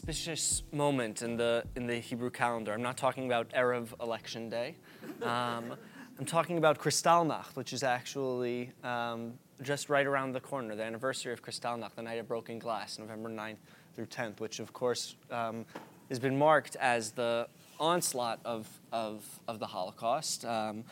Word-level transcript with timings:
Auspicious 0.00 0.62
moment 0.72 1.20
in 1.20 1.36
the 1.36 1.62
in 1.76 1.86
the 1.86 1.96
Hebrew 1.96 2.30
calendar. 2.30 2.72
I'm 2.72 2.80
not 2.80 2.96
talking 2.96 3.26
about 3.26 3.50
erev 3.50 3.88
election 4.00 4.48
day. 4.48 4.76
Um, 5.20 5.74
I'm 6.18 6.24
talking 6.24 6.56
about 6.56 6.78
Kristallnacht, 6.78 7.54
which 7.54 7.74
is 7.74 7.82
actually 7.82 8.72
um, 8.82 9.34
just 9.60 9.90
right 9.90 10.06
around 10.06 10.32
the 10.32 10.40
corner, 10.40 10.74
the 10.74 10.84
anniversary 10.84 11.34
of 11.34 11.42
Kristallnacht, 11.42 11.96
the 11.96 12.02
night 12.02 12.18
of 12.18 12.26
broken 12.26 12.58
glass, 12.58 12.98
November 12.98 13.28
9th 13.28 13.58
through 13.94 14.06
10th, 14.06 14.40
which 14.40 14.58
of 14.58 14.72
course 14.72 15.16
um, 15.30 15.66
has 16.08 16.18
been 16.18 16.38
marked 16.38 16.76
as 16.76 17.12
the 17.12 17.46
onslaught 17.78 18.40
of 18.46 18.66
of, 18.92 19.22
of 19.48 19.58
the 19.58 19.66
Holocaust. 19.66 20.46
Um, 20.46 20.82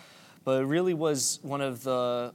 but 0.44 0.60
it 0.60 0.66
really 0.66 0.92
was 0.92 1.38
one 1.40 1.62
of 1.62 1.82
the 1.82 2.34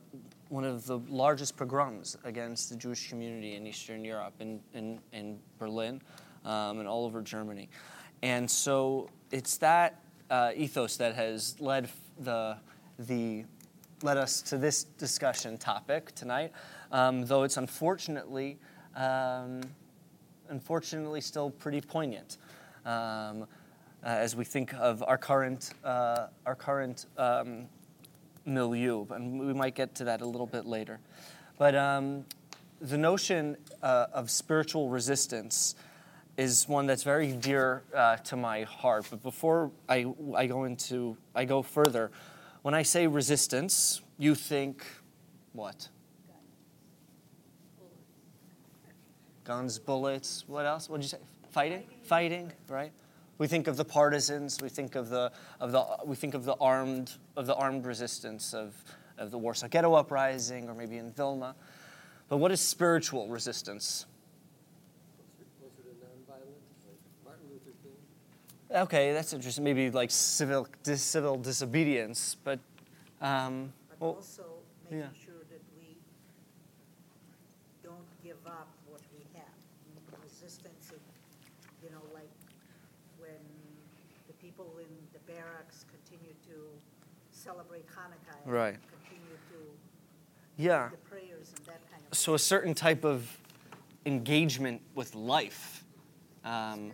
one 0.50 0.64
of 0.66 0.88
the 0.88 1.00
largest 1.08 1.56
pogroms 1.56 2.18
against 2.24 2.70
the 2.72 2.76
Jewish 2.76 3.10
community 3.10 3.56
in 3.56 3.66
Eastern 3.66 4.06
Europe, 4.06 4.34
in, 4.40 4.60
in, 4.76 5.00
in 5.12 5.40
Berlin, 5.58 6.00
um, 6.46 6.80
and 6.80 6.88
all 6.88 7.06
over 7.06 7.22
Germany. 7.22 7.70
And 8.22 8.50
so 8.50 9.10
it's 9.32 9.58
that 9.58 10.00
uh, 10.30 10.52
ethos 10.56 10.98
that 10.98 11.16
has 11.16 11.60
led 11.60 11.90
the, 12.20 12.58
the, 13.00 13.46
led 14.02 14.18
us 14.18 14.42
to 14.44 14.58
this 14.58 14.84
discussion 14.84 15.58
topic 15.58 16.14
tonight, 16.16 16.52
um, 16.92 17.26
though 17.26 17.44
it's 17.44 17.58
unfortunately, 17.58 18.58
um, 18.96 19.62
unfortunately 20.50 21.22
still 21.22 21.50
pretty 21.50 21.82
poignant. 21.82 22.38
Um, 22.86 23.48
uh, 24.06 24.08
as 24.08 24.36
we 24.36 24.44
think 24.44 24.74
of 24.74 25.02
our 25.04 25.18
current, 25.18 25.72
uh, 25.84 26.28
our 26.46 26.56
current 26.56 27.06
um, 27.18 27.68
milieu, 28.46 29.06
and 29.12 29.40
we 29.40 29.54
might 29.54 29.76
get 29.76 29.96
to 29.96 30.04
that 30.04 30.22
a 30.22 30.26
little 30.26 30.48
bit 30.48 30.66
later. 30.66 31.00
But 31.58 31.76
um, 31.76 32.26
the 32.82 32.98
notion 32.98 33.56
uh, 33.82 34.08
of 34.12 34.30
spiritual 34.30 34.90
resistance 34.90 35.76
is 36.38 36.68
one 36.68 36.88
that's 36.88 37.04
very 37.04 37.32
dear 37.32 37.84
uh, 37.94 38.18
to 38.18 38.36
my 38.36 38.64
heart. 38.64 39.08
But 39.10 39.22
before 39.22 39.72
I, 39.88 40.06
I 40.36 40.48
go 40.48 40.64
into, 40.64 41.18
I 41.36 41.46
go 41.46 41.62
further, 41.62 42.12
when 42.64 42.74
I 42.74 42.84
say 42.84 43.08
resistance, 43.08 44.02
you 44.18 44.36
think 44.36 44.86
what? 45.54 45.90
Guns, 49.44 49.78
bullets, 49.78 50.46
what 50.48 50.66
else? 50.66 50.90
What 50.90 51.02
did 51.02 51.04
you 51.04 51.10
say? 51.10 51.18
Fighting? 51.52 51.84
Fighting, 52.04 52.52
right? 52.70 52.92
We 53.38 53.48
think 53.48 53.68
of 53.68 53.78
the 53.78 53.86
partisans. 53.86 54.62
We 54.62 54.70
think 54.70 54.96
of 54.96 55.10
the 55.10 55.32
of 55.60 55.72
the 55.72 55.86
we 56.06 56.16
think 56.16 56.34
of 56.34 56.46
the 56.46 56.56
armed 56.62 57.12
of 57.36 57.46
the 57.46 57.56
armed 57.56 57.86
resistance 57.86 58.54
of 58.54 58.74
of 59.18 59.32
the 59.32 59.38
Warsaw 59.38 59.68
Ghetto 59.68 59.94
uprising, 59.94 60.70
or 60.70 60.74
maybe 60.74 60.98
in 60.98 61.12
Vilna. 61.12 61.56
But 62.30 62.38
what 62.38 62.52
is 62.52 62.62
spiritual 62.62 63.28
resistance? 63.28 64.06
Okay, 68.74 69.14
that's 69.14 69.34
interesting. 69.34 69.64
Maybe 69.64 69.92
like 69.92 70.10
civil 70.10 70.68
dis, 70.82 71.02
civil 71.04 71.38
disobedience, 71.38 72.36
but 72.44 72.60
um, 73.22 73.72
But 73.88 74.02
well, 74.02 74.12
also 74.16 74.46
making 74.84 75.00
yeah. 75.00 75.06
sure 75.24 75.44
that 75.52 75.62
we 75.78 75.96
don't 77.84 78.08
give 78.24 78.38
up 78.48 78.68
what 78.90 79.02
we 79.14 79.24
have. 79.36 80.24
Resistance, 80.24 80.90
of, 80.90 80.98
you 81.84 81.92
know, 81.92 82.02
like 82.16 82.32
when 83.20 83.38
the 84.26 84.34
people 84.34 84.74
in 84.80 84.90
the 85.14 85.20
barracks 85.32 85.86
continue 85.92 86.34
to 86.48 86.56
celebrate 87.30 87.86
Hanukkah. 87.88 88.44
and 88.44 88.52
Right. 88.52 88.76
Continue 89.06 89.38
to 89.52 89.78
yeah. 90.58 90.90
the 90.90 90.98
prayers 90.98 91.54
and 91.56 91.66
that 91.68 91.92
kind 91.92 92.02
of. 92.12 92.18
So 92.18 92.34
a 92.34 92.40
certain 92.40 92.74
type 92.74 93.06
of 93.06 93.38
engagement 94.08 94.82
with 94.96 95.14
life. 95.14 95.86
Um. 96.44 96.92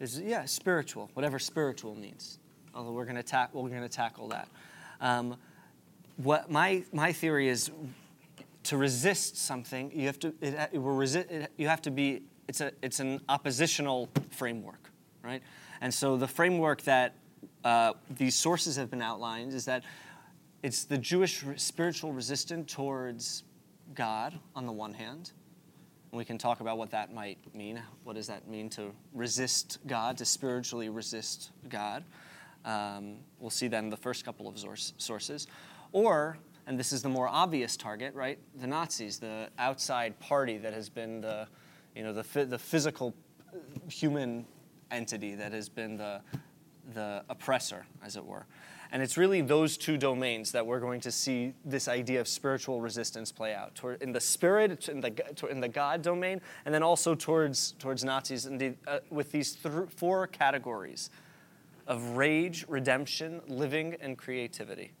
Is 0.00 0.20
yeah 0.20 0.44
spiritual 0.44 1.10
whatever 1.14 1.38
spiritual 1.38 1.94
means. 1.94 2.38
Although 2.74 2.92
we're 2.92 3.04
going 3.04 3.16
we're 3.62 3.70
going 3.70 3.82
to 3.82 3.88
tackle 3.88 4.28
that. 4.28 4.48
Um, 5.00 5.36
what 6.16 6.50
my 6.50 6.84
my 6.92 7.12
theory 7.12 7.48
is 7.48 7.70
to 8.64 8.76
resist 8.76 9.36
something 9.36 9.90
you 9.94 10.06
have 10.06 10.18
to 10.20 10.34
it, 10.40 10.70
it 10.72 10.78
resist 10.94 11.30
it, 11.30 11.50
you 11.56 11.68
have 11.68 11.82
to 11.82 11.90
be 11.90 12.22
it's 12.48 12.60
a 12.60 12.72
it's 12.82 13.00
an 13.00 13.20
oppositional 13.28 14.08
framework 14.30 14.88
right? 15.22 15.42
And 15.80 15.92
so 15.92 16.16
the 16.16 16.26
framework 16.26 16.82
that 16.82 17.14
uh, 17.64 17.92
these 18.10 18.34
sources 18.34 18.76
have 18.76 18.90
been 18.90 19.02
outlined 19.02 19.52
is 19.52 19.64
that 19.66 19.84
it's 20.62 20.84
the 20.84 20.98
Jewish 20.98 21.44
spiritual 21.56 22.12
resistance 22.12 22.72
towards 22.72 23.44
God 23.94 24.38
on 24.56 24.66
the 24.66 24.72
one 24.72 24.94
hand 24.94 25.32
we 26.12 26.24
can 26.24 26.38
talk 26.38 26.60
about 26.60 26.78
what 26.78 26.90
that 26.90 27.12
might 27.12 27.38
mean. 27.54 27.82
What 28.04 28.16
does 28.16 28.28
that 28.28 28.48
mean 28.48 28.70
to 28.70 28.92
resist 29.12 29.78
God, 29.86 30.18
to 30.18 30.24
spiritually 30.24 30.88
resist 30.88 31.50
God? 31.68 32.04
Um, 32.64 33.18
we'll 33.38 33.50
see 33.50 33.68
that 33.68 33.82
in 33.82 33.90
the 33.90 33.96
first 33.96 34.24
couple 34.24 34.48
of 34.48 34.58
source, 34.58 34.94
sources. 34.98 35.46
Or, 35.92 36.38
and 36.66 36.78
this 36.78 36.92
is 36.92 37.02
the 37.02 37.08
more 37.08 37.28
obvious 37.28 37.76
target, 37.76 38.14
right? 38.14 38.38
The 38.58 38.66
Nazis, 38.66 39.18
the 39.18 39.48
outside 39.58 40.18
party 40.18 40.58
that 40.58 40.72
has 40.72 40.88
been 40.88 41.20
the, 41.20 41.46
you 41.94 42.02
know, 42.02 42.12
the, 42.12 42.44
the 42.44 42.58
physical 42.58 43.14
uh, 43.52 43.58
human 43.88 44.46
entity 44.90 45.34
that 45.34 45.52
has 45.52 45.68
been 45.68 45.96
the, 45.96 46.20
the 46.94 47.24
oppressor, 47.28 47.86
as 48.02 48.16
it 48.16 48.24
were. 48.24 48.46
And 48.90 49.02
it's 49.02 49.16
really 49.18 49.42
those 49.42 49.76
two 49.76 49.98
domains 49.98 50.52
that 50.52 50.66
we're 50.66 50.80
going 50.80 51.00
to 51.00 51.12
see 51.12 51.52
this 51.64 51.88
idea 51.88 52.20
of 52.20 52.28
spiritual 52.28 52.80
resistance 52.80 53.30
play 53.30 53.54
out 53.54 53.78
in 54.00 54.12
the 54.12 54.20
spirit, 54.20 54.88
in 54.88 55.00
the, 55.00 55.12
in 55.50 55.60
the 55.60 55.68
God 55.68 56.00
domain, 56.00 56.40
and 56.64 56.74
then 56.74 56.82
also 56.82 57.14
towards, 57.14 57.72
towards 57.72 58.02
Nazis 58.02 58.46
in 58.46 58.56
the, 58.56 58.74
uh, 58.86 59.00
with 59.10 59.30
these 59.30 59.54
th- 59.56 59.90
four 59.94 60.26
categories 60.26 61.10
of 61.86 62.16
rage, 62.16 62.64
redemption, 62.68 63.40
living, 63.46 63.96
and 64.00 64.16
creativity. 64.16 64.92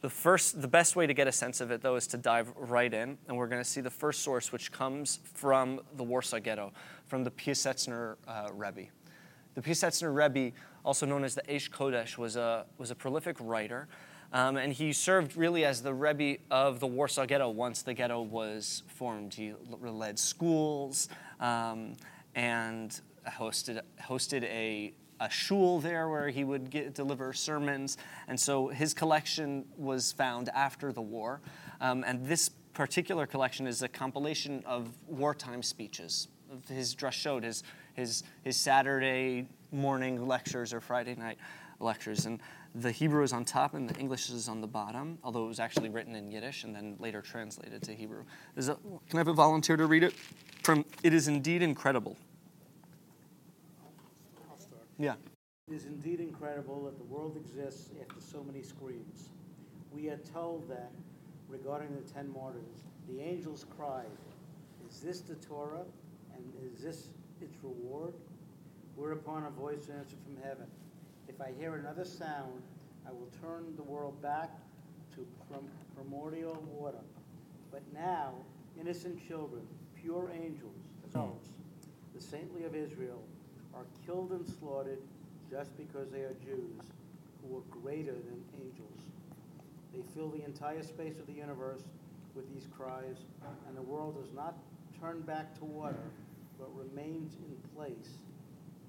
The 0.00 0.10
first, 0.10 0.62
the 0.62 0.68
best 0.68 0.96
way 0.96 1.06
to 1.06 1.12
get 1.12 1.28
a 1.28 1.32
sense 1.32 1.60
of 1.60 1.70
it, 1.70 1.82
though, 1.82 1.96
is 1.96 2.06
to 2.08 2.16
dive 2.16 2.52
right 2.56 2.92
in, 2.92 3.18
and 3.28 3.36
we're 3.36 3.48
going 3.48 3.62
to 3.62 3.68
see 3.68 3.80
the 3.80 3.90
first 3.90 4.22
source, 4.22 4.50
which 4.50 4.72
comes 4.72 5.20
from 5.34 5.80
the 5.96 6.02
Warsaw 6.02 6.38
Ghetto, 6.38 6.72
from 7.06 7.22
the 7.22 7.30
Piasetzner 7.30 8.16
uh, 8.26 8.48
Rebbe. 8.54 8.88
The 9.54 9.60
Piasetzner 9.60 10.14
Rebbe, 10.14 10.56
also 10.84 11.06
known 11.06 11.24
as 11.24 11.34
the 11.34 11.42
Eish 11.42 11.70
Kodesh, 11.70 12.16
was 12.18 12.36
a, 12.36 12.66
was 12.78 12.90
a 12.90 12.94
prolific 12.94 13.36
writer, 13.40 13.88
um, 14.32 14.56
and 14.56 14.72
he 14.72 14.92
served 14.92 15.36
really 15.36 15.64
as 15.64 15.82
the 15.82 15.92
Rebbe 15.92 16.40
of 16.50 16.78
the 16.78 16.86
Warsaw 16.86 17.26
Ghetto 17.26 17.50
once 17.50 17.82
the 17.82 17.94
ghetto 17.94 18.22
was 18.22 18.84
formed. 18.86 19.34
He 19.34 19.54
led 19.82 20.18
schools 20.18 21.08
um, 21.40 21.96
and 22.34 23.00
hosted, 23.28 23.80
hosted 24.00 24.44
a, 24.44 24.92
a 25.18 25.28
shul 25.28 25.80
there 25.80 26.08
where 26.08 26.28
he 26.28 26.44
would 26.44 26.70
get, 26.70 26.94
deliver 26.94 27.32
sermons. 27.32 27.98
And 28.28 28.38
so 28.38 28.68
his 28.68 28.94
collection 28.94 29.64
was 29.76 30.12
found 30.12 30.48
after 30.50 30.92
the 30.92 31.02
war. 31.02 31.40
Um, 31.80 32.04
and 32.06 32.24
this 32.24 32.50
particular 32.72 33.26
collection 33.26 33.66
is 33.66 33.82
a 33.82 33.88
compilation 33.88 34.62
of 34.64 34.90
wartime 35.08 35.64
speeches. 35.64 36.28
Of 36.52 36.68
his 36.68 36.94
drashot, 36.94 37.42
his, 37.42 37.64
his, 37.94 38.22
his 38.42 38.56
Saturday 38.56 39.48
morning 39.72 40.26
lectures 40.26 40.72
or 40.72 40.80
Friday 40.80 41.14
night 41.14 41.38
lectures. 41.78 42.26
And 42.26 42.40
the 42.74 42.92
Hebrew 42.92 43.22
is 43.22 43.32
on 43.32 43.44
top 43.44 43.74
and 43.74 43.88
the 43.88 43.98
English 43.98 44.30
is 44.30 44.48
on 44.48 44.60
the 44.60 44.66
bottom, 44.66 45.18
although 45.24 45.44
it 45.44 45.48
was 45.48 45.60
actually 45.60 45.88
written 45.88 46.14
in 46.14 46.30
Yiddish 46.30 46.64
and 46.64 46.74
then 46.74 46.96
later 46.98 47.20
translated 47.20 47.82
to 47.82 47.94
Hebrew. 47.94 48.24
Can 48.56 48.76
I 49.14 49.18
have 49.18 49.28
a 49.28 49.32
volunteer 49.32 49.76
to 49.76 49.86
read 49.86 50.02
it? 50.02 50.14
From 50.62 50.84
It 51.02 51.14
is 51.14 51.28
Indeed 51.28 51.62
Incredible. 51.62 52.16
Yeah. 55.00 55.14
It 55.66 55.74
is 55.74 55.86
indeed 55.86 56.20
incredible 56.20 56.84
that 56.84 56.98
the 56.98 57.04
world 57.04 57.34
exists 57.36 57.90
after 58.02 58.20
so 58.20 58.44
many 58.44 58.60
screams. 58.60 59.30
We 59.90 60.10
are 60.10 60.18
told 60.34 60.68
that 60.68 60.90
regarding 61.48 61.94
the 61.94 62.02
ten 62.12 62.30
martyrs, 62.34 62.84
the 63.08 63.18
angels 63.22 63.64
cried, 63.78 64.10
Is 64.86 65.00
this 65.00 65.20
the 65.20 65.36
Torah? 65.36 65.86
And 66.34 66.44
is 66.70 66.82
this 66.82 67.08
its 67.40 67.56
reward? 67.62 68.12
Whereupon 69.00 69.44
a 69.44 69.50
voice 69.50 69.88
answered 69.88 70.18
from 70.26 70.36
heaven, 70.44 70.66
If 71.26 71.40
I 71.40 71.52
hear 71.58 71.76
another 71.76 72.04
sound, 72.04 72.60
I 73.08 73.10
will 73.10 73.30
turn 73.40 73.74
the 73.76 73.82
world 73.82 74.20
back 74.20 74.50
to 75.14 75.26
primordial 75.94 76.62
water. 76.70 77.00
But 77.72 77.80
now, 77.94 78.34
innocent 78.78 79.26
children, 79.26 79.62
pure 80.02 80.30
angels, 80.34 80.76
adults, 81.08 81.48
the 82.14 82.20
saintly 82.20 82.64
of 82.64 82.74
Israel, 82.74 83.22
are 83.74 83.86
killed 84.04 84.32
and 84.32 84.46
slaughtered 84.46 85.00
just 85.50 85.74
because 85.78 86.10
they 86.10 86.20
are 86.20 86.36
Jews, 86.44 86.82
who 87.40 87.56
are 87.56 87.80
greater 87.80 88.12
than 88.12 88.44
angels. 88.62 89.00
They 89.94 90.02
fill 90.14 90.28
the 90.28 90.44
entire 90.44 90.82
space 90.82 91.18
of 91.18 91.26
the 91.26 91.32
universe 91.32 91.84
with 92.34 92.52
these 92.52 92.68
cries, 92.76 93.16
and 93.66 93.74
the 93.74 93.82
world 93.82 94.22
does 94.22 94.34
not 94.34 94.58
turn 95.00 95.22
back 95.22 95.58
to 95.58 95.64
water, 95.64 96.10
but 96.58 96.68
remains 96.76 97.36
in 97.36 97.56
place, 97.74 98.18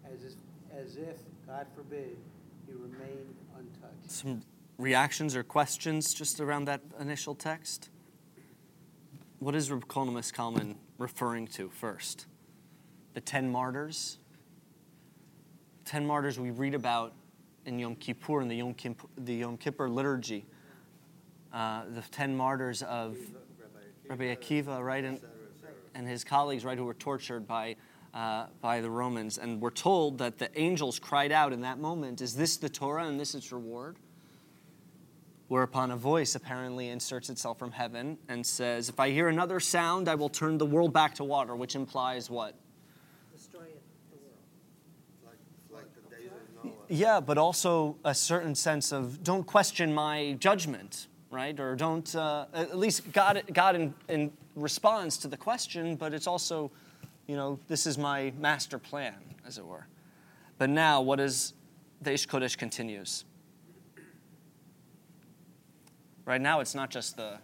as 0.06 0.24
if, 0.24 0.34
as 0.78 0.98
if 0.98 1.18
God 1.48 1.68
forbid, 1.76 2.18
he 2.68 2.74
remained 2.74 3.36
untouched. 3.58 4.12
Some 4.12 4.42
reactions 4.78 5.36
or 5.36 5.44
questions 5.44 6.14
just 6.14 6.40
around 6.40 6.66
that 6.66 6.82
initial 7.00 7.36
text? 7.36 7.90
What 9.40 9.56
is 9.56 9.72
Reb 9.72 9.88
Kalman 9.88 10.76
referring 10.98 11.48
to 11.48 11.70
first? 11.70 12.28
The 13.14 13.22
ten 13.22 13.52
martyrs? 13.52 14.18
Ten 15.86 16.06
martyrs 16.06 16.40
we 16.40 16.52
read 16.52 16.74
about 16.74 17.14
in 17.66 17.80
Yom 17.80 17.96
Kippur, 17.96 18.42
in 18.42 18.48
the 18.48 18.56
Yom 18.56 18.74
Kippur, 18.74 19.08
the 19.18 19.36
Yom 19.36 19.58
Kippur 19.58 19.90
liturgy. 19.90 20.46
Uh, 21.52 21.84
the 21.94 22.02
ten 22.12 22.36
martyrs 22.36 22.82
of 22.84 23.18
Rabbi 24.08 24.34
Akiva, 24.34 24.84
right, 24.84 25.04
and, 25.04 25.20
and 25.96 26.08
his 26.08 26.24
colleagues, 26.24 26.64
right, 26.64 26.78
who 26.78 26.86
were 26.86 26.94
tortured 26.94 27.48
by, 27.48 27.76
uh, 28.14 28.48
by 28.62 28.82
the 28.82 28.90
Romans. 28.90 29.38
And 29.38 29.62
we're 29.62 29.70
told 29.70 30.18
that 30.20 30.38
the 30.38 30.50
angels 30.60 31.00
cried 31.00 31.32
out 31.32 31.54
in 31.54 31.62
that 31.62 31.80
moment, 31.80 32.22
Is 32.22 32.36
this 32.36 32.58
the 32.58 32.70
Torah 32.70 33.06
and 33.06 33.20
this 33.20 33.36
its 33.36 33.52
reward? 33.52 33.98
Whereupon 35.48 35.92
a 35.92 35.98
voice 35.98 36.36
apparently 36.36 36.90
inserts 36.90 37.30
itself 37.30 37.60
from 37.60 37.72
heaven 37.72 38.18
and 38.30 38.46
says, 38.46 38.88
If 38.88 39.00
I 39.00 39.10
hear 39.10 39.28
another 39.28 39.60
sound, 39.60 40.08
I 40.08 40.16
will 40.16 40.30
turn 40.30 40.58
the 40.58 40.66
world 40.66 40.94
back 40.94 41.16
to 41.16 41.24
water, 41.24 41.56
which 41.56 41.76
implies 41.76 42.30
what? 42.30 42.56
Destroy 43.34 43.64
it, 43.64 43.82
the 44.12 44.18
world. 44.18 44.38
Like, 45.26 45.84
like 45.84 45.94
the 45.94 46.16
days 46.16 46.30
of 46.32 46.66
Noah. 46.66 46.74
Yeah, 46.88 47.20
but 47.20 47.38
also 47.38 47.98
a 48.06 48.16
certain 48.16 48.56
sense 48.56 48.94
of 48.94 49.24
don't 49.24 49.46
question 49.46 49.94
my 49.94 50.38
judgment, 50.40 51.08
right? 51.30 51.60
Or 51.60 51.76
don't, 51.76 52.16
uh, 52.16 52.46
at 52.54 52.78
least 52.78 53.12
God, 53.12 53.44
God 53.52 53.76
in, 53.76 53.94
in 54.08 54.32
responds 54.56 55.18
to 55.18 55.28
the 55.28 55.38
question, 55.38 55.96
but 55.96 56.14
it's 56.14 56.28
also, 56.28 56.72
you 57.32 57.38
know, 57.38 57.58
this 57.70 57.88
is 57.88 57.98
my 57.98 58.34
master 58.38 58.78
plan, 58.78 59.16
as 59.48 59.58
it 59.58 59.66
were. 59.66 59.88
But 60.58 60.70
now, 60.70 61.02
what 61.02 61.22
is 61.22 61.54
the 62.02 62.12
Eish 62.12 62.28
Kodesh 62.28 62.58
continues? 62.58 63.24
Right 66.26 66.42
now, 66.42 66.60
it's 66.60 66.76
not 66.76 66.90
just 66.90 67.16
the, 67.16 67.38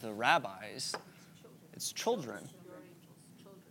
the 0.00 0.14
rabbis, 0.14 0.94
it's 1.74 1.92
children. 1.92 2.48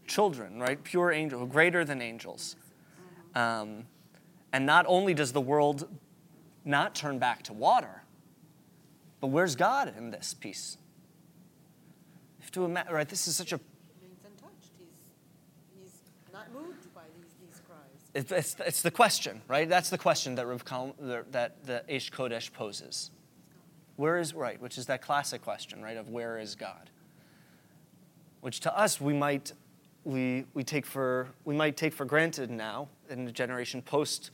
Children, 0.05 0.59
right? 0.59 0.81
Pure 0.83 1.11
angel, 1.11 1.43
greater 1.47 1.83
than 1.83 2.03
angels. 2.03 2.55
Um, 3.33 3.87
and 4.53 4.63
not 4.67 4.85
only 4.87 5.15
does 5.15 5.33
the 5.33 5.41
world 5.41 5.89
not 6.65 6.93
turn 6.93 7.17
back 7.17 7.41
to 7.43 7.53
water, 7.53 8.03
but 9.21 9.27
where's 9.27 9.55
God 9.55 9.91
in 9.97 10.11
this 10.11 10.35
piece? 10.35 10.77
You 12.37 12.43
have 12.43 12.51
to 12.51 12.65
imagine, 12.65 12.93
right? 12.93 13.09
This 13.09 13.27
is 13.27 13.35
such 13.35 13.53
a. 13.53 13.59
Remains 13.99 14.23
untouched. 14.23 14.71
He's, 14.79 15.91
he's 16.23 16.33
not 16.33 16.51
moved 16.53 16.93
by 16.93 17.01
these, 17.17 17.33
these 17.41 17.61
cries. 17.67 18.06
It's, 18.17 18.55
it's, 18.59 18.81
the 18.81 18.89
question, 18.89 19.43
right? 19.47 19.69
That's 19.69 19.91
the 19.91 19.97
question 19.97 20.33
that 20.35 20.47
Rav 20.47 20.63
that 21.31 21.63
the 21.63 21.83
Eish 21.87 22.09
Kodesh 22.09 22.51
poses. 22.51 23.11
Where 23.95 24.17
is 24.17 24.33
right? 24.33 24.59
Which 24.59 24.79
is 24.79 24.87
that 24.87 25.03
classic 25.03 25.43
question, 25.43 25.83
right? 25.83 25.97
Of 25.97 26.09
where 26.09 26.39
is 26.39 26.55
God? 26.55 26.89
Which 28.41 28.59
to 28.61 28.75
us 28.75 28.99
we 28.99 29.13
might 29.13 29.53
we, 30.03 30.45
we 30.55 30.63
take 30.63 30.87
for 30.87 31.27
we 31.45 31.53
might 31.53 31.77
take 31.77 31.93
for 31.93 32.05
granted 32.05 32.49
now 32.49 32.87
in 33.07 33.23
the 33.23 33.31
generation 33.31 33.83
post 33.83 34.31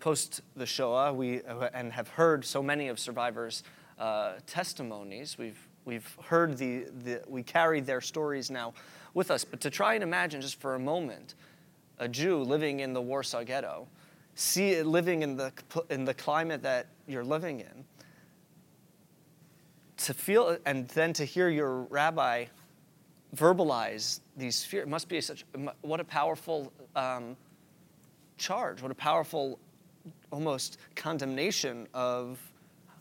post 0.00 0.40
the 0.56 0.66
Shoah. 0.66 1.12
We 1.12 1.42
and 1.72 1.92
have 1.92 2.08
heard 2.08 2.44
so 2.44 2.60
many 2.60 2.88
of 2.88 2.98
survivors' 2.98 3.62
uh, 4.00 4.34
testimonies. 4.48 5.38
We've 5.38 5.68
we've 5.84 6.16
heard 6.24 6.58
the, 6.58 6.86
the 7.04 7.22
we 7.28 7.44
carry 7.44 7.80
their 7.80 8.00
stories 8.00 8.50
now 8.50 8.74
with 9.14 9.30
us. 9.30 9.44
But 9.44 9.60
to 9.60 9.70
try 9.70 9.94
and 9.94 10.02
imagine 10.02 10.40
just 10.40 10.60
for 10.60 10.74
a 10.74 10.80
moment 10.80 11.36
a 12.00 12.08
Jew 12.08 12.42
living 12.42 12.80
in 12.80 12.92
the 12.92 13.00
Warsaw 13.00 13.44
Ghetto, 13.44 13.86
see 14.34 14.82
living 14.82 15.22
in 15.22 15.36
the 15.36 15.52
in 15.88 16.04
the 16.04 16.14
climate 16.14 16.62
that 16.62 16.88
you're 17.06 17.24
living 17.24 17.60
in 17.60 17.84
to 20.00 20.14
feel 20.14 20.56
and 20.64 20.88
then 20.88 21.12
to 21.12 21.24
hear 21.24 21.48
your 21.48 21.82
rabbi 21.82 22.46
verbalize 23.36 24.20
these 24.36 24.64
fears 24.64 24.88
must 24.88 25.08
be 25.08 25.20
such 25.20 25.44
what 25.82 26.00
a 26.00 26.04
powerful 26.04 26.72
um, 26.96 27.36
charge 28.38 28.82
what 28.82 28.90
a 28.90 28.94
powerful 28.94 29.58
almost 30.32 30.78
condemnation 30.96 31.86
of 31.92 32.40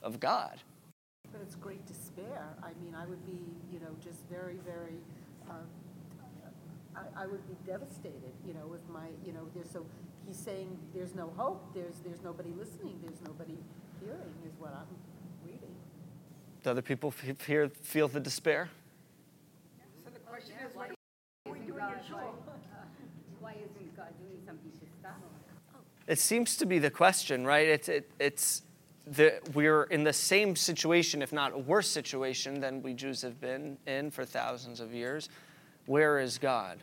of 0.03 0.19
god. 0.19 0.59
But 1.31 1.41
it's 1.41 1.55
great 1.55 1.85
despair. 1.85 2.47
I 2.61 2.71
mean 2.83 2.93
i 2.95 3.05
would 3.05 3.25
be 3.25 3.39
you 3.71 3.79
know 3.79 3.95
just 4.03 4.19
very 4.29 4.59
very 4.65 4.99
uh, 5.49 5.53
I, 6.95 7.23
I 7.23 7.27
would 7.27 7.47
be 7.47 7.55
devastated 7.65 8.33
you 8.45 8.53
know 8.53 8.73
if 8.73 8.93
my 8.93 9.07
you 9.25 9.31
know 9.31 9.47
there's 9.55 9.71
so 9.71 9.85
he's 10.27 10.28
saying 10.39 10.77
there's 10.93 11.15
no 11.15 11.31
hope 11.35 11.73
there's 11.73 11.95
there's 12.05 12.23
nobody 12.23 12.49
listening 12.57 12.97
there's 13.03 13.21
nobody 13.25 13.57
hearing 13.99 14.33
is 14.47 14.53
what 14.57 14.73
i'm 14.73 14.87
reading. 15.45 15.75
do 16.63 16.69
other 16.69 16.81
people 16.81 17.13
here 17.45 17.69
feel 17.81 18.07
the 18.07 18.19
despair? 18.19 18.69
So 20.03 20.09
the 20.13 20.19
question 20.19 20.55
is, 20.65 20.75
what 20.75 20.89
are 20.89 21.51
we 21.51 21.59
doing 21.59 21.79
in 21.79 22.07
shul? 22.07 22.19
Why 23.39 23.53
isn't 23.53 23.97
God 23.97 24.07
doing 24.19 24.41
something 24.45 24.71
to 24.71 24.85
stop? 24.99 25.15
It 26.07 26.19
seems 26.19 26.57
to 26.57 26.65
be 26.65 26.79
the 26.79 26.89
question, 26.89 27.45
right? 27.45 27.67
It's, 27.67 27.87
it, 27.87 28.09
it's 28.19 28.63
the, 29.05 29.39
we're 29.53 29.83
in 29.83 30.03
the 30.03 30.13
same 30.13 30.55
situation, 30.55 31.21
if 31.21 31.31
not 31.31 31.53
a 31.53 31.57
worse 31.57 31.87
situation, 31.87 32.59
than 32.59 32.81
we 32.81 32.93
Jews 32.93 33.21
have 33.21 33.39
been 33.39 33.77
in 33.85 34.11
for 34.11 34.25
thousands 34.25 34.79
of 34.79 34.93
years. 34.93 35.29
Where 35.85 36.19
is 36.19 36.37
God? 36.37 36.79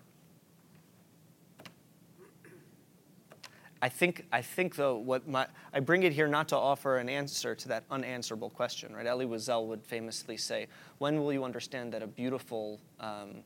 I 3.82 3.88
think, 3.88 4.24
I 4.32 4.40
think 4.40 4.74
though, 4.76 4.96
what 4.96 5.28
my, 5.28 5.46
I 5.72 5.80
bring 5.80 6.04
it 6.04 6.12
here 6.12 6.28
not 6.28 6.48
to 6.48 6.56
offer 6.56 6.96
an 6.96 7.08
answer 7.08 7.54
to 7.54 7.68
that 7.68 7.84
unanswerable 7.90 8.50
question, 8.50 8.94
right? 8.94 9.06
Elie 9.06 9.26
Wiesel 9.26 9.66
would 9.66 9.84
famously 9.84 10.36
say, 10.36 10.66
when 10.98 11.22
will 11.22 11.32
you 11.32 11.44
understand 11.44 11.92
that 11.92 12.02
a 12.02 12.06
beautiful 12.06 12.80
um, 13.00 13.42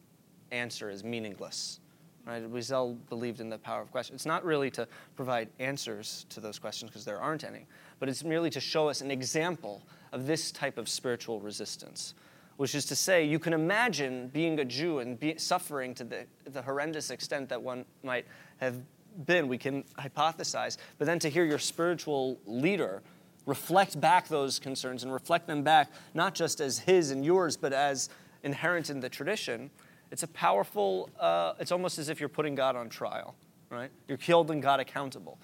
answer 0.52 0.88
is 0.88 1.02
meaningless? 1.02 1.80
Right? 2.26 2.48
Wiesel 2.48 2.96
believed 3.08 3.40
in 3.40 3.48
the 3.48 3.58
power 3.58 3.80
of 3.80 3.90
questions. 3.90 4.18
It's 4.20 4.26
not 4.26 4.44
really 4.44 4.70
to 4.72 4.86
provide 5.16 5.48
answers 5.58 6.26
to 6.28 6.38
those 6.38 6.58
questions 6.58 6.90
because 6.90 7.04
there 7.04 7.18
aren't 7.18 7.44
any, 7.44 7.66
but 7.98 8.08
it's 8.08 8.22
merely 8.22 8.50
to 8.50 8.60
show 8.60 8.88
us 8.88 9.00
an 9.00 9.10
example 9.10 9.82
of 10.12 10.26
this 10.26 10.52
type 10.52 10.78
of 10.78 10.88
spiritual 10.88 11.40
resistance, 11.40 12.14
which 12.56 12.74
is 12.74 12.84
to 12.84 12.94
say, 12.94 13.24
you 13.24 13.38
can 13.38 13.52
imagine 13.52 14.28
being 14.28 14.60
a 14.60 14.64
Jew 14.64 14.98
and 15.00 15.18
be, 15.18 15.38
suffering 15.38 15.94
to 15.94 16.04
the, 16.04 16.26
the 16.44 16.62
horrendous 16.62 17.10
extent 17.10 17.48
that 17.48 17.60
one 17.60 17.84
might 18.04 18.26
have 18.58 18.76
been, 19.26 19.48
we 19.48 19.58
can 19.58 19.84
hypothesize, 19.98 20.76
but 20.98 21.06
then 21.06 21.18
to 21.20 21.28
hear 21.28 21.44
your 21.44 21.58
spiritual 21.58 22.38
leader 22.46 23.02
reflect 23.46 24.00
back 24.00 24.28
those 24.28 24.58
concerns 24.58 25.02
and 25.02 25.12
reflect 25.12 25.46
them 25.46 25.62
back 25.62 25.90
not 26.14 26.34
just 26.34 26.60
as 26.60 26.78
his 26.78 27.10
and 27.10 27.24
yours, 27.24 27.56
but 27.56 27.72
as 27.72 28.08
inherent 28.42 28.90
in 28.90 29.00
the 29.00 29.08
tradition, 29.08 29.70
it's 30.10 30.22
a 30.22 30.28
powerful, 30.28 31.08
uh, 31.18 31.54
it's 31.58 31.72
almost 31.72 31.98
as 31.98 32.08
if 32.08 32.20
you're 32.20 32.28
putting 32.28 32.54
God 32.54 32.76
on 32.76 32.88
trial, 32.88 33.34
right? 33.70 33.90
You're 34.08 34.18
holding 34.26 34.60
God 34.60 34.80
accountable. 34.80 35.38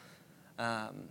Um, 0.59 1.09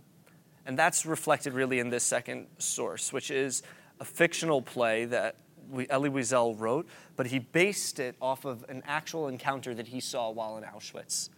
and 0.66 0.78
that's 0.78 1.06
reflected 1.06 1.52
really 1.52 1.78
in 1.78 1.90
this 1.90 2.04
second 2.04 2.46
source, 2.58 3.12
which 3.12 3.30
is 3.30 3.62
a 4.00 4.04
fictional 4.04 4.60
play 4.60 5.04
that 5.06 5.36
we, 5.70 5.88
Elie 5.88 6.10
Wiesel 6.10 6.58
wrote, 6.58 6.88
but 7.16 7.26
he 7.26 7.38
based 7.38 7.98
it 7.98 8.16
off 8.20 8.44
of 8.44 8.64
an 8.68 8.82
actual 8.86 9.28
encounter 9.28 9.74
that 9.74 9.88
he 9.88 10.00
saw 10.00 10.30
while 10.30 10.56
in 10.58 10.64
Auschwitz. 10.64 11.30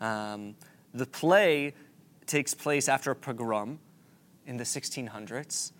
Um, 0.00 0.54
the 0.94 1.06
play 1.06 1.74
takes 2.26 2.54
place 2.54 2.88
after 2.88 3.10
a 3.10 3.16
pogrom 3.16 3.78
in 4.46 4.56
the 4.56 4.64
1600s, 4.64 5.72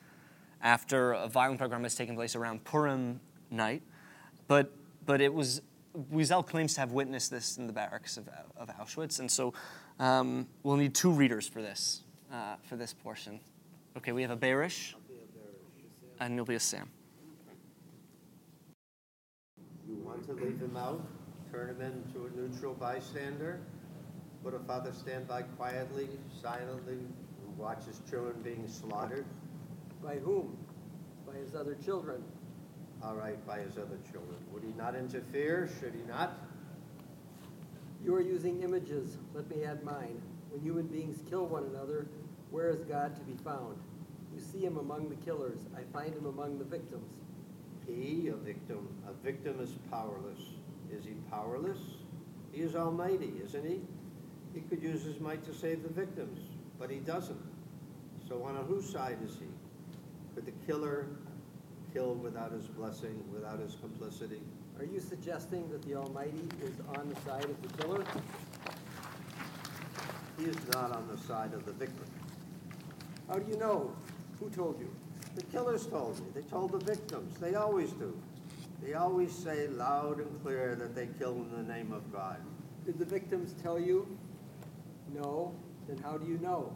after 0.63 1.13
a 1.13 1.29
violent 1.29 1.61
pogrom 1.61 1.83
has 1.83 1.95
taken 1.95 2.15
place 2.15 2.35
around 2.37 2.65
Purim 2.65 3.21
night. 3.51 3.83
But, 4.47 4.73
but 5.07 5.21
it 5.21 5.33
was, 5.33 5.63
Wiesel 6.13 6.47
claims 6.47 6.75
to 6.75 6.81
have 6.81 6.93
witnessed 6.93 7.31
this 7.31 7.57
in 7.59 7.67
the 7.67 7.73
barracks 7.73 8.17
of, 8.17 8.29
of 8.57 8.69
Auschwitz, 8.79 9.21
and 9.21 9.31
so 9.31 9.55
um, 9.99 10.47
we'll 10.63 10.77
need 10.77 10.95
two 10.95 11.11
readers 11.13 11.47
for 11.47 11.63
this. 11.63 12.03
uh, 12.33 12.57
for 12.63 12.77
this 12.77 12.93
portion. 12.93 13.41
Okay, 13.97 14.13
we 14.13 14.23
have 14.23 14.31
a 14.31 14.37
Berish, 14.37 14.95
and 16.21 16.35
you'll 16.35 16.45
be 16.45 16.55
a 16.55 16.61
Sam. 16.61 16.89
You 19.89 19.97
want 19.97 20.25
to 20.27 20.33
leave 20.33 20.61
him 20.61 20.77
out? 20.77 21.05
Turn 21.51 21.71
him 21.71 21.81
into 21.81 22.27
a 22.27 22.31
neutral 22.37 22.75
bystander? 22.75 23.61
Put 24.49 24.59
a 24.59 24.65
father 24.65 24.95
stand 24.95 25.29
by 25.29 25.43
quietly, 25.43 26.09
silently, 26.41 26.95
and 26.95 27.59
watch 27.59 27.85
his 27.85 28.01
children 28.09 28.41
being 28.43 28.67
slaughtered? 28.67 29.27
By 30.03 30.15
whom? 30.15 30.57
By 31.27 31.35
his 31.35 31.55
other 31.55 31.75
children. 31.85 32.25
All 33.03 33.15
right, 33.15 33.47
by 33.47 33.59
his 33.59 33.77
other 33.77 33.99
children. 34.11 34.39
Would 34.51 34.63
he 34.63 34.73
not 34.73 34.95
interfere? 34.95 35.69
Should 35.79 35.93
he 35.93 36.01
not? 36.09 36.39
You 38.03 38.15
are 38.15 38.23
using 38.23 38.63
images. 38.63 39.19
Let 39.35 39.51
me 39.51 39.65
add 39.65 39.85
mine. 39.85 40.19
When 40.49 40.63
human 40.63 40.87
beings 40.87 41.19
kill 41.29 41.45
one 41.45 41.65
another, 41.65 42.07
where 42.51 42.71
is 42.71 42.81
God 42.85 43.17
to 43.17 43.21
be 43.25 43.37
found? 43.45 43.77
You 44.35 44.41
see 44.41 44.65
him 44.65 44.79
among 44.79 45.11
the 45.11 45.17
killers. 45.17 45.59
I 45.77 45.83
find 45.93 46.15
him 46.15 46.25
among 46.25 46.59
the 46.59 46.65
victims. 46.65 47.13
He, 47.87 48.29
a 48.29 48.35
victim, 48.35 48.89
a 49.07 49.13
victim 49.23 49.61
is 49.61 49.75
powerless. 49.91 50.41
Is 50.91 51.05
he 51.05 51.17
powerless? 51.31 51.81
He 52.51 52.63
is 52.63 52.75
almighty, 52.75 53.35
isn't 53.45 53.67
he? 53.67 53.83
He 54.55 54.61
could 54.61 54.83
use 54.83 55.03
his 55.03 55.21
might 55.21 55.45
to 55.47 55.55
save 55.55 55.83
the 55.83 55.89
victims, 55.89 56.39
but 56.79 56.91
he 56.91 56.99
doesn't. 56.99 57.41
So 58.29 58.43
on 58.43 58.57
whose 58.67 58.89
side 58.89 59.19
is 59.25 59.35
he? 59.35 59.47
Could 60.35 60.47
the 60.47 60.67
killer 60.67 61.07
kill 61.93 62.15
without 62.15 62.53
his 62.53 62.67
blessing, 62.67 63.23
without 63.33 63.59
his 63.61 63.77
complicity? 63.77 64.41
Are 64.79 64.85
you 64.85 65.01
suggesting 65.01 65.69
that 65.71 65.83
the 65.83 65.95
Almighty 65.95 66.45
is 66.63 66.75
on 66.97 67.09
the 67.09 67.21
side 67.29 67.45
of 67.45 67.63
the 67.63 67.83
killer? 67.83 68.05
He 70.39 70.45
is 70.45 70.57
not 70.73 70.93
on 70.93 71.09
the 71.09 71.21
side 71.23 71.53
of 71.53 71.65
the 71.65 71.73
victim. 71.73 72.07
How 73.29 73.39
do 73.39 73.51
you 73.51 73.59
know? 73.59 73.93
Who 74.39 74.49
told 74.51 74.79
you? 74.79 74.91
The 75.35 75.43
killers 75.45 75.87
told 75.87 76.19
me. 76.21 76.27
They 76.35 76.43
told 76.43 76.73
the 76.73 76.79
victims. 76.79 77.37
They 77.39 77.55
always 77.55 77.91
do. 77.93 78.17
They 78.83 78.95
always 78.95 79.33
say 79.33 79.67
loud 79.69 80.19
and 80.19 80.43
clear 80.43 80.77
that 80.77 80.95
they 80.95 81.09
kill 81.19 81.33
in 81.33 81.51
the 81.51 81.73
name 81.73 81.93
of 81.93 82.13
God. 82.13 82.37
Did 82.87 82.99
the 82.99 83.05
victims 83.05 83.55
tell 83.63 83.79
you? 83.79 84.07
No. 85.15 85.55
Then 85.87 85.99
how 85.99 86.19
do 86.19 86.27
you 86.27 86.39
know? 86.39 86.73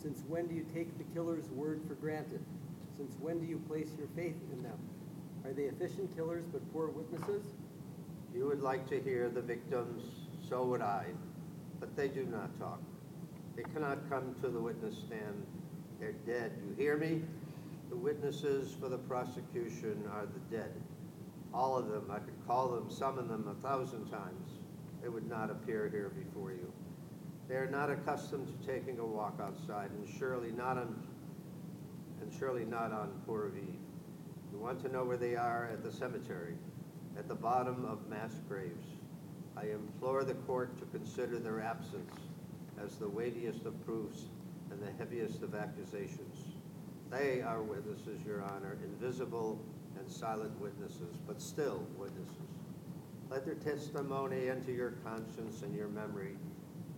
Since 0.00 0.22
when 0.28 0.46
do 0.46 0.54
you 0.54 0.66
take 0.74 0.96
the 0.98 1.04
killer's 1.14 1.48
word 1.50 1.82
for 1.86 1.94
granted? 1.94 2.40
Since 2.96 3.14
when 3.20 3.40
do 3.40 3.46
you 3.46 3.58
place 3.68 3.90
your 3.98 4.08
faith 4.16 4.36
in 4.52 4.62
them? 4.62 4.78
Are 5.44 5.52
they 5.52 5.64
efficient 5.64 6.14
killers 6.16 6.44
but 6.52 6.60
poor 6.72 6.88
witnesses? 6.88 7.44
You 8.34 8.46
would 8.46 8.60
like 8.60 8.88
to 8.90 9.00
hear 9.00 9.28
the 9.28 9.40
victims, 9.40 10.02
so 10.48 10.64
would 10.64 10.82
I, 10.82 11.06
but 11.80 11.96
they 11.96 12.08
do 12.08 12.24
not 12.24 12.58
talk. 12.58 12.80
They 13.56 13.62
cannot 13.62 14.08
come 14.08 14.34
to 14.42 14.48
the 14.48 14.60
witness 14.60 14.96
stand. 14.98 15.46
They're 15.98 16.12
dead. 16.26 16.52
You 16.64 16.74
hear 16.76 16.96
me? 16.96 17.22
The 17.90 17.96
witnesses 17.96 18.74
for 18.78 18.88
the 18.88 18.98
prosecution 18.98 20.04
are 20.12 20.26
the 20.26 20.56
dead. 20.56 20.72
All 21.54 21.76
of 21.76 21.88
them. 21.88 22.10
I 22.10 22.18
could 22.18 22.46
call 22.46 22.68
them, 22.68 22.90
summon 22.90 23.28
them 23.28 23.48
a 23.48 23.66
thousand 23.66 24.06
times. 24.10 24.58
They 25.02 25.08
would 25.08 25.28
not 25.28 25.50
appear 25.50 25.88
here 25.88 26.10
before 26.10 26.52
you. 26.52 26.72
They 27.48 27.54
are 27.54 27.70
not 27.70 27.90
accustomed 27.90 28.46
to 28.48 28.66
taking 28.66 28.98
a 28.98 29.06
walk 29.06 29.40
outside, 29.42 29.90
and 29.90 30.06
surely 30.18 30.52
not 30.52 30.76
on, 30.76 31.02
and 32.20 32.30
surely 32.38 32.66
not 32.66 32.92
on 32.92 33.22
Purim 33.24 33.56
Eve. 33.56 33.80
You 34.52 34.58
want 34.58 34.82
to 34.82 34.88
know 34.88 35.04
where 35.04 35.16
they 35.16 35.34
are 35.34 35.70
at 35.72 35.82
the 35.82 35.90
cemetery, 35.90 36.54
at 37.18 37.26
the 37.26 37.34
bottom 37.34 37.86
of 37.86 38.06
mass 38.08 38.34
graves. 38.48 38.84
I 39.56 39.66
implore 39.70 40.24
the 40.24 40.34
court 40.34 40.78
to 40.78 40.84
consider 40.86 41.38
their 41.38 41.60
absence 41.60 42.14
as 42.84 42.96
the 42.96 43.08
weightiest 43.08 43.64
of 43.64 43.84
proofs 43.84 44.26
and 44.70 44.80
the 44.80 44.92
heaviest 44.98 45.42
of 45.42 45.54
accusations. 45.54 46.44
They 47.10 47.40
are 47.40 47.62
witnesses, 47.62 48.20
Your 48.26 48.42
Honor, 48.42 48.76
invisible 48.84 49.58
and 49.98 50.10
silent 50.10 50.58
witnesses, 50.60 51.16
but 51.26 51.40
still 51.40 51.86
witnesses. 51.96 52.34
Let 53.30 53.46
their 53.46 53.54
testimony 53.54 54.50
enter 54.50 54.70
your 54.70 54.92
conscience 55.02 55.62
and 55.62 55.74
your 55.74 55.88
memory. 55.88 56.36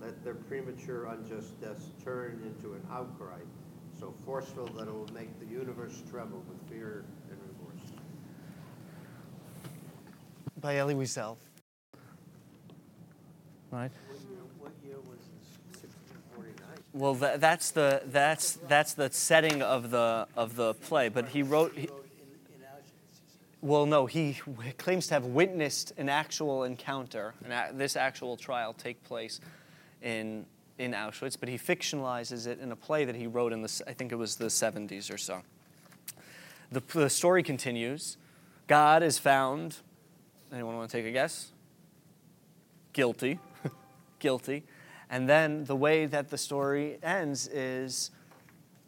Let 0.00 0.24
their 0.24 0.34
premature 0.34 1.06
unjust 1.06 1.60
deaths 1.60 1.90
turn 2.02 2.40
into 2.44 2.74
an 2.74 2.82
outcry 2.90 3.40
so 4.00 4.14
forceful 4.24 4.66
that 4.66 4.88
it 4.88 4.94
will 4.94 5.12
make 5.12 5.38
the 5.38 5.46
universe 5.46 6.02
tremble 6.10 6.42
with 6.48 6.58
fear 6.70 7.04
and 7.30 7.38
remorse. 7.58 8.00
By 10.58 10.78
Elie 10.78 10.94
Wiesel. 10.94 11.36
Right? 13.70 13.90
What 14.58 14.72
year 14.82 14.96
was 14.96 15.18
this? 15.18 15.82
1649. 15.82 16.82
Well, 16.94 17.14
tha 17.14 17.36
that's 17.38 17.70
the 17.70 18.02
that's 18.06 18.54
that's 18.66 18.94
the 18.94 19.10
setting 19.12 19.62
of 19.62 19.90
the 19.90 20.26
of 20.34 20.56
the 20.56 20.74
play. 20.74 21.08
But 21.08 21.28
he 21.28 21.42
wrote. 21.42 21.76
He, 21.76 21.86
Wrote 21.86 22.06
in, 22.18 22.54
in 22.54 22.62
Auschwitz. 22.62 23.20
well, 23.60 23.86
no, 23.86 24.06
he 24.06 24.40
claims 24.78 25.06
to 25.08 25.14
have 25.14 25.26
witnessed 25.26 25.92
an 25.98 26.08
actual 26.08 26.64
encounter, 26.64 27.34
and 27.44 27.78
this 27.78 27.96
actual 27.96 28.36
trial 28.36 28.72
take 28.72 29.04
place 29.04 29.40
in 30.02 30.46
in 30.78 30.92
Auschwitz. 30.92 31.36
But 31.38 31.48
he 31.48 31.58
fictionalizes 31.58 32.46
it 32.46 32.58
in 32.60 32.72
a 32.72 32.76
play 32.76 33.04
that 33.04 33.14
he 33.14 33.26
wrote 33.26 33.52
in 33.52 33.62
the 33.62 33.82
I 33.86 33.92
think 33.92 34.12
it 34.12 34.16
was 34.16 34.36
the 34.36 34.46
70s 34.46 35.12
or 35.12 35.18
so. 35.18 35.42
The, 36.72 36.82
the 36.92 37.10
story 37.10 37.42
continues. 37.42 38.16
God 38.66 39.02
is 39.02 39.18
found. 39.18 39.76
Anyone 40.52 40.76
want 40.76 40.90
to 40.90 40.96
take 40.96 41.06
a 41.06 41.12
guess? 41.12 41.50
Guilty. 42.92 43.38
Guilty. 44.18 44.64
And 45.10 45.28
then 45.28 45.64
the 45.64 45.74
way 45.74 46.06
that 46.06 46.30
the 46.30 46.38
story 46.38 46.98
ends 47.02 47.48
is 47.48 48.12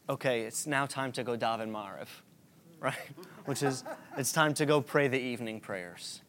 okay, 0.09 0.43
it's 0.43 0.67
now 0.67 0.87
time 0.87 1.13
to 1.13 1.25
go 1.25 1.37
daven 1.37 1.71
Mariv, 1.71 2.09
right? 2.81 2.95
Which 3.45 3.63
is, 3.63 3.85
it's 4.17 4.33
time 4.33 4.55
to 4.55 4.67
go 4.67 4.81
pray 4.81 5.09
the 5.09 5.19
evening 5.19 5.61
prayers. 5.61 6.23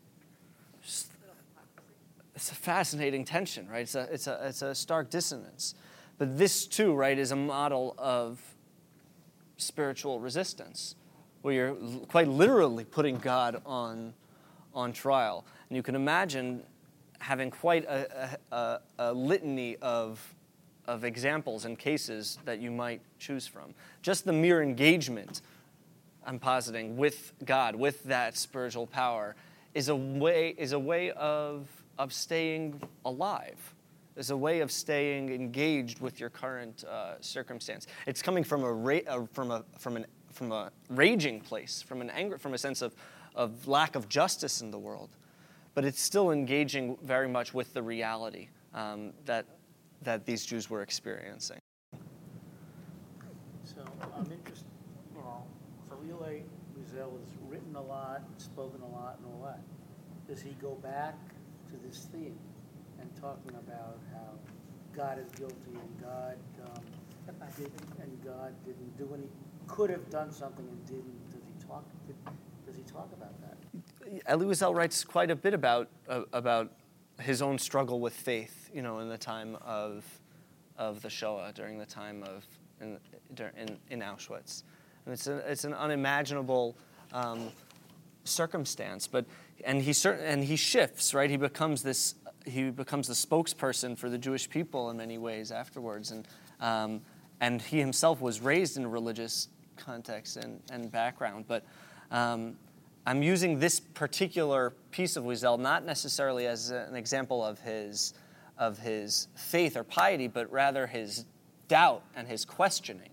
It's 2.35 2.51
a 2.51 2.55
fascinating 2.55 3.25
tension, 3.25 3.67
right? 3.67 3.81
It's 3.81 3.95
a, 3.95 4.07
it's, 4.11 4.27
a, 4.27 4.39
it's 4.47 4.61
a 4.61 4.73
stark 4.73 5.09
dissonance. 5.09 5.75
But 6.17 6.37
this, 6.37 6.67
too, 6.67 6.93
right, 6.93 7.17
is 7.17 7.31
a 7.31 7.35
model 7.35 7.95
of 7.97 8.39
spiritual 9.57 10.19
resistance, 10.19 10.95
where 11.41 11.53
you're 11.53 11.75
quite 12.07 12.27
literally 12.27 12.85
putting 12.85 13.17
God 13.17 13.61
on, 13.65 14.13
on 14.73 14.93
trial. 14.93 15.45
And 15.69 15.75
you 15.75 15.83
can 15.83 15.95
imagine 15.95 16.63
having 17.19 17.51
quite 17.51 17.85
a, 17.85 18.37
a, 18.51 18.55
a, 18.55 18.79
a 18.99 19.13
litany 19.13 19.77
of, 19.77 20.33
of 20.87 21.03
examples 21.03 21.65
and 21.65 21.77
cases 21.77 22.37
that 22.45 22.59
you 22.59 22.71
might 22.71 23.01
choose 23.19 23.47
from. 23.47 23.73
Just 24.01 24.25
the 24.25 24.33
mere 24.33 24.61
engagement, 24.61 25.41
I'm 26.25 26.39
positing, 26.39 26.97
with 26.97 27.33
God, 27.45 27.75
with 27.75 28.03
that 28.05 28.37
spiritual 28.37 28.87
power, 28.87 29.35
is 29.73 29.89
a 29.89 29.95
way, 29.95 30.55
is 30.57 30.71
a 30.71 30.79
way 30.79 31.11
of, 31.11 31.67
of 31.97 32.13
staying 32.13 32.81
alive 33.05 33.75
as 34.15 34.29
a 34.29 34.37
way 34.37 34.61
of 34.61 34.71
staying 34.71 35.29
engaged 35.29 35.99
with 35.99 36.19
your 36.19 36.29
current 36.29 36.83
uh, 36.83 37.15
circumstance. 37.19 37.87
It's 38.05 38.21
coming 38.21 38.43
from 38.43 38.63
a, 38.63 38.71
ra- 38.71 38.99
uh, 39.07 39.25
from 39.33 39.51
a 39.51 39.63
from 39.77 39.97
an 39.97 40.05
from 40.31 40.51
a 40.51 40.71
raging 40.89 41.39
place, 41.39 41.81
from 41.81 42.01
an 42.01 42.09
anger, 42.09 42.37
from 42.37 42.53
a 42.53 42.57
sense 42.57 42.81
of 42.81 42.95
of 43.35 43.67
lack 43.67 43.95
of 43.95 44.07
justice 44.09 44.61
in 44.61 44.71
the 44.71 44.77
world, 44.77 45.09
but 45.73 45.85
it's 45.85 46.01
still 46.01 46.31
engaging 46.31 46.97
very 47.03 47.27
much 47.27 47.53
with 47.53 47.73
the 47.73 47.81
reality 47.81 48.49
um, 48.73 49.13
that 49.25 49.45
that 50.03 50.25
these 50.25 50.45
Jews 50.45 50.69
were 50.69 50.81
experiencing. 50.81 51.59
So 53.63 53.81
I'm 54.15 54.31
interested, 54.31 54.67
you 55.15 55.21
know, 55.21 55.43
Elie 55.91 56.43
Wiesel 56.77 57.19
has 57.19 57.29
written 57.47 57.75
a 57.75 57.81
lot, 57.81 58.21
spoken 58.37 58.81
a 58.81 58.87
lot 58.87 59.17
and 59.19 59.33
all 59.33 59.45
that. 59.45 59.61
Does 60.27 60.41
he 60.41 60.55
go 60.61 60.75
back 60.75 61.15
to 61.73 61.87
this 61.87 62.07
theme 62.11 62.37
and 62.99 63.09
talking 63.19 63.51
about 63.55 63.99
how 64.13 64.31
God 64.95 65.17
is 65.17 65.29
guilty 65.37 65.55
and 65.73 66.01
God, 66.01 66.37
um, 66.65 66.83
didn't, 67.57 67.73
and 68.01 68.23
God 68.23 68.53
didn't 68.65 68.97
do 68.97 69.09
any, 69.13 69.27
could 69.67 69.89
have 69.89 70.09
done 70.09 70.31
something 70.31 70.65
and 70.67 70.85
didn't? 70.85 71.31
Does 71.31 71.41
he 71.41 71.67
talk, 71.67 71.83
did- 72.07 72.15
does 72.65 72.75
he 72.75 72.83
talk 72.83 73.09
about 73.13 73.33
that? 73.41 74.37
Wiesel 74.39 74.73
writes 74.75 75.03
quite 75.03 75.31
a 75.31 75.35
bit 75.35 75.53
about 75.53 75.89
uh, 76.07 76.21
about 76.33 76.71
his 77.19 77.41
own 77.41 77.57
struggle 77.57 77.99
with 77.99 78.13
faith, 78.13 78.69
you 78.73 78.81
know, 78.81 78.99
in 78.99 79.09
the 79.09 79.17
time 79.17 79.57
of 79.61 80.05
of 80.77 81.01
the 81.01 81.09
Shoah, 81.09 81.51
during 81.53 81.77
the 81.77 81.85
time 81.85 82.23
of 82.23 82.45
in 82.81 82.97
in, 83.57 83.77
in 83.89 83.99
Auschwitz, 84.01 84.63
and 85.05 85.13
it's 85.13 85.27
a, 85.27 85.37
it's 85.49 85.63
an 85.63 85.73
unimaginable 85.73 86.75
um, 87.11 87.49
circumstance. 88.23 89.07
But 89.07 89.25
and 89.63 89.81
he 89.81 89.93
cer- 89.93 90.13
and 90.13 90.43
he 90.43 90.55
shifts, 90.55 91.13
right? 91.13 91.29
He 91.29 91.37
becomes 91.37 91.83
this 91.83 92.15
he 92.45 92.69
becomes 92.69 93.07
the 93.07 93.13
spokesperson 93.13 93.97
for 93.97 94.09
the 94.09 94.17
Jewish 94.17 94.49
people 94.49 94.89
in 94.89 94.97
many 94.97 95.17
ways 95.17 95.51
afterwards, 95.51 96.11
and 96.11 96.27
um, 96.59 97.01
and 97.39 97.61
he 97.61 97.79
himself 97.79 98.21
was 98.21 98.41
raised 98.41 98.77
in 98.77 98.85
a 98.85 98.89
religious 98.89 99.49
context 99.77 100.37
and, 100.37 100.61
and 100.71 100.91
background, 100.91 101.45
but. 101.47 101.65
Um, 102.11 102.57
I'm 103.05 103.21
using 103.21 103.59
this 103.59 103.81
particular 103.81 104.71
piece 104.91 105.17
of 105.17 105.25
Wiesel 105.25 105.59
not 105.59 105.83
necessarily 105.83 106.47
as 106.47 106.69
an 106.69 106.95
example 106.95 107.43
of 107.43 107.59
his, 107.59 108.13
of 108.57 108.79
his 108.79 109.27
faith 109.35 109.75
or 109.75 109.83
piety, 109.83 110.29
but 110.29 110.49
rather 110.49 110.87
his 110.87 111.25
doubt 111.67 112.03
and 112.15 112.27
his 112.27 112.45
questioning. 112.45 113.09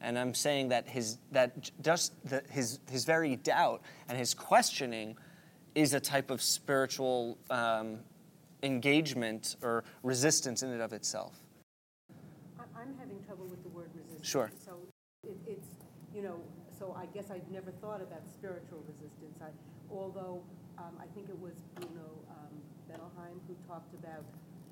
And 0.00 0.18
I'm 0.18 0.34
saying 0.34 0.68
that 0.68 0.88
his 0.88 1.18
that 1.30 1.70
just 1.80 2.12
the, 2.28 2.42
his 2.50 2.80
his 2.90 3.04
very 3.04 3.36
doubt 3.36 3.82
and 4.08 4.18
his 4.18 4.34
questioning 4.34 5.16
is 5.74 5.94
a 5.94 6.00
type 6.00 6.30
of 6.30 6.42
spiritual 6.42 7.38
um, 7.50 7.98
engagement 8.62 9.56
or 9.62 9.84
resistance 10.02 10.62
in 10.62 10.70
and 10.70 10.82
of 10.82 10.92
itself. 10.92 11.42
I'm 12.76 12.94
having 12.98 13.22
trouble 13.24 13.46
with 13.46 13.62
the 13.62 13.68
word 13.70 13.90
resistance. 13.94 14.26
Sure. 14.26 14.50
So 14.64 14.78
it, 15.24 15.36
it's, 15.46 15.68
you 16.14 16.22
know, 16.22 16.40
so 16.76 16.96
I 16.98 17.06
guess 17.06 17.30
I've 17.30 17.48
never 17.50 17.70
thought 17.70 18.00
about 18.00 18.26
spiritual 18.26 18.82
resistance. 18.88 19.38
I, 19.40 19.50
although 19.90 20.42
um, 20.78 20.98
I 20.98 21.06
think 21.14 21.28
it 21.28 21.38
was 21.38 21.54
Bruno 21.74 22.10
um, 22.30 22.52
Bettelheim 22.90 23.38
who 23.46 23.54
talked 23.68 23.94
about 23.94 24.24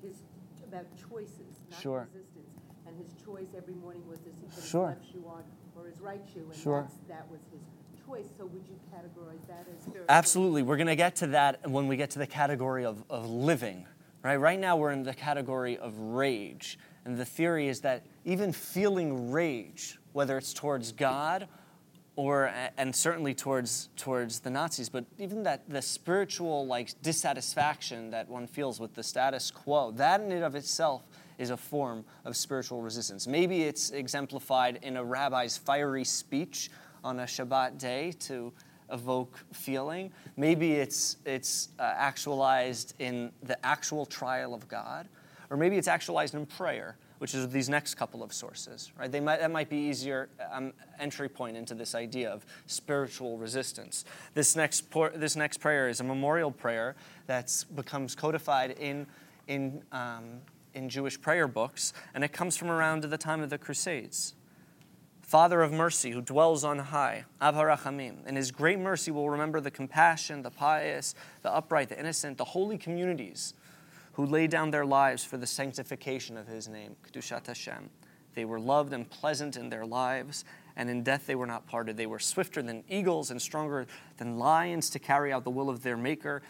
his 0.03 0.23
about 0.63 0.85
choices, 1.09 1.59
not 1.69 1.81
Sure. 1.81 2.07
resistance. 2.11 2.51
And 2.87 2.97
his 2.97 3.13
choice 3.23 3.53
every 3.55 3.75
morning 3.75 4.03
was 4.07 4.19
does 4.19 4.33
he 4.39 4.47
put 4.47 4.63
Sure. 4.63 4.89
his 4.89 4.97
left 4.97 5.11
shoe 5.11 5.25
on 5.27 5.43
or 5.77 5.87
his 5.87 5.99
right 5.99 6.21
shoe, 6.33 6.45
and 6.45 6.55
Sure. 6.55 6.81
that's, 6.81 6.97
that 7.07 7.29
was 7.31 7.39
his 7.51 7.61
choice. 8.11 8.25
So 8.37 8.45
would 8.45 8.63
you 8.67 8.79
categorize 8.93 9.47
that 9.47 9.65
as 9.73 9.81
spiritual? 9.81 10.05
Absolutely. 10.09 10.63
We're 10.63 10.77
going 10.77 10.87
to 10.87 10.95
get 10.95 11.15
to 11.17 11.27
that 11.27 11.69
when 11.69 11.87
we 11.87 11.97
get 11.97 12.11
to 12.11 12.19
the 12.19 12.27
category 12.27 12.85
of, 12.85 13.03
of 13.09 13.29
living. 13.29 13.85
Right? 14.23 14.35
right 14.35 14.59
now, 14.59 14.77
we're 14.77 14.91
in 14.91 15.03
the 15.03 15.13
category 15.13 15.77
of 15.77 15.97
rage. 15.97 16.77
And 17.05 17.17
the 17.17 17.25
theory 17.25 17.67
is 17.67 17.81
that 17.81 18.05
even 18.25 18.53
feeling 18.53 19.31
rage, 19.31 19.97
whether 20.13 20.37
it's 20.37 20.53
towards 20.53 20.91
God 20.91 21.47
or, 22.15 22.53
and 22.77 22.95
certainly 22.95 23.33
towards, 23.33 23.89
towards 23.95 24.41
the 24.41 24.49
Nazis, 24.49 24.89
but 24.89 25.05
even 25.17 25.43
that 25.43 25.67
the 25.67 25.81
spiritual 25.81 26.67
like 26.67 27.01
dissatisfaction 27.01 28.11
that 28.11 28.29
one 28.29 28.45
feels 28.45 28.79
with 28.79 28.93
the 28.93 29.01
status 29.01 29.49
quo, 29.49 29.91
that 29.91 30.21
in 30.21 30.31
and 30.31 30.43
of 30.43 30.53
itself 30.53 31.03
is 31.39 31.49
a 31.49 31.57
form 31.57 32.05
of 32.25 32.35
spiritual 32.35 32.81
resistance. 32.81 33.25
Maybe 33.25 33.63
it's 33.63 33.89
exemplified 33.89 34.79
in 34.83 34.97
a 34.97 35.03
rabbi's 35.03 35.57
fiery 35.57 36.03
speech 36.03 36.69
on 37.03 37.19
a 37.19 37.23
Shabbat 37.23 37.77
day 37.77 38.11
to 38.19 38.53
evoke 38.91 39.39
feeling. 39.53 40.11
Maybe 40.37 40.73
it's, 40.73 41.17
it's 41.25 41.69
uh, 41.79 41.93
actualized 41.95 42.93
in 42.99 43.31
the 43.43 43.63
actual 43.65 44.05
trial 44.05 44.53
of 44.53 44.67
God, 44.67 45.07
or 45.49 45.57
maybe 45.57 45.77
it's 45.77 45.87
actualized 45.87 46.35
in 46.35 46.45
prayer, 46.45 46.97
which 47.19 47.33
is 47.35 47.47
these 47.49 47.69
next 47.69 47.95
couple 47.95 48.23
of 48.23 48.33
sources. 48.33 48.91
Right? 48.97 49.11
They 49.11 49.19
might, 49.19 49.39
that 49.39 49.51
might 49.51 49.69
be 49.69 49.77
easier 49.77 50.29
um, 50.51 50.73
entry 50.99 51.29
point 51.29 51.55
into 51.55 51.75
this 51.75 51.95
idea 51.95 52.29
of 52.29 52.45
spiritual 52.67 53.37
resistance. 53.37 54.05
This 54.33 54.55
next, 54.55 54.89
por- 54.89 55.11
this 55.15 55.35
next 55.35 55.57
prayer 55.57 55.87
is 55.87 55.99
a 55.99 56.03
memorial 56.03 56.51
prayer 56.51 56.95
that 57.27 57.63
becomes 57.75 58.15
codified 58.15 58.71
in, 58.71 59.07
in, 59.47 59.83
um, 59.91 60.41
in 60.73 60.89
Jewish 60.89 61.19
prayer 61.19 61.47
books, 61.47 61.93
and 62.13 62.23
it 62.23 62.33
comes 62.33 62.57
from 62.57 62.69
around 62.69 63.03
the 63.03 63.17
time 63.17 63.41
of 63.41 63.49
the 63.49 63.57
Crusades. 63.57 64.33
Father 65.31 65.61
of 65.61 65.71
mercy, 65.71 66.11
who 66.11 66.19
dwells 66.19 66.65
on 66.65 66.77
high, 66.77 67.23
Av 67.41 67.55
HaRachamim. 67.55 68.27
In 68.27 68.35
his 68.35 68.51
great 68.51 68.77
mercy 68.77 69.11
will 69.11 69.29
remember 69.29 69.61
the 69.61 69.71
compassion, 69.71 70.41
the 70.41 70.51
pious, 70.51 71.15
the 71.41 71.49
upright, 71.49 71.87
the 71.87 71.97
innocent, 71.97 72.37
the 72.37 72.43
holy 72.43 72.77
communities 72.77 73.53
who 74.11 74.25
lay 74.25 74.45
down 74.45 74.71
their 74.71 74.85
lives 74.85 75.23
for 75.23 75.37
the 75.37 75.47
sanctification 75.47 76.35
of 76.35 76.47
his 76.47 76.67
name, 76.67 76.97
Kedushat 77.07 77.47
Hashem. 77.47 77.89
They 78.35 78.43
were 78.43 78.59
loved 78.59 78.91
and 78.91 79.09
pleasant 79.09 79.55
in 79.55 79.69
their 79.69 79.85
lives, 79.85 80.43
and 80.75 80.89
in 80.89 81.01
death 81.01 81.27
they 81.27 81.35
were 81.35 81.47
not 81.47 81.65
parted. 81.65 81.95
They 81.95 82.07
were 82.07 82.19
swifter 82.19 82.61
than 82.61 82.83
eagles 82.89 83.31
and 83.31 83.41
stronger 83.41 83.87
than 84.17 84.37
lions 84.37 84.89
to 84.89 84.99
carry 84.99 85.31
out 85.31 85.45
the 85.45 85.49
will 85.49 85.69
of 85.69 85.81
their 85.81 85.95
Maker 85.95 86.41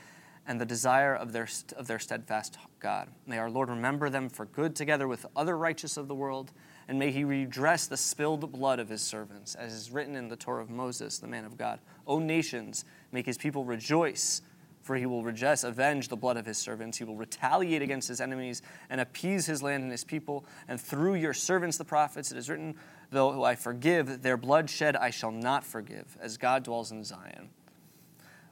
and 0.48 0.60
the 0.60 0.66
desire 0.66 1.14
of 1.14 1.34
their, 1.34 1.48
of 1.78 1.86
their 1.86 2.00
steadfast 2.00 2.58
God. 2.80 3.10
May 3.28 3.38
our 3.38 3.52
Lord 3.52 3.70
remember 3.70 4.10
them 4.10 4.28
for 4.28 4.48
good 4.48 4.76
together 4.76 5.08
with 5.08 5.28
other 5.36 5.56
righteous 5.56 5.98
of 5.98 6.08
the 6.08 6.16
world, 6.16 6.52
and 6.88 6.98
may 7.00 7.12
he 7.12 7.24
redress 7.24 7.88
the 7.88 7.98
spilled 7.98 8.52
blood 8.52 8.80
of 8.80 8.90
his 8.90 9.02
servants, 9.02 9.56
as 9.56 9.74
is 9.74 9.92
written 9.92 10.16
in 10.16 10.28
the 10.28 10.36
Torah 10.36 10.62
of 10.62 10.70
Moses, 10.70 11.20
the 11.20 11.28
man 11.28 11.46
of 11.46 11.58
God. 11.58 11.80
O 12.08 12.20
nations, 12.20 12.86
make 13.12 13.26
his 13.26 13.38
people 13.38 13.64
rejoice, 13.64 14.42
for 14.82 14.96
he 14.96 15.06
will 15.06 15.24
redress, 15.24 15.64
avenge 15.64 16.08
the 16.08 16.16
blood 16.16 16.38
of 16.38 16.46
his 16.46 16.58
servants. 16.58 16.98
He 16.98 17.04
will 17.04 17.16
retaliate 17.16 17.82
against 17.82 18.08
his 18.08 18.20
enemies 18.20 18.62
and 18.90 19.00
appease 19.00 19.46
his 19.46 19.62
land 19.62 19.84
and 19.84 19.92
his 19.92 20.04
people. 20.04 20.44
And 20.68 20.82
through 20.82 21.16
your 21.16 21.34
servants, 21.34 21.78
the 21.78 21.86
prophets, 21.86 22.32
it 22.32 22.38
is 22.38 22.50
written, 22.50 22.76
Though 23.12 23.44
I 23.44 23.56
forgive, 23.56 24.22
their 24.22 24.38
bloodshed 24.38 24.96
I 24.96 25.12
shall 25.12 25.32
not 25.32 25.64
forgive, 25.64 26.18
as 26.20 26.38
God 26.38 26.64
dwells 26.64 26.92
in 26.92 27.04
Zion. 27.04 27.50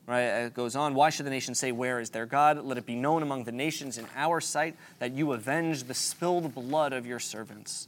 Right, 0.06 0.44
uh, 0.44 0.46
it 0.48 0.56
goes 0.56 0.76
on. 0.76 0.96
Why 0.96 1.12
should 1.12 1.28
the 1.28 1.32
nations 1.32 1.60
say, 1.60 1.72
Where 1.72 2.00
is 2.00 2.10
their 2.10 2.26
God? 2.26 2.64
Let 2.64 2.80
it 2.80 2.86
be 2.88 2.96
known 2.96 3.22
among 3.22 3.44
the 3.44 3.52
nations 3.52 4.00
in 4.00 4.08
our 4.16 4.42
sight 4.42 4.76
that 4.98 5.12
you 5.12 5.34
avenge 5.34 5.84
the 5.84 5.94
spilled 5.94 6.56
blood 6.56 6.94
of 6.94 7.06
your 7.06 7.20
servants. 7.20 7.88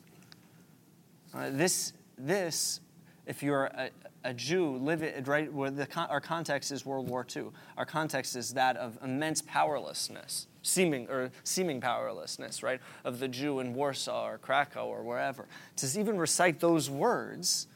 Uh, 1.33 1.49
this, 1.49 1.93
this, 2.17 2.81
if 3.25 3.41
you're 3.41 3.65
a, 3.65 3.89
a 4.23 4.33
Jew, 4.33 4.75
live 4.77 5.01
it 5.01 5.27
right 5.27 5.51
where 5.51 5.71
the, 5.71 5.87
our 5.95 6.19
context 6.19 6.71
is 6.71 6.85
World 6.85 7.07
War 7.07 7.25
II. 7.35 7.45
Our 7.77 7.85
context 7.85 8.35
is 8.35 8.53
that 8.53 8.75
of 8.75 8.97
immense 9.01 9.41
powerlessness, 9.41 10.47
seeming 10.61 11.09
or 11.09 11.31
seeming 11.43 11.79
powerlessness, 11.79 12.61
right, 12.61 12.81
of 13.05 13.19
the 13.19 13.29
Jew 13.29 13.59
in 13.59 13.73
Warsaw 13.73 14.27
or 14.27 14.37
Krakow 14.37 14.87
or 14.87 15.03
wherever. 15.03 15.47
To 15.77 15.99
even 15.99 16.17
recite 16.17 16.59
those 16.59 16.89
words 16.89 17.67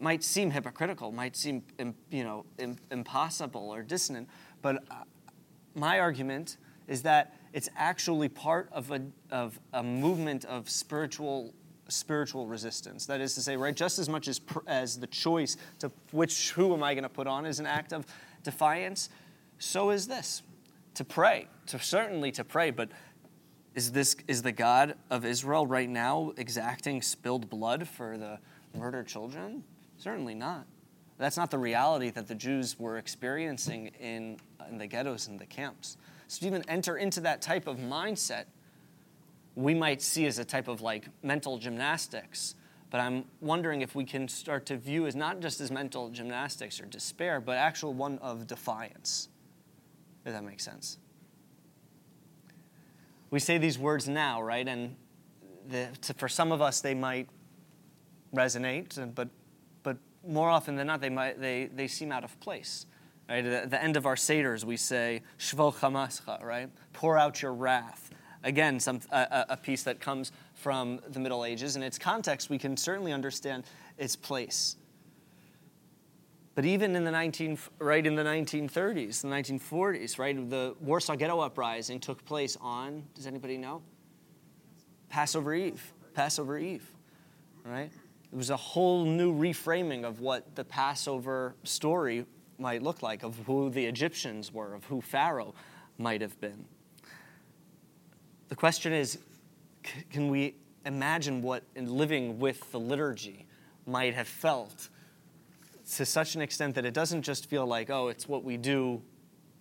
might 0.00 0.24
seem 0.24 0.50
hypocritical, 0.50 1.12
might 1.12 1.36
seem 1.36 1.62
you 2.10 2.24
know 2.24 2.46
impossible 2.90 3.68
or 3.70 3.82
dissonant, 3.82 4.28
but 4.62 4.76
uh, 4.90 5.02
my 5.74 6.00
argument 6.00 6.56
is 6.88 7.02
that 7.02 7.34
it's 7.52 7.68
actually 7.76 8.28
part 8.28 8.68
of 8.72 8.90
a, 8.90 9.02
of 9.30 9.58
a 9.72 9.82
movement 9.82 10.44
of 10.44 10.70
spiritual 10.70 11.52
spiritual 11.88 12.46
resistance. 12.46 13.06
That 13.06 13.20
is 13.20 13.34
to 13.34 13.42
say, 13.42 13.56
right, 13.56 13.74
just 13.74 13.98
as 13.98 14.08
much 14.08 14.28
as 14.28 14.40
as 14.66 14.98
the 14.98 15.06
choice 15.06 15.56
to 15.80 15.90
which 16.12 16.50
who 16.50 16.74
am 16.74 16.82
I 16.82 16.94
going 16.94 17.04
to 17.04 17.08
put 17.08 17.26
on 17.26 17.46
is 17.46 17.60
an 17.60 17.66
act 17.66 17.92
of 17.92 18.06
defiance, 18.42 19.08
so 19.58 19.90
is 19.90 20.06
this 20.06 20.42
to 20.94 21.04
pray, 21.04 21.48
to 21.66 21.78
certainly 21.78 22.32
to 22.32 22.44
pray, 22.44 22.70
but. 22.70 22.90
Is 23.74 23.92
this 23.92 24.16
is 24.26 24.40
the 24.40 24.52
God 24.52 24.94
of 25.10 25.26
Israel 25.26 25.66
right 25.66 25.90
now 25.90 26.32
exacting 26.38 27.02
spilled 27.02 27.50
blood 27.50 27.86
for 27.86 28.16
the 28.16 28.38
murdered 28.74 29.06
children? 29.06 29.64
Certainly 29.98 30.34
not. 30.34 30.66
That's 31.18 31.36
not 31.36 31.50
the 31.50 31.58
reality 31.58 32.10
that 32.10 32.26
the 32.26 32.34
Jews 32.34 32.78
were 32.78 32.98
experiencing 32.98 33.88
in, 34.00 34.38
in 34.70 34.78
the 34.78 34.86
ghettos 34.86 35.28
and 35.28 35.38
the 35.38 35.46
camps. 35.46 35.96
So 36.28 36.40
to 36.40 36.46
even 36.46 36.64
enter 36.68 36.96
into 36.96 37.20
that 37.20 37.40
type 37.40 37.66
of 37.66 37.78
mindset, 37.78 38.44
we 39.56 39.74
might 39.74 40.00
see 40.00 40.26
as 40.26 40.38
a 40.38 40.44
type 40.44 40.68
of 40.68 40.82
like 40.82 41.08
mental 41.22 41.58
gymnastics. 41.58 42.54
But 42.90 43.00
I'm 43.00 43.24
wondering 43.40 43.80
if 43.80 43.96
we 43.96 44.04
can 44.04 44.28
start 44.28 44.66
to 44.66 44.76
view 44.76 45.06
as 45.06 45.16
not 45.16 45.40
just 45.40 45.60
as 45.60 45.72
mental 45.72 46.08
gymnastics 46.10 46.80
or 46.80 46.84
despair, 46.86 47.40
but 47.40 47.56
actual 47.56 47.92
one 47.92 48.18
of 48.18 48.46
defiance. 48.46 49.28
If 50.24 50.32
that 50.32 50.44
makes 50.44 50.64
sense. 50.64 50.98
We 53.30 53.40
say 53.40 53.58
these 53.58 53.78
words 53.78 54.06
now, 54.06 54.40
right? 54.40 54.66
And 54.68 54.94
the, 55.68 55.88
to, 56.02 56.14
for 56.14 56.28
some 56.28 56.52
of 56.52 56.62
us, 56.62 56.80
they 56.80 56.94
might 56.94 57.28
resonate, 58.34 59.14
but 59.14 59.28
but 59.82 59.96
more 60.26 60.50
often 60.50 60.76
than 60.76 60.86
not, 60.86 61.00
they, 61.00 61.10
might, 61.10 61.40
they, 61.40 61.70
they 61.72 61.86
seem 61.86 62.12
out 62.12 62.24
of 62.24 62.38
place. 62.40 62.86
Right? 63.28 63.44
At 63.44 63.70
the 63.70 63.82
end 63.82 63.96
of 63.96 64.06
our 64.06 64.16
Seders, 64.16 64.64
we 64.64 64.76
say, 64.76 65.22
Shvo 65.38 66.44
right? 66.44 66.68
Pour 66.92 67.16
out 67.16 67.42
your 67.42 67.52
wrath. 67.52 68.10
Again, 68.46 68.78
some, 68.78 69.00
a, 69.10 69.58
piece 69.60 69.82
that 69.82 70.00
comes 70.00 70.30
from 70.54 71.00
the 71.08 71.18
Middle 71.18 71.44
Ages. 71.44 71.74
In 71.74 71.82
its 71.82 71.98
context, 71.98 72.48
we 72.48 72.58
can 72.58 72.76
certainly 72.76 73.12
understand 73.12 73.64
its 73.98 74.14
place. 74.14 74.76
But 76.54 76.64
even 76.64 76.94
in 76.94 77.02
the 77.02 77.10
19, 77.10 77.58
right 77.80 78.06
in 78.06 78.14
the 78.14 78.22
1930s, 78.22 79.20
the 79.20 79.28
1940s, 79.28 80.20
right, 80.20 80.48
the 80.48 80.76
Warsaw 80.80 81.16
Ghetto 81.16 81.40
Uprising 81.40 81.98
took 81.98 82.24
place 82.24 82.56
on, 82.60 83.02
does 83.16 83.26
anybody 83.26 83.58
know? 83.58 83.82
Passover 85.08 85.52
Eve. 85.52 85.92
Passover 86.14 86.56
Eve, 86.56 86.88
right? 87.64 87.90
It 88.32 88.36
was 88.36 88.50
a 88.50 88.56
whole 88.56 89.04
new 89.04 89.34
reframing 89.34 90.04
of 90.04 90.20
what 90.20 90.54
the 90.54 90.64
Passover 90.64 91.56
story 91.64 92.24
might 92.60 92.80
look 92.80 93.02
like, 93.02 93.24
of 93.24 93.36
who 93.44 93.70
the 93.70 93.84
Egyptians 93.86 94.52
were, 94.52 94.72
of 94.72 94.84
who 94.84 95.00
Pharaoh 95.00 95.52
might 95.98 96.20
have 96.20 96.40
been. 96.40 96.64
The 98.48 98.56
question 98.56 98.92
is 98.92 99.18
can 100.10 100.28
we 100.28 100.56
imagine 100.84 101.42
what 101.42 101.64
living 101.76 102.38
with 102.38 102.70
the 102.72 102.80
liturgy 102.80 103.46
might 103.86 104.14
have 104.14 104.28
felt 104.28 104.88
to 105.94 106.04
such 106.04 106.34
an 106.34 106.40
extent 106.40 106.74
that 106.74 106.84
it 106.84 106.94
doesn't 106.94 107.22
just 107.22 107.46
feel 107.46 107.66
like, 107.66 107.90
oh, 107.90 108.08
it's 108.08 108.28
what 108.28 108.42
we 108.42 108.56
do 108.56 109.00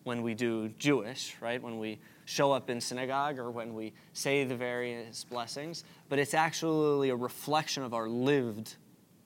when 0.03 0.23
we 0.23 0.33
do 0.33 0.69
Jewish, 0.79 1.35
right? 1.41 1.61
When 1.61 1.77
we 1.77 1.99
show 2.25 2.51
up 2.51 2.69
in 2.69 2.81
synagogue 2.81 3.37
or 3.37 3.51
when 3.51 3.73
we 3.75 3.93
say 4.13 4.43
the 4.43 4.55
various 4.55 5.23
blessings, 5.23 5.83
but 6.09 6.17
it's 6.17 6.33
actually 6.33 7.09
a 7.09 7.15
reflection 7.15 7.83
of 7.83 7.93
our 7.93 8.07
lived, 8.07 8.75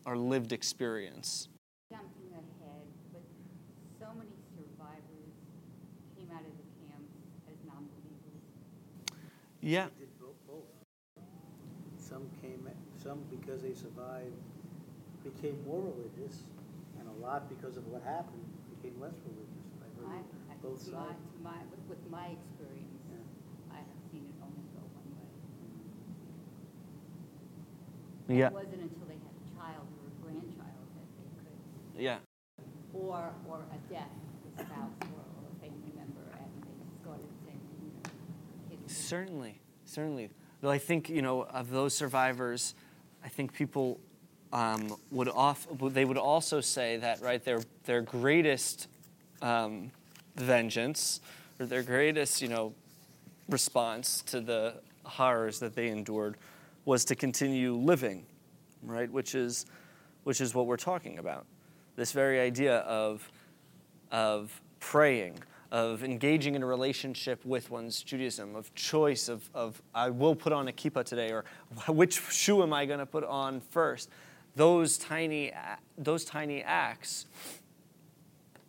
our 0.05 0.17
lived 0.17 0.51
experience. 0.51 1.47
Jumping 1.89 2.31
ahead, 2.31 2.83
but 3.13 3.21
so 3.99 4.07
many 4.17 4.31
survivors 4.55 5.31
came 6.17 6.29
out 6.33 6.41
of 6.41 6.57
the 6.57 6.69
camps 9.61 9.67
as 9.67 9.67
non-believers. 9.67 9.71
Yeah. 9.71 9.87
Did 9.99 10.11
both, 10.19 10.37
both. 10.47 10.63
Some 11.99 12.29
came, 12.41 12.67
Some, 13.01 13.19
because 13.29 13.61
they 13.61 13.73
survived, 13.73 14.35
became 15.23 15.57
more 15.65 15.81
religious, 15.81 16.43
and 16.99 17.07
a 17.07 17.15
lot, 17.25 17.47
because 17.49 17.77
of 17.77 17.87
what 17.87 18.01
happened, 18.03 18.43
became 18.75 18.99
less 18.99 19.15
religious. 19.25 19.65
I've 19.81 20.05
I, 20.05 20.09
heard 20.15 20.25
I, 20.51 20.53
both 20.61 20.81
sides. 20.81 21.19
my, 21.43 21.57
with- 21.71 21.87
with 21.89 22.03
my 22.11 22.27
experience, 22.33 22.99
Yeah. 23.09 23.73
I 23.73 23.77
have 23.77 24.01
seen 24.11 24.25
it 24.29 24.35
only 24.41 24.63
go 24.73 24.81
one 24.93 25.09
way. 25.17 25.29
Yeah. 28.39 28.47
It 28.47 28.53
wasn't 28.53 28.81
until 28.81 29.05
they 29.09 29.17
had 29.19 29.33
a 29.33 29.45
child 29.57 29.85
or 29.89 30.05
a 30.05 30.13
grandchild 30.21 30.87
that 30.97 31.07
they 31.17 31.29
could, 31.33 32.01
Yeah. 32.01 32.19
or, 32.93 33.31
or 33.49 33.59
a 33.69 33.79
spouse 33.89 34.97
or, 35.13 35.23
or 35.23 35.43
a 35.49 35.55
family 35.61 35.93
member, 35.95 36.25
and 36.37 36.51
they 36.65 36.77
started 37.01 37.31
saying, 37.45 37.63
you 37.81 37.89
know, 37.89 38.05
kids. 38.69 38.98
Certainly, 39.09 39.59
certainly. 39.85 40.29
Though 40.61 40.69
I 40.69 40.77
think 40.77 41.09
you 41.09 41.23
know 41.23 41.41
of 41.41 41.71
those 41.71 41.95
survivors, 41.95 42.75
I 43.25 43.27
think 43.27 43.53
people 43.53 43.99
um, 44.53 44.95
would 45.09 45.27
off 45.29 45.67
they 45.81 46.05
would 46.05 46.19
also 46.19 46.61
say 46.61 46.97
that 46.97 47.19
right 47.19 47.43
their 47.43 47.59
their 47.85 48.03
greatest 48.03 48.87
um, 49.41 49.89
vengeance 50.35 51.21
or 51.59 51.65
their 51.65 51.81
greatest 51.81 52.39
you 52.39 52.49
know 52.49 52.75
response 53.49 54.21
to 54.27 54.41
the 54.41 54.75
horrors 55.03 55.59
that 55.59 55.73
they 55.73 55.87
endured 55.87 56.37
was 56.85 57.03
to 57.05 57.15
continue 57.15 57.73
living, 57.73 58.27
right? 58.83 59.11
Which 59.11 59.33
is 59.33 59.65
which 60.23 60.39
is 60.39 60.53
what 60.53 60.67
we're 60.67 60.77
talking 60.77 61.17
about. 61.17 61.47
This 61.95 62.11
very 62.11 62.39
idea 62.39 62.81
of 62.81 63.27
of 64.11 64.61
praying, 64.79 65.39
of 65.71 66.03
engaging 66.03 66.55
in 66.55 66.63
a 66.63 66.65
relationship 66.65 67.45
with 67.45 67.69
one's 67.69 68.01
Judaism, 68.01 68.55
of 68.55 68.73
choice, 68.73 69.29
of, 69.29 69.47
of 69.53 69.81
I 69.93 70.09
will 70.09 70.35
put 70.35 70.51
on 70.51 70.67
a 70.67 70.71
kippah 70.71 71.05
today, 71.05 71.31
or 71.31 71.45
which 71.87 72.21
shoe 72.31 72.63
am 72.63 72.73
I 72.73 72.85
going 72.85 72.99
to 72.99 73.05
put 73.05 73.23
on 73.23 73.61
first? 73.61 74.09
Those 74.55 74.97
tiny, 74.97 75.53
those 75.97 76.25
tiny 76.25 76.63
acts 76.63 77.27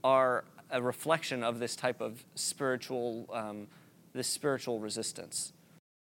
are 0.05 0.45
a 0.71 0.81
reflection 0.81 1.43
of 1.43 1.59
this 1.59 1.75
type 1.75 2.01
of 2.01 2.23
spiritual, 2.35 3.27
um, 3.33 3.67
this 4.13 4.29
spiritual 4.29 4.79
resistance. 4.79 5.53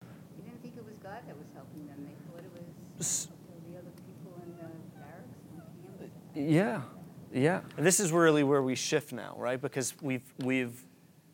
They 0.02 0.44
didn't 0.44 0.60
think 0.62 0.76
it 0.76 0.84
was 0.84 0.96
God 1.02 1.20
that 1.26 1.36
was 1.36 1.46
helping 1.54 1.86
them, 1.86 2.04
they 2.04 2.14
thought 2.30 2.44
it 2.44 2.98
was 2.98 3.28
the 3.70 3.78
other 3.78 3.92
people 4.06 4.42
in 4.42 4.50
the 4.56 4.68
barracks. 4.98 6.52
Yeah, 6.52 6.82
yeah. 7.32 7.60
And 7.76 7.86
this 7.86 8.00
is 8.00 8.12
really 8.12 8.42
where 8.42 8.62
we 8.62 8.74
shift 8.74 9.12
now, 9.12 9.34
right? 9.38 9.60
Because 9.60 9.94
we've 10.00 10.22
we've 10.38 10.84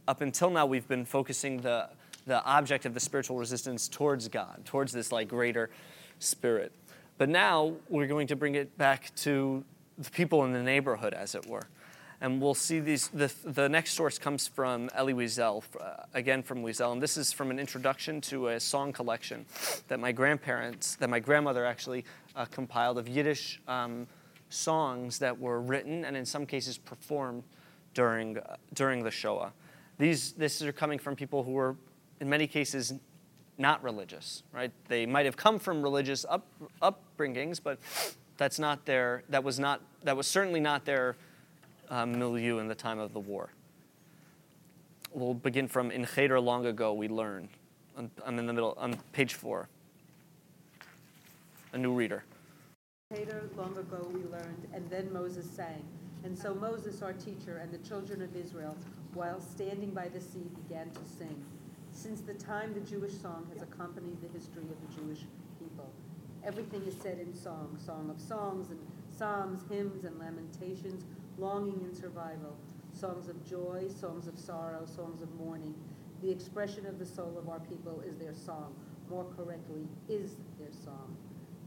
up 0.08 0.20
until 0.20 0.50
now 0.50 0.66
we've 0.66 0.86
been 0.88 1.04
focusing 1.04 1.58
the 1.58 1.88
the 2.26 2.44
object 2.44 2.86
of 2.86 2.94
the 2.94 3.00
spiritual 3.00 3.38
resistance 3.38 3.88
towards 3.88 4.28
God, 4.28 4.62
towards 4.64 4.92
this 4.92 5.12
like 5.12 5.28
greater 5.28 5.70
spirit. 6.18 6.72
But 7.18 7.28
now 7.28 7.74
we're 7.88 8.08
going 8.08 8.26
to 8.26 8.36
bring 8.36 8.56
it 8.56 8.76
back 8.76 9.14
to 9.16 9.64
the 9.96 10.10
people 10.10 10.44
in 10.44 10.52
the 10.52 10.62
neighborhood, 10.62 11.14
as 11.14 11.34
it 11.34 11.46
were. 11.46 11.66
And 12.20 12.40
we'll 12.40 12.54
see 12.54 12.80
these. 12.80 13.08
The, 13.08 13.32
the 13.44 13.68
next 13.68 13.92
source 13.92 14.18
comes 14.18 14.48
from 14.48 14.90
Elie 14.94 15.14
Wiesel, 15.14 15.62
uh, 15.80 16.04
again 16.14 16.42
from 16.42 16.62
Wiesel, 16.62 16.92
and 16.92 17.02
this 17.02 17.16
is 17.16 17.32
from 17.32 17.50
an 17.50 17.58
introduction 17.58 18.20
to 18.22 18.48
a 18.48 18.60
song 18.60 18.92
collection 18.92 19.44
that 19.88 20.00
my 20.00 20.12
grandparents, 20.12 20.96
that 20.96 21.10
my 21.10 21.20
grandmother 21.20 21.64
actually 21.64 22.04
uh, 22.34 22.46
compiled 22.46 22.98
of 22.98 23.06
Yiddish 23.08 23.60
um, 23.68 24.06
songs 24.48 25.18
that 25.18 25.38
were 25.38 25.60
written 25.60 26.04
and 26.04 26.16
in 26.16 26.24
some 26.24 26.46
cases 26.46 26.78
performed 26.78 27.42
during 27.94 28.38
uh, 28.38 28.56
during 28.74 29.02
the 29.02 29.10
Shoah. 29.10 29.52
These 29.98 30.32
this 30.32 30.62
are 30.62 30.72
coming 30.72 30.98
from 30.98 31.16
people 31.16 31.42
who 31.42 31.52
were, 31.52 31.76
in 32.20 32.28
many 32.28 32.46
cases, 32.46 32.94
not 33.58 33.82
religious. 33.82 34.42
Right? 34.52 34.70
They 34.88 35.06
might 35.06 35.24
have 35.24 35.36
come 35.36 35.58
from 35.58 35.82
religious 35.82 36.24
up, 36.28 36.46
upbringings, 36.82 37.60
but 37.62 37.78
that's 38.36 38.58
not 38.58 38.84
their. 38.84 39.22
That 39.28 39.42
was 39.42 39.58
not. 39.58 39.80
That 40.04 40.16
was 40.16 40.26
certainly 40.26 40.60
not 40.60 40.84
their 40.84 41.16
uh, 41.88 42.06
milieu 42.06 42.58
in 42.58 42.68
the 42.68 42.74
time 42.74 42.98
of 42.98 43.12
the 43.12 43.20
war. 43.20 43.50
We'll 45.12 45.34
begin 45.34 45.66
from 45.66 45.90
in 45.90 46.04
Cheder 46.04 46.38
long 46.38 46.66
ago 46.66 46.92
we 46.92 47.08
learned. 47.08 47.48
I'm, 47.96 48.10
I'm 48.24 48.38
in 48.38 48.46
the 48.46 48.52
middle 48.52 48.74
on 48.76 48.94
page 49.12 49.34
four. 49.34 49.68
A 51.72 51.78
new 51.78 51.94
reader. 51.94 52.24
Later, 53.12 53.48
long 53.56 53.78
ago, 53.78 54.10
we 54.12 54.24
learned, 54.24 54.66
and 54.74 54.90
then 54.90 55.12
Moses 55.12 55.48
sang. 55.48 55.84
And 56.24 56.36
so 56.36 56.52
Moses, 56.52 57.02
our 57.02 57.12
teacher, 57.12 57.58
and 57.58 57.70
the 57.70 57.88
children 57.88 58.20
of 58.20 58.34
Israel, 58.34 58.76
while 59.14 59.40
standing 59.40 59.90
by 59.90 60.08
the 60.08 60.20
sea, 60.20 60.50
began 60.66 60.90
to 60.90 61.04
sing. 61.04 61.44
Since 61.92 62.22
the 62.22 62.34
time 62.34 62.74
the 62.74 62.80
Jewish 62.80 63.12
song 63.12 63.46
has 63.52 63.62
accompanied 63.62 64.20
the 64.20 64.36
history 64.36 64.64
of 64.64 64.80
the 64.82 65.00
Jewish 65.00 65.20
people. 65.60 65.88
Everything 66.44 66.82
is 66.84 66.96
said 67.00 67.20
in 67.20 67.32
song, 67.32 67.78
song 67.78 68.10
of 68.10 68.20
songs, 68.20 68.70
and 68.70 68.80
psalms, 69.16 69.62
hymns, 69.70 70.04
and 70.04 70.18
lamentations, 70.18 71.04
longing 71.38 71.80
and 71.84 71.96
survival, 71.96 72.56
songs 72.92 73.28
of 73.28 73.48
joy, 73.48 73.84
songs 73.88 74.26
of 74.26 74.36
sorrow, 74.36 74.84
songs 74.84 75.22
of 75.22 75.32
mourning. 75.36 75.76
The 76.22 76.30
expression 76.32 76.86
of 76.86 76.98
the 76.98 77.06
soul 77.06 77.36
of 77.38 77.48
our 77.48 77.60
people 77.60 78.02
is 78.04 78.16
their 78.16 78.34
song. 78.34 78.74
More 79.08 79.26
correctly, 79.36 79.86
is. 80.08 80.34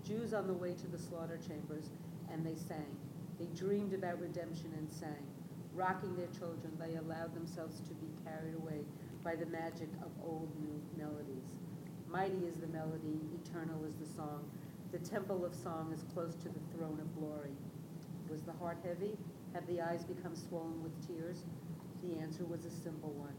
Jews 0.09 0.33
on 0.33 0.47
the 0.47 0.53
way 0.53 0.73
to 0.73 0.87
the 0.87 0.97
slaughter 0.97 1.37
chambers, 1.37 1.91
and 2.33 2.43
they 2.43 2.55
sang. 2.55 2.97
They 3.37 3.45
dreamed 3.55 3.93
about 3.93 4.19
redemption 4.19 4.73
and 4.75 4.89
sang. 4.89 5.21
Rocking 5.75 6.15
their 6.15 6.33
children, 6.33 6.73
they 6.79 6.95
allowed 6.95 7.35
themselves 7.35 7.79
to 7.81 7.93
be 7.93 8.09
carried 8.25 8.55
away 8.55 8.81
by 9.23 9.35
the 9.35 9.45
magic 9.45 9.89
of 10.01 10.09
old 10.25 10.49
new 10.59 10.81
melodies. 10.97 11.45
Mighty 12.09 12.43
is 12.47 12.55
the 12.55 12.65
melody, 12.67 13.21
eternal 13.45 13.85
is 13.85 13.93
the 13.97 14.15
song. 14.15 14.49
The 14.91 14.97
temple 14.97 15.45
of 15.45 15.53
song 15.53 15.93
is 15.93 16.03
close 16.11 16.33
to 16.37 16.49
the 16.49 16.75
throne 16.75 16.99
of 16.99 17.15
glory. 17.15 17.53
Was 18.31 18.41
the 18.41 18.53
heart 18.53 18.79
heavy? 18.83 19.15
Have 19.53 19.67
the 19.67 19.79
eyes 19.79 20.03
become 20.05 20.35
swollen 20.35 20.81
with 20.81 21.07
tears? 21.07 21.43
The 22.01 22.17
answer 22.17 22.45
was 22.45 22.65
a 22.65 22.71
simple 22.71 23.11
one. 23.11 23.35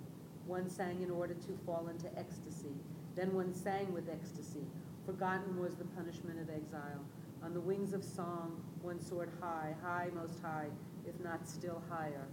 One 0.47 0.71
sang 0.71 1.03
in 1.03 1.11
order 1.11 1.35
to 1.35 1.59
fall 1.67 1.89
into 1.89 2.17
ecstasy. 2.17 2.79
Then 3.17 3.35
one 3.35 3.55
sang 3.55 3.93
with 3.93 4.09
ecstasy. 4.09 4.67
Forgotten 5.07 5.59
was 5.59 5.75
the 5.77 5.85
punishment 5.85 6.41
of 6.41 6.51
exile. 6.51 7.05
On 7.43 7.55
the 7.55 7.61
wings 7.61 7.95
of 7.95 8.05
song, 8.05 8.63
one 8.83 9.01
soared 9.01 9.31
high, 9.41 9.75
high, 9.83 10.09
most 10.15 10.41
high, 10.43 10.69
if 11.07 11.19
not 11.21 11.49
still 11.49 11.83
higher. 11.89 12.27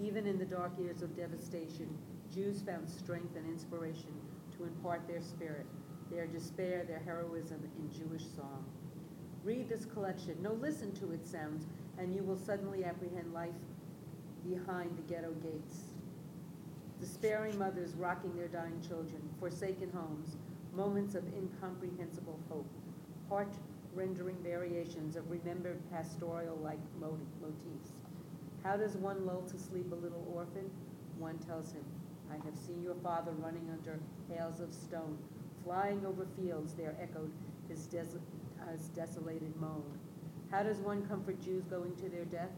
Even 0.00 0.26
in 0.26 0.38
the 0.38 0.44
dark 0.44 0.72
years 0.78 1.02
of 1.02 1.16
devastation, 1.16 1.88
Jews 2.32 2.62
found 2.62 2.88
strength 2.88 3.36
and 3.36 3.46
inspiration 3.46 4.14
to 4.56 4.64
impart 4.64 5.06
their 5.06 5.20
spirit, 5.20 5.66
their 6.10 6.26
despair, 6.26 6.84
their 6.86 7.00
heroism 7.00 7.60
in 7.78 7.90
Jewish 7.92 8.24
song. 8.36 8.64
Read 9.44 9.68
this 9.68 9.84
collection, 9.84 10.36
no, 10.40 10.52
listen 10.52 10.92
to 10.92 11.12
its 11.12 11.30
sounds, 11.30 11.66
and 11.98 12.14
you 12.14 12.22
will 12.22 12.36
suddenly 12.36 12.84
apprehend 12.84 13.32
life 13.32 13.50
behind 14.48 14.96
the 14.96 15.02
ghetto 15.02 15.32
gates. 15.42 15.84
Despairing 17.00 17.58
mothers 17.58 17.94
rocking 17.94 18.34
their 18.36 18.48
dying 18.48 18.80
children, 18.86 19.20
forsaken 19.38 19.90
homes, 19.90 20.36
moments 20.74 21.14
of 21.14 21.24
incomprehensible 21.34 22.38
hope, 22.48 22.68
heart-rendering 23.28 24.36
variations 24.42 25.16
of 25.16 25.30
remembered 25.30 25.78
pastoral-like 25.90 26.78
mo- 27.00 27.18
motifs. 27.40 27.92
How 28.62 28.76
does 28.76 28.96
one 28.96 29.26
lull 29.26 29.42
to 29.42 29.58
sleep 29.58 29.90
a 29.92 29.94
little 29.94 30.26
orphan? 30.34 30.70
One 31.18 31.38
tells 31.38 31.72
him, 31.72 31.84
I 32.30 32.34
have 32.44 32.56
seen 32.56 32.82
your 32.82 32.94
father 32.96 33.32
running 33.32 33.68
under 33.72 33.98
hails 34.28 34.60
of 34.60 34.72
stone, 34.72 35.18
flying 35.64 36.04
over 36.06 36.26
fields 36.36 36.74
there 36.74 36.96
echoed 37.00 37.32
his, 37.68 37.86
des- 37.86 38.20
his 38.70 38.88
desolated 38.88 39.54
moan. 39.60 39.84
How 40.50 40.62
does 40.62 40.78
one 40.78 41.06
comfort 41.06 41.40
Jews 41.40 41.64
going 41.64 41.94
to 41.96 42.08
their 42.08 42.24
death? 42.24 42.50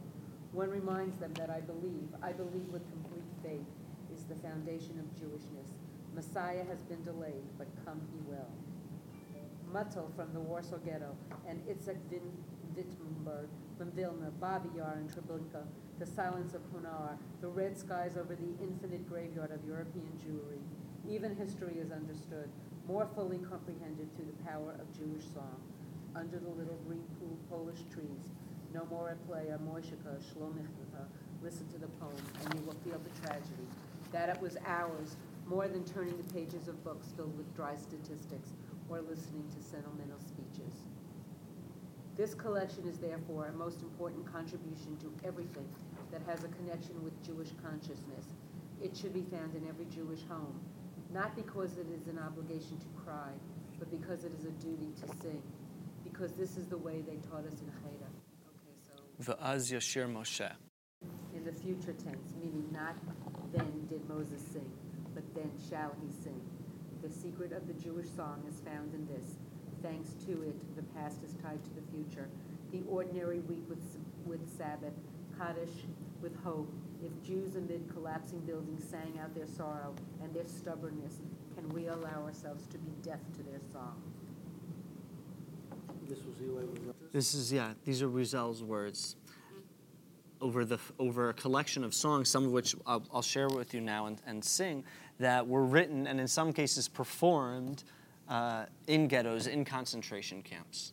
One 0.52 0.70
reminds 0.70 1.16
them 1.16 1.32
that 1.34 1.50
I 1.50 1.60
believe, 1.60 2.08
I 2.22 2.32
believe 2.32 2.68
with 2.70 2.82
complete 2.90 3.24
faith, 3.42 3.66
is 4.14 4.24
the 4.24 4.34
foundation 4.36 4.98
of 4.98 5.06
Jewishness. 5.18 5.81
Messiah 6.14 6.64
has 6.68 6.82
been 6.82 7.02
delayed, 7.02 7.44
but 7.58 7.66
come 7.84 8.00
he 8.12 8.18
will. 8.30 8.50
Muttel 9.72 10.14
from 10.14 10.32
the 10.34 10.40
Warsaw 10.40 10.76
Ghetto, 10.78 11.16
and 11.48 11.58
Itzhak 11.66 11.96
Vin- 12.10 12.36
Wittenberg 12.76 13.48
from 13.78 13.90
Vilna, 13.92 14.30
Babi 14.40 14.68
Yar 14.76 14.94
and 14.96 15.10
Treblinka, 15.10 15.64
the 15.98 16.06
silence 16.06 16.54
of 16.54 16.60
Ponar, 16.72 17.16
the 17.40 17.48
red 17.48 17.76
skies 17.78 18.16
over 18.18 18.34
the 18.34 18.62
infinite 18.62 19.08
graveyard 19.08 19.50
of 19.50 19.64
European 19.66 20.08
Jewry. 20.20 20.60
Even 21.08 21.34
history 21.36 21.76
is 21.78 21.90
understood, 21.90 22.48
more 22.86 23.08
fully 23.14 23.38
comprehended 23.38 24.14
through 24.16 24.26
the 24.26 24.44
power 24.44 24.74
of 24.78 24.92
Jewish 24.96 25.24
song. 25.32 25.60
Under 26.14 26.38
the 26.38 26.48
little 26.50 26.78
green 26.86 27.04
pool 27.18 27.38
Polish 27.48 27.80
trees, 27.92 28.28
no 28.74 28.86
more 28.90 29.10
at 29.10 29.26
play 29.26 29.48
are 29.48 29.58
Moishika, 29.58 30.20
Shlomichta. 30.20 31.04
Listen 31.42 31.66
to 31.68 31.78
the 31.78 31.88
poem, 31.98 32.16
and 32.44 32.54
you 32.54 32.64
will 32.66 32.76
feel 32.84 33.00
the 33.00 33.26
tragedy. 33.26 33.66
That 34.12 34.28
it 34.28 34.40
was 34.40 34.56
ours, 34.66 35.16
more 35.46 35.68
than 35.68 35.84
turning 35.84 36.16
the 36.16 36.34
pages 36.34 36.68
of 36.68 36.82
books 36.84 37.08
filled 37.16 37.36
with 37.36 37.54
dry 37.54 37.74
statistics 37.76 38.50
or 38.88 39.00
listening 39.00 39.44
to 39.54 39.62
sentimental 39.62 40.18
speeches. 40.20 40.82
This 42.16 42.34
collection 42.34 42.86
is 42.86 42.98
therefore 42.98 43.46
a 43.46 43.52
most 43.52 43.80
important 43.80 44.30
contribution 44.30 44.96
to 44.98 45.12
everything 45.26 45.68
that 46.10 46.20
has 46.26 46.44
a 46.44 46.48
connection 46.48 47.02
with 47.02 47.14
Jewish 47.24 47.48
consciousness. 47.64 48.26
It 48.82 48.96
should 48.96 49.14
be 49.14 49.22
found 49.22 49.54
in 49.54 49.66
every 49.66 49.86
Jewish 49.86 50.20
home, 50.28 50.60
not 51.12 51.34
because 51.34 51.78
it 51.78 51.86
is 51.88 52.08
an 52.08 52.18
obligation 52.18 52.78
to 52.78 52.86
cry, 53.02 53.30
but 53.78 53.90
because 53.90 54.24
it 54.24 54.32
is 54.38 54.44
a 54.44 54.50
duty 54.50 54.92
to 55.00 55.08
sing, 55.22 55.42
because 56.04 56.32
this 56.32 56.56
is 56.56 56.66
the 56.66 56.76
way 56.76 57.00
they 57.00 57.16
taught 57.30 57.46
us 57.46 57.60
in 57.60 57.72
Cheder. 57.80 58.10
Okay, 58.46 58.76
so 58.86 59.74
yashir 59.74 60.12
Moshe. 60.12 60.50
in 61.34 61.44
the 61.44 61.52
future 61.52 61.94
tense, 61.94 62.34
meaning 62.38 62.68
not 62.70 62.96
then 63.52 63.86
did 63.88 64.06
Moses 64.08 64.42
sing, 64.52 64.70
but 65.14 65.24
then 65.34 65.50
shall 65.68 65.94
he 66.00 66.10
sing. 66.22 66.40
The 67.02 67.10
secret 67.10 67.52
of 67.52 67.66
the 67.66 67.74
Jewish 67.74 68.08
song 68.08 68.42
is 68.48 68.60
found 68.60 68.94
in 68.94 69.06
this. 69.06 69.36
Thanks 69.82 70.10
to 70.26 70.42
it, 70.42 70.76
the 70.76 70.82
past 70.94 71.18
is 71.24 71.34
tied 71.42 71.62
to 71.64 71.70
the 71.74 71.82
future. 71.90 72.28
The 72.70 72.82
ordinary 72.88 73.40
week 73.40 73.64
with, 73.68 73.82
with 74.24 74.40
Sabbath, 74.56 74.94
Kaddish 75.36 75.84
with 76.20 76.36
hope. 76.44 76.72
If 77.04 77.10
Jews 77.26 77.56
amid 77.56 77.90
collapsing 77.92 78.40
buildings 78.40 78.84
sang 78.88 79.18
out 79.20 79.34
their 79.34 79.48
sorrow 79.48 79.94
and 80.22 80.32
their 80.32 80.46
stubbornness, 80.46 81.18
can 81.56 81.68
we 81.70 81.88
allow 81.88 82.22
ourselves 82.24 82.66
to 82.68 82.78
be 82.78 82.92
deaf 83.02 83.18
to 83.36 83.42
their 83.42 83.60
song? 83.72 84.00
This 86.08 86.18
was 86.24 86.36
the 86.36 86.52
way 86.52 86.62
This 87.12 87.34
is 87.34 87.52
yeah. 87.52 87.72
These 87.84 88.02
are 88.02 88.08
Wiesel's 88.08 88.62
words. 88.62 89.16
Over 90.42 90.64
the 90.64 90.78
over 90.98 91.30
a 91.30 91.34
collection 91.34 91.84
of 91.84 91.94
songs, 91.94 92.28
some 92.28 92.44
of 92.44 92.50
which 92.50 92.74
I'll, 92.84 93.02
I'll 93.14 93.22
share 93.22 93.48
with 93.48 93.72
you 93.72 93.80
now 93.80 94.06
and, 94.06 94.20
and 94.26 94.44
sing, 94.44 94.84
that 95.20 95.46
were 95.46 95.64
written 95.64 96.06
and 96.06 96.20
in 96.20 96.26
some 96.26 96.52
cases 96.52 96.88
performed 96.88 97.84
uh, 98.28 98.64
in 98.88 99.06
ghettos, 99.06 99.46
in 99.46 99.64
concentration 99.64 100.42
camps. 100.42 100.92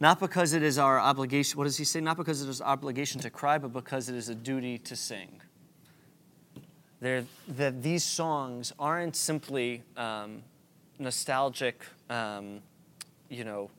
Not 0.00 0.20
because 0.20 0.52
it 0.52 0.62
is 0.62 0.78
our 0.78 1.00
obligation. 1.00 1.58
What 1.58 1.64
does 1.64 1.76
he 1.76 1.84
say? 1.84 2.00
Not 2.00 2.16
because 2.16 2.42
it 2.42 2.48
is 2.48 2.60
our 2.60 2.72
obligation 2.72 3.20
to 3.22 3.30
cry, 3.30 3.58
but 3.58 3.72
because 3.72 4.08
it 4.08 4.14
is 4.14 4.28
a 4.28 4.34
duty 4.34 4.78
to 4.78 4.94
sing. 4.94 5.40
They're, 7.00 7.24
that 7.48 7.82
these 7.82 8.04
songs 8.04 8.72
aren't 8.78 9.16
simply 9.16 9.82
um, 9.96 10.42
nostalgic, 10.98 11.82
um, 12.10 12.60
you 13.28 13.44
know, 13.44 13.70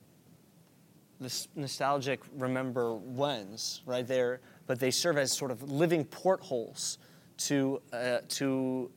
nostalgic 1.56 2.22
remember 2.38 2.96
whens, 2.96 3.82
right 3.86 4.08
there, 4.08 4.40
but 4.68 4.80
they 4.80 4.92
serve 4.92 5.18
as 5.18 5.32
sort 5.32 5.52
of 5.52 5.70
living 5.70 6.06
portholes 6.06 6.98
to 7.38 7.82
uh, 7.94 8.20
to 8.30 8.90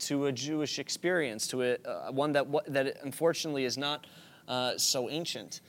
to 0.00 0.26
a 0.26 0.32
Jewish 0.32 0.78
experience, 0.78 1.46
to 1.48 1.62
a 1.62 1.76
uh, 1.84 2.12
one 2.12 2.32
that 2.32 2.46
that 2.66 2.98
unfortunately 3.02 3.64
is 3.64 3.78
not 3.78 4.06
uh, 4.48 4.76
so 4.76 5.08
ancient. 5.08 5.60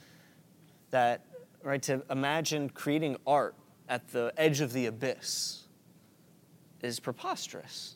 That 0.91 1.25
right 1.63 1.81
to 1.84 2.03
imagine 2.10 2.69
creating 2.69 3.17
art 3.25 3.55
at 3.89 4.08
the 4.10 4.34
edge 4.38 4.62
of 4.62 4.73
the 4.73 4.88
abyss 4.88 5.63
is 6.81 6.99
preposterous 6.99 7.95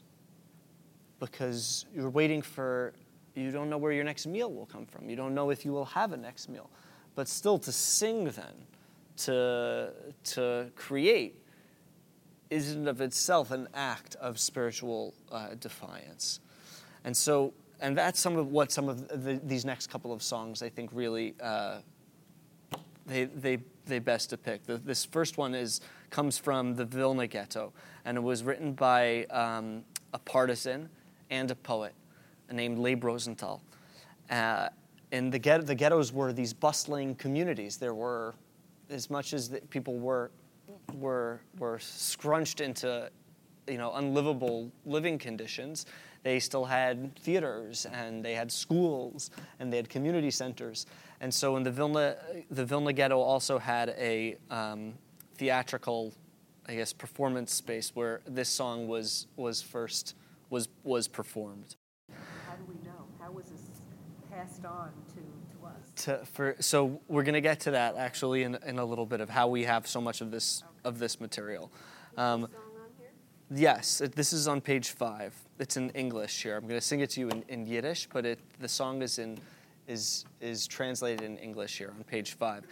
because 1.19 1.85
you're 1.93 2.09
waiting 2.09 2.41
for 2.41 2.93
you 3.35 3.51
don't 3.51 3.69
know 3.69 3.77
where 3.77 3.91
your 3.91 4.03
next 4.03 4.27
meal 4.27 4.51
will 4.51 4.65
come 4.65 4.85
from. 4.85 5.09
You 5.09 5.15
don't 5.15 5.33
know 5.33 5.49
if 5.49 5.63
you 5.63 5.71
will 5.71 5.85
have 5.85 6.12
a 6.12 6.17
next 6.17 6.49
meal. 6.49 6.69
But 7.15 7.28
still 7.28 7.58
to 7.60 7.72
sing 7.72 8.26
then, 8.26 8.67
to 9.17 9.91
to 10.24 10.72
create 10.76 11.36
is 12.50 12.74
in 12.74 12.88
of 12.88 13.02
itself 13.02 13.52
an 13.52 13.67
act 13.74 14.15
of 14.15 14.39
spiritual 14.39 15.13
uh, 15.32 15.50
defiance. 15.60 16.39
And 17.04 17.15
so 17.15 17.54
and 17.80 17.98
that's 17.98 18.19
some 18.19 18.38
of 18.38 18.48
what 18.52 18.72
some 18.72 18.89
of 18.89 19.08
the, 19.08 19.39
these 19.43 19.65
next 19.65 19.88
couple 19.88 20.12
of 20.12 20.24
songs 20.24 20.62
I 20.62 20.69
think 20.69 20.89
really 20.93 21.36
uh, 21.41 21.80
they, 23.10 23.26
they, 23.26 23.58
they 23.86 24.00
best 24.00 24.30
depict. 24.30 24.67
The, 24.67 24.78
this 24.78 25.04
first 25.04 25.38
one 25.38 25.56
is, 25.56 25.82
comes 26.10 26.38
from 26.38 26.76
the 26.76 26.86
Vilna 26.86 27.28
Ghetto, 27.28 27.74
and 28.06 28.17
it 28.17 28.22
was 28.22 28.43
written 28.43 28.74
by 28.74 29.26
um, 29.26 29.84
a 30.13 30.19
partisan 30.19 30.89
and 31.30 31.52
a 31.52 31.56
poet 31.56 31.93
named 32.52 32.78
Leib 32.78 33.04
Rosenthal. 33.04 33.62
Uh, 34.30 34.69
and 35.12 35.32
the, 35.32 35.39
ghetto, 35.39 35.63
the 35.63 35.76
ghettos 35.76 36.12
were 36.13 36.34
these 36.34 36.54
bustling 36.54 37.15
communities. 37.15 37.78
There 37.78 37.95
were, 37.95 38.36
as 38.89 39.10
much 39.10 39.34
as 39.34 39.50
the 39.50 39.62
people 39.62 39.98
were, 39.98 40.32
were, 40.93 41.41
were 41.58 41.80
scrunched 41.80 42.62
into 42.62 43.10
you 43.67 43.78
know, 43.78 43.93
unlivable 43.93 44.72
living 44.86 45.17
conditions, 45.17 45.86
they 46.24 46.39
still 46.39 46.65
had 46.65 47.15
theaters 47.19 47.86
and 47.93 48.24
they 48.24 48.34
had 48.34 48.52
schools 48.52 49.32
and 49.60 49.72
they 49.72 49.78
had 49.78 49.89
community 49.89 50.32
centers. 50.32 50.86
And 51.22 51.34
so 51.34 51.56
in 51.56 51.63
the 51.63 51.72
Vilna, 51.72 52.17
the 52.52 52.65
Vilna 52.65 52.93
ghetto 52.93 53.19
also 53.19 53.58
had 53.58 53.89
a 53.89 54.38
um, 54.50 54.93
theatrical, 55.36 56.13
I 56.67 56.76
guess, 56.76 56.93
performance 56.93 57.54
space 57.54 57.91
where 57.93 58.22
this 58.28 58.50
song 58.50 58.88
was, 58.88 59.28
was 59.38 59.62
first 59.62 60.15
was, 60.50 60.67
was 60.84 61.08
performed. 61.08 61.76
How 62.48 62.56
do 62.56 62.63
we 62.67 62.76
know? 62.84 63.06
How 63.19 63.32
was 63.32 63.45
this 63.45 63.62
passed 64.39 64.65
on 64.65 64.91
to, 65.10 65.15
to 65.15 65.65
us? 65.65 66.04
To, 66.04 66.25
for, 66.25 66.56
so 66.60 66.99
we're 67.08 67.23
going 67.23 67.34
to 67.34 67.41
get 67.41 67.60
to 67.62 67.71
that 67.71 67.95
actually 67.95 68.43
in, 68.43 68.58
in 68.65 68.80
a 68.80 68.86
little 68.86 69.06
bit 69.06 69.21
of 69.21 69.30
how 69.30 69.47
we 69.47 69.63
have 69.63 69.88
so 69.88 69.99
much 69.99 70.21
of 70.21 70.32
this, 70.32 70.63
of 70.84 70.99
this 70.99 71.19
material. 71.19 71.71
Um, 72.17 72.47
Yes, 73.52 73.99
it, 73.99 74.12
this 74.12 74.32
is 74.32 74.47
on 74.47 74.62
page 74.62 74.89
five. 74.89 75.34
It's 75.58 75.75
in 75.75 75.89
English 75.91 76.43
here. 76.43 76.56
I'm 76.56 76.67
going 76.67 76.80
to 76.80 76.86
sing 76.86 76.99
it 76.99 77.10
to 77.12 77.19
you 77.19 77.30
in, 77.30 77.43
in 77.47 77.65
Yiddish, 77.65 78.08
but 78.13 78.23
it, 78.23 78.38
the 78.60 78.67
song 78.67 79.02
is 79.02 79.17
in 79.17 79.39
is 79.88 80.25
is 80.39 80.67
translated 80.67 81.23
in 81.23 81.36
English 81.39 81.80
here 81.80 81.91
on 81.97 82.04
page 82.04 82.34
five. 82.34 82.67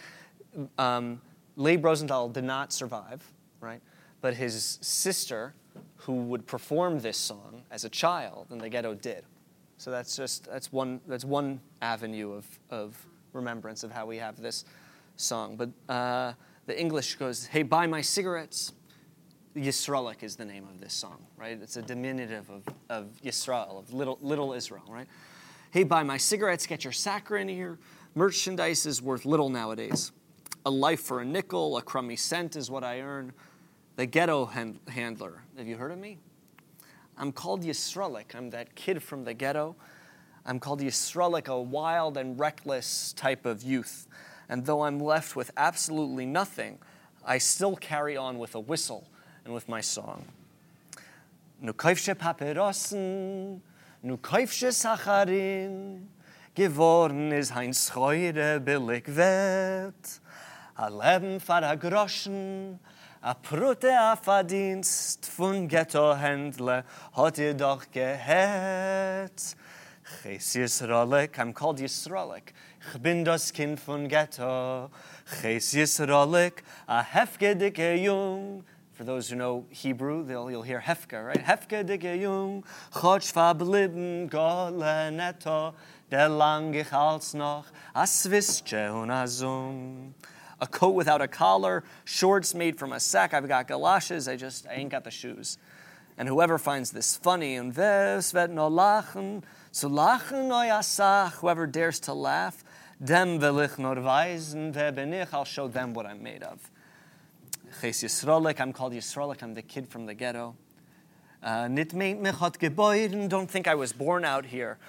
Um, 0.77 1.19
Leib 1.56 1.84
Rosenthal 1.84 2.30
did 2.30 2.43
not 2.43 2.71
survive, 2.71 3.23
right? 3.60 3.82
But 4.21 4.36
his 4.36 4.77
sister, 4.82 5.56
who 5.95 6.13
would 6.13 6.45
perform 6.45 6.99
this 6.99 7.17
song 7.17 7.63
as 7.71 7.84
a 7.84 7.89
child 7.89 8.45
in 8.51 8.60
the 8.60 8.69
ghetto, 8.69 8.93
did. 8.93 9.23
So 9.77 9.91
that's 9.91 10.15
just 10.15 10.45
that's 10.45 10.71
one 10.71 11.01
that's 11.07 11.25
one 11.25 11.59
avenue 11.81 12.33
of 12.33 12.45
of 12.69 13.05
remembrance 13.33 13.83
of 13.83 13.91
how 13.91 14.05
we 14.05 14.17
have 14.17 14.41
this 14.41 14.65
song. 15.15 15.55
But 15.55 15.69
uh, 15.93 16.33
the 16.65 16.79
English 16.79 17.15
goes, 17.15 17.45
"Hey, 17.45 17.63
buy 17.63 17.87
my 17.87 18.01
cigarettes." 18.01 18.73
Yisraelik 19.55 20.21
is 20.21 20.35
the 20.35 20.45
name 20.45 20.65
of 20.65 20.79
this 20.79 20.93
song, 20.93 21.17
right? 21.35 21.57
It's 21.59 21.77
a 21.77 21.81
diminutive 21.81 22.49
of, 22.49 22.63
of 22.89 23.07
Yisrael, 23.23 23.79
of 23.79 23.91
little, 23.91 24.19
little 24.21 24.53
Israel, 24.53 24.83
right? 24.87 25.07
Hey, 25.71 25.83
buy 25.83 26.03
my 26.03 26.17
cigarettes, 26.17 26.67
get 26.67 26.83
your 26.83 26.93
saccharin 26.93 27.49
here. 27.49 27.79
Merchandise 28.15 28.85
is 28.85 29.01
worth 29.01 29.25
little 29.25 29.49
nowadays. 29.49 30.11
A 30.65 30.69
life 30.69 31.01
for 31.01 31.21
a 31.21 31.25
nickel, 31.25 31.77
a 31.77 31.81
crummy 31.81 32.15
cent 32.15 32.55
is 32.55 32.69
what 32.69 32.83
I 32.83 33.01
earn. 33.01 33.33
The 33.95 34.05
ghetto 34.05 34.45
hand, 34.45 34.79
handler. 34.87 35.41
Have 35.57 35.67
you 35.67 35.75
heard 35.75 35.91
of 35.91 35.97
me? 35.97 36.19
I'm 37.17 37.32
called 37.32 37.63
Yisraelik. 37.63 38.36
I'm 38.36 38.51
that 38.51 38.75
kid 38.75 39.01
from 39.01 39.23
the 39.23 39.34
ghetto. 39.34 39.75
I'm 40.45 40.60
called 40.60 40.82
Yisraelik, 40.82 41.47
a 41.47 41.60
wild 41.60 42.15
and 42.15 42.39
reckless 42.39 43.13
type 43.13 43.45
of 43.45 43.63
youth. 43.63 44.08
And 44.47 44.65
though 44.65 44.84
I'm 44.84 44.99
left 44.99 45.36
with 45.36 45.51
absolutely 45.58 46.25
nothing, 46.25 46.77
I 47.25 47.39
still 47.39 47.75
carry 47.75 48.15
on 48.15 48.38
with 48.38 48.56
a 48.56 48.60
whistle 48.60 49.10
and 49.43 49.53
with 49.53 49.67
my 49.67 49.82
song. 49.82 50.25
Nu 51.60 51.73
kaufsche 51.73 52.13
Papyrossen, 52.13 53.60
nu 54.03 54.17
kaufsche 54.17 54.71
Sacharin, 54.71 56.06
geworden 56.56 57.34
is 57.34 57.49
hein 57.49 57.73
Scheure 57.73 58.60
billig 58.63 59.08
wert. 59.08 60.19
A 60.77 60.89
Leben 60.91 61.39
fahr 61.39 61.63
a 61.63 61.75
Groschen, 61.75 62.77
a 63.27 63.33
Prute 63.33 63.91
a 63.91 64.15
Verdienst 64.15 65.25
von 65.25 65.67
Ghetto-Händler 65.67 66.85
hat 67.13 67.37
ihr 67.37 67.53
doch 67.53 67.83
gehört. 67.91 69.57
Ches 70.23 70.55
Yisraelik, 70.55 71.37
I'm 71.37 71.53
called 71.53 71.81
Yisraelik. 71.81 72.53
Ich 72.79 73.01
bin 73.01 73.25
das 73.25 73.51
Kind 73.51 73.81
von 73.81 74.07
Ghetto. 74.07 74.89
Ches 75.41 75.73
Yisraelik, 75.73 76.63
a 76.87 77.03
hefke 77.03 77.53
hefgedike 77.53 78.01
Jung. 78.01 78.63
For 78.93 79.03
those 79.03 79.29
who 79.29 79.35
know 79.35 79.65
Hebrew, 79.71 80.23
they'll, 80.23 80.49
you'll 80.49 80.63
hear 80.63 80.79
Hefka, 80.79 81.23
right? 81.23 81.43
Hefka 81.43 81.85
dike 81.85 82.15
Jung, 82.19 82.63
chotsch 82.91 83.31
verblieben, 83.31 84.29
gole 84.29 85.11
netto, 85.11 85.75
der 86.09 86.29
lang 86.29 86.73
ich 86.73 86.91
als 86.93 87.33
noch, 87.33 87.65
a 87.93 88.07
swistche 88.07 88.91
und 88.93 89.11
a 89.11 89.27
zung. 89.27 90.15
A 90.60 90.67
coat 90.67 90.96
without 90.96 91.22
a 91.22 91.28
collar, 91.28 91.84
shorts 92.04 92.56
made 92.56 92.78
from 92.78 92.93
a 92.93 93.00
sack. 93.00 93.34
I've 93.34 93.48
got 93.48 93.67
galoshes, 93.67 94.28
I 94.28 94.36
just, 94.36 94.67
I 94.67 94.74
ain't 94.74 94.89
got 94.89 95.04
the 95.04 95.12
shoes. 95.12 95.60
And 96.17 96.28
whoever 96.28 96.58
finds 96.58 96.91
this 96.91 97.15
funny, 97.15 97.56
and 97.56 97.76
whoever 97.76 98.48
dares 101.67 102.00
to 102.00 102.13
laugh, 102.13 102.63
dem 103.04 103.43
I'll 103.43 105.46
show 105.46 105.67
them 105.67 105.93
what 105.93 106.08
I'm 106.08 106.24
made 106.24 106.41
of. 106.41 106.72
Ches 107.82 108.04
Yisrolik, 108.04 108.60
I'm 108.60 108.74
called 108.74 108.93
Yisrolik, 108.93 109.43
I'm 109.43 109.54
the 109.54 109.62
kid 109.62 109.88
from 109.88 110.08
the 110.08 110.15
ghetto. 110.15 110.56
Uh, 111.43 111.67
Nit 111.67 111.93
meint 111.93 112.20
mich 112.20 112.36
hat 112.36 112.58
geboren, 112.60 113.30
don't 113.30 113.50
think 113.50 113.67
I 113.67 113.76
was 113.76 113.93
born 113.93 114.26
out 114.26 114.48
here. 114.48 114.80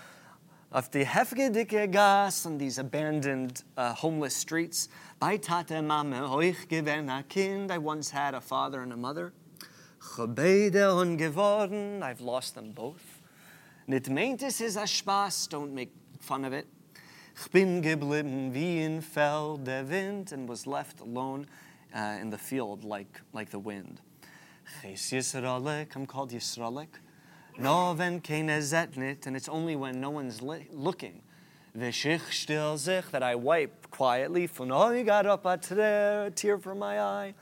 Of 0.72 0.90
the 0.90 1.04
hefgedike 1.04 1.90
gas 1.90 2.46
on 2.46 2.58
these 2.58 2.78
abandoned 2.78 3.62
uh, 3.76 3.94
homeless 3.94 4.34
streets, 4.34 4.88
bei 5.18 5.36
tate 5.36 5.82
mame 5.82 6.16
hoich 6.16 6.68
gewen 6.68 7.08
a 7.08 7.22
kind, 7.22 7.70
I 7.72 7.78
once 7.78 8.10
had 8.10 8.34
a 8.34 8.40
father 8.40 8.82
and 8.82 8.92
a 8.92 8.96
mother. 8.96 9.32
Gebeide 10.00 10.74
ungeworden, 10.74 12.02
I've 12.02 12.20
lost 12.20 12.54
them 12.54 12.72
both. 12.72 13.20
Nit 13.86 14.08
meint 14.08 14.42
es 14.42 14.60
is 14.60 14.76
a 14.76 14.82
spaß, 14.82 15.48
don't 15.48 15.74
make 15.74 15.90
fun 16.20 16.44
of 16.44 16.52
it. 16.52 16.66
Ich 17.34 17.50
bin 17.50 17.82
geblieben 17.82 18.52
wie 18.52 18.82
in 18.82 19.00
Feld 19.00 19.64
der 19.64 19.88
Wind 19.88 20.32
and 20.32 20.48
was 20.48 20.66
left 20.66 21.00
alone 21.00 21.46
uh, 21.94 22.18
in 22.20 22.30
the 22.30 22.38
field 22.38 22.84
like, 22.84 23.20
like 23.32 23.50
the 23.50 23.58
wind. 23.58 24.00
Ches 24.82 25.10
Yisraelik, 25.10 25.94
I'm 25.96 26.06
called 26.06 26.30
Yisraelik. 26.30 27.00
No 27.58 27.92
wenn 27.94 28.20
keine 28.20 28.60
zetnit, 28.60 29.26
and 29.26 29.36
it's 29.36 29.48
only 29.48 29.74
when 29.74 30.00
no 30.00 30.10
one's 30.10 30.42
li- 30.42 30.68
looking. 30.70 31.22
Vishich 31.78 32.32
still 32.32 32.76
sich, 32.76 33.04
that 33.12 33.22
I 33.22 33.34
wipe 33.34 33.90
quietly, 33.90 34.48
got 35.04 35.26
up 35.26 35.46
a 35.46 35.56
tear, 35.56 36.58
from 36.58 36.78
my 36.78 37.00
eye. 37.00 37.34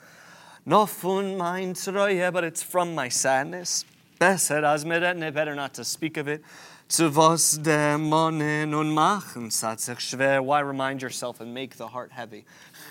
No 0.65 0.87
fun 0.87 1.37
mein 1.39 1.75
Treue, 1.75 2.31
but 2.33 2.45
it's 2.45 2.63
from 2.63 2.95
my 2.95 3.09
sadness. 3.09 3.85
Besser 4.19 4.65
as 4.65 4.85
mir 4.85 5.01
better 5.01 5.55
not 5.55 5.75
to 5.75 5.85
speak 5.85 6.17
of 6.17 6.29
it. 6.29 6.43
Zu 6.89 7.11
was 7.11 7.59
Dämonen 7.59 8.73
und 8.73 8.95
machen, 8.95 9.51
sat 9.51 9.81
sich 9.81 9.99
schwer. 9.99 10.41
Why 10.45 10.61
remind 10.61 11.03
yourself 11.03 11.41
and 11.41 11.53
make 11.53 11.75
the 11.77 11.89
heart 11.89 12.13
heavy? 12.13 12.45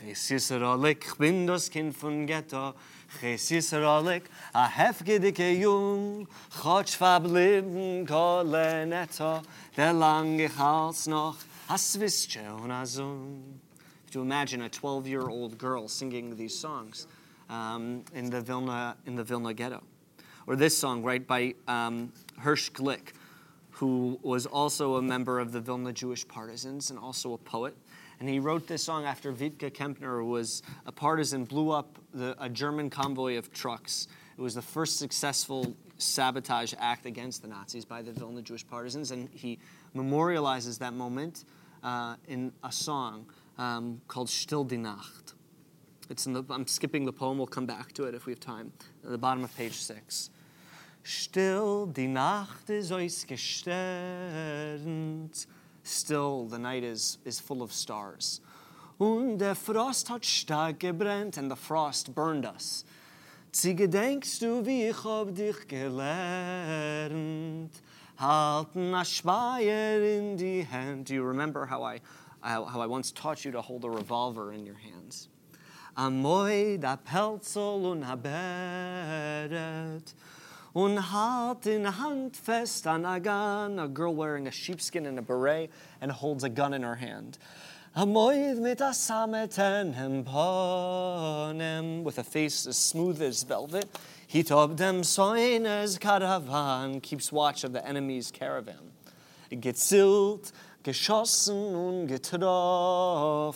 Ich 0.05 0.29
bin 1.17 1.47
das 1.47 1.69
Kind 1.69 1.95
von 1.95 2.25
Ghetto. 2.25 2.75
Ches 3.19 3.49
Yisraelik, 3.49 4.23
a 4.53 4.67
hefgedike 4.67 5.59
Jung. 5.59 6.27
Chotsch 6.51 6.97
verblieben, 6.97 8.05
kole 8.07 8.85
netto. 8.85 9.41
Der 9.75 9.93
lange 9.93 10.49
Hals 10.49 11.07
noch, 11.07 11.37
has 11.67 11.97
wisst 11.97 12.35
und 12.37 12.71
azun. 12.71 13.59
To 14.11 14.21
imagine 14.21 14.61
a 14.61 14.69
12-year-old 14.69 15.57
girl 15.57 15.87
singing 15.87 16.35
these 16.35 16.57
songs 16.57 17.07
um, 17.49 18.03
in 18.13 18.29
the 18.29 18.41
Vilna 18.41 18.95
in 19.05 19.15
the 19.15 19.23
Vilna 19.23 19.53
ghetto, 19.53 19.81
or 20.47 20.55
this 20.55 20.77
song, 20.77 21.03
right 21.03 21.25
by 21.25 21.53
um, 21.67 22.11
Hirsch 22.39 22.71
Glick, 22.71 23.13
who 23.71 24.19
was 24.21 24.45
also 24.45 24.95
a 24.95 25.01
member 25.01 25.39
of 25.39 25.51
the 25.51 25.59
Vilna 25.59 25.91
Jewish 25.91 26.27
Partisans 26.27 26.89
and 26.89 26.99
also 26.99 27.33
a 27.33 27.37
poet. 27.37 27.75
And 28.19 28.29
he 28.29 28.39
wrote 28.39 28.67
this 28.67 28.83
song 28.83 29.05
after 29.05 29.33
Wittke 29.33 29.71
Kempner 29.71 30.25
was 30.25 30.63
a 30.85 30.91
partisan, 30.91 31.45
blew 31.45 31.71
up 31.71 31.97
the, 32.13 32.35
a 32.39 32.49
German 32.49 32.89
convoy 32.89 33.37
of 33.37 33.51
trucks. 33.51 34.07
It 34.37 34.41
was 34.41 34.55
the 34.55 34.61
first 34.61 34.97
successful 34.97 35.75
sabotage 35.97 36.73
act 36.79 37.05
against 37.05 37.41
the 37.41 37.47
Nazis 37.47 37.85
by 37.85 38.01
the 38.01 38.11
Vilna 38.11 38.41
Jewish 38.41 38.67
partisans, 38.67 39.11
and 39.11 39.29
he 39.29 39.59
memorializes 39.95 40.79
that 40.79 40.93
moment 40.93 41.45
uh, 41.83 42.15
in 42.27 42.51
a 42.63 42.71
song 42.71 43.25
um, 43.57 44.01
called 44.07 44.29
Still 44.29 44.63
die 44.63 44.77
Nacht. 44.77 45.33
It's 46.09 46.25
in 46.25 46.33
the, 46.33 46.43
I'm 46.49 46.67
skipping 46.67 47.05
the 47.05 47.13
poem, 47.13 47.37
we'll 47.37 47.47
come 47.47 47.65
back 47.65 47.93
to 47.93 48.05
it 48.05 48.13
if 48.13 48.25
we 48.25 48.33
have 48.33 48.39
time, 48.39 48.71
at 49.03 49.11
the 49.11 49.17
bottom 49.17 49.43
of 49.43 49.55
page 49.55 49.73
six. 49.73 50.29
Still 51.03 51.87
die 51.87 52.07
Nacht 52.07 52.69
ist 52.69 52.91
ausgesternt. 52.91 55.47
Still 55.85 56.47
the 56.47 56.57
night 56.57 56.83
is, 56.83 57.19
is 57.25 57.39
full 57.39 57.61
of 57.61 57.71
stars. 57.71 58.41
Und 58.99 59.37
der 59.37 59.53
Frost 59.53 60.09
hat 60.09 60.25
stark 60.25 60.79
gebrannt, 60.79 61.37
and 61.37 61.51
the 61.51 61.55
frost 61.55 62.15
burned 62.15 62.43
us. 62.43 62.83
Sie 63.51 63.75
gedenkst 63.75 64.41
du, 64.41 64.65
wie 64.65 64.87
ich 64.87 65.03
hab 65.03 65.35
dich 65.35 65.67
gelernt. 65.67 67.11
Halten 68.17 68.95
a 68.95 69.05
Speyer 69.05 70.01
in 70.01 70.37
die 70.37 70.63
Hand. 70.63 71.07
Do 71.07 71.13
you 71.13 71.23
remember 71.23 71.67
how 71.67 71.83
I, 71.83 72.01
how, 72.41 72.81
I 72.81 72.87
once 72.87 73.11
taught 73.11 73.45
you 73.45 73.51
to 73.51 73.61
hold 73.61 73.85
a 73.85 73.89
revolver 73.89 74.53
in 74.53 74.65
your 74.65 74.77
hands? 74.77 75.29
Amoy 75.95 76.79
da 76.79 76.97
Pelzel 76.97 77.85
und 77.91 78.03
a. 78.03 78.17
Und 80.75 81.13
halt 81.13 81.65
in 81.67 81.85
Hand 81.85 82.35
fest 82.35 82.85
an 82.85 83.05
a 83.05 83.17
gun. 83.17 83.79
A 83.79 83.87
girl 83.87 84.13
wearing 84.13 84.45
a 84.45 84.51
sheepskin 84.51 85.05
and 85.05 85.17
a 85.17 85.21
beret 85.21 85.69
and 86.01 86.11
holds 86.11 86.43
a 86.43 86.49
gun 86.49 86.73
in 86.73 86.83
her 86.83 86.95
hand. 86.95 87.37
Amoyd 87.95 88.57
mit 88.57 88.81
a 88.81 88.91
sametenem 88.91 90.25
ponem, 90.25 92.03
with 92.03 92.17
a 92.19 92.25
face 92.25 92.67
as 92.67 92.75
smooth 92.75 93.21
as 93.21 93.43
velvet. 93.43 93.85
Hitob 94.27 94.75
dem 94.75 95.01
soines 95.01 95.97
caravan, 95.97 96.99
keeps 96.99 97.31
watch 97.31 97.63
of 97.63 97.71
the 97.71 97.87
enemy's 97.87 98.29
caravan. 98.29 98.91
Gezilt, 99.49 100.51
geschossen 100.83 101.73
und 101.73 102.07
getroffen, 102.07 103.55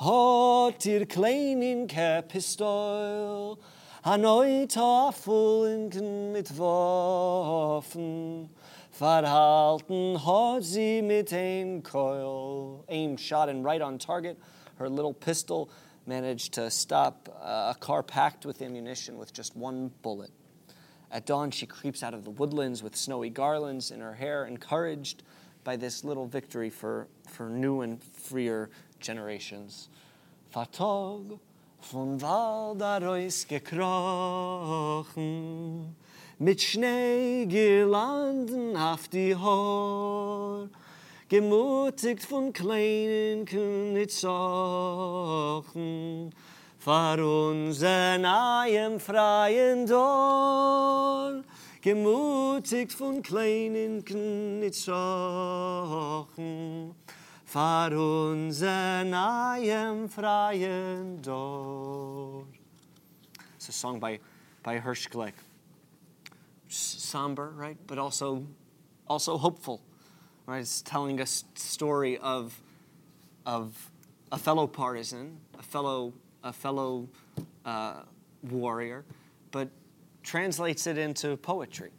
hat 0.00 0.84
ihr 0.86 1.06
kleinen 1.06 1.86
Pistol, 2.26 3.60
an 4.06 4.22
oi 4.26 4.66
Tafeln 4.66 5.88
mit 6.32 6.50
Waffen, 6.58 8.50
verhalten 8.92 10.18
hat 10.22 10.62
sie 10.62 11.00
mit 11.00 11.32
ein 11.32 11.82
Keul. 11.82 12.84
Aim 12.90 13.16
shot 13.16 13.48
and 13.48 13.64
right 13.64 13.80
on 13.80 13.96
target. 13.98 14.38
Her 14.76 14.90
little 14.90 15.14
pistol 15.14 15.70
managed 16.06 16.52
to 16.52 16.70
stop 16.70 17.30
uh, 17.42 17.72
a 17.74 17.76
car 17.80 18.02
packed 18.02 18.44
with 18.44 18.60
ammunition 18.60 19.16
with 19.16 19.32
just 19.32 19.56
one 19.56 19.90
bullet. 20.02 20.30
At 21.10 21.24
dawn, 21.24 21.50
she 21.50 21.64
creeps 21.64 22.02
out 22.02 22.12
of 22.12 22.24
the 22.24 22.30
woodlands 22.30 22.82
with 22.82 22.94
snowy 22.96 23.30
garlands 23.30 23.90
in 23.90 24.00
her 24.00 24.12
hair, 24.12 24.44
encouraged 24.44 25.22
by 25.62 25.76
this 25.76 26.04
little 26.04 26.26
victory 26.26 26.68
for, 26.68 27.08
for 27.26 27.48
new 27.48 27.80
and 27.80 28.02
freer 28.02 28.68
generations. 29.00 29.88
Fatog 30.54 31.38
von 31.90 32.20
Waldarois 32.20 33.46
gekrochen, 33.48 35.16
mit 36.38 36.62
Schneegirlanden 36.62 38.76
auf 38.76 39.08
die 39.08 39.34
Haar, 39.36 40.68
gemutigt 41.28 42.24
von 42.24 42.52
kleinen 42.52 43.44
Königsachen, 43.44 46.34
vor 46.78 47.18
unseren 47.18 48.24
einem 48.24 48.98
freien 48.98 49.86
Dorn, 49.86 51.44
gemutigt 51.80 52.92
von 52.92 53.22
kleinen 53.22 54.04
Königsachen, 54.04 56.96
vor 57.54 57.92
unseren 57.92 59.14
einem 59.14 60.08
freien 60.08 61.22
Dorn. 61.22 62.48
It's 63.54 63.68
a 63.68 63.72
song 63.72 64.00
by, 64.00 64.18
by 64.64 64.80
Hirsch 64.80 65.06
Glick. 65.08 65.34
Somber, 66.66 67.52
right? 67.54 67.76
But 67.86 67.98
also, 67.98 68.44
also 69.06 69.38
hopeful, 69.38 69.80
right? 70.46 70.58
It's 70.58 70.82
telling 70.82 71.20
a 71.20 71.26
story 71.26 72.18
of, 72.18 72.60
of 73.46 73.88
a 74.32 74.38
fellow 74.38 74.66
partisan, 74.66 75.38
a 75.56 75.62
fellow, 75.62 76.12
a 76.42 76.52
fellow 76.52 77.08
uh, 77.64 78.00
warrior, 78.50 79.04
but 79.52 79.68
translates 80.24 80.88
it 80.88 80.98
into 80.98 81.36
poetry. 81.36 81.92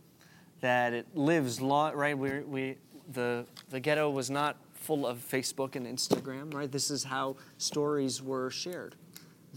That 0.59 0.91
it 0.91 1.15
lives, 1.15 1.61
lo- 1.61 1.93
right? 1.93 2.17
We, 2.17 2.39
we, 2.41 2.77
the, 3.13 3.45
the 3.69 3.79
ghetto 3.79 4.09
was 4.09 4.29
not 4.29 4.57
full 4.85 5.07
of 5.07 5.17
Facebook 5.17 5.75
and 5.75 5.87
Instagram, 5.87 6.53
right? 6.53 6.71
This 6.71 6.91
is 6.91 7.03
how 7.03 7.37
stories 7.57 8.21
were 8.21 8.51
shared 8.51 8.95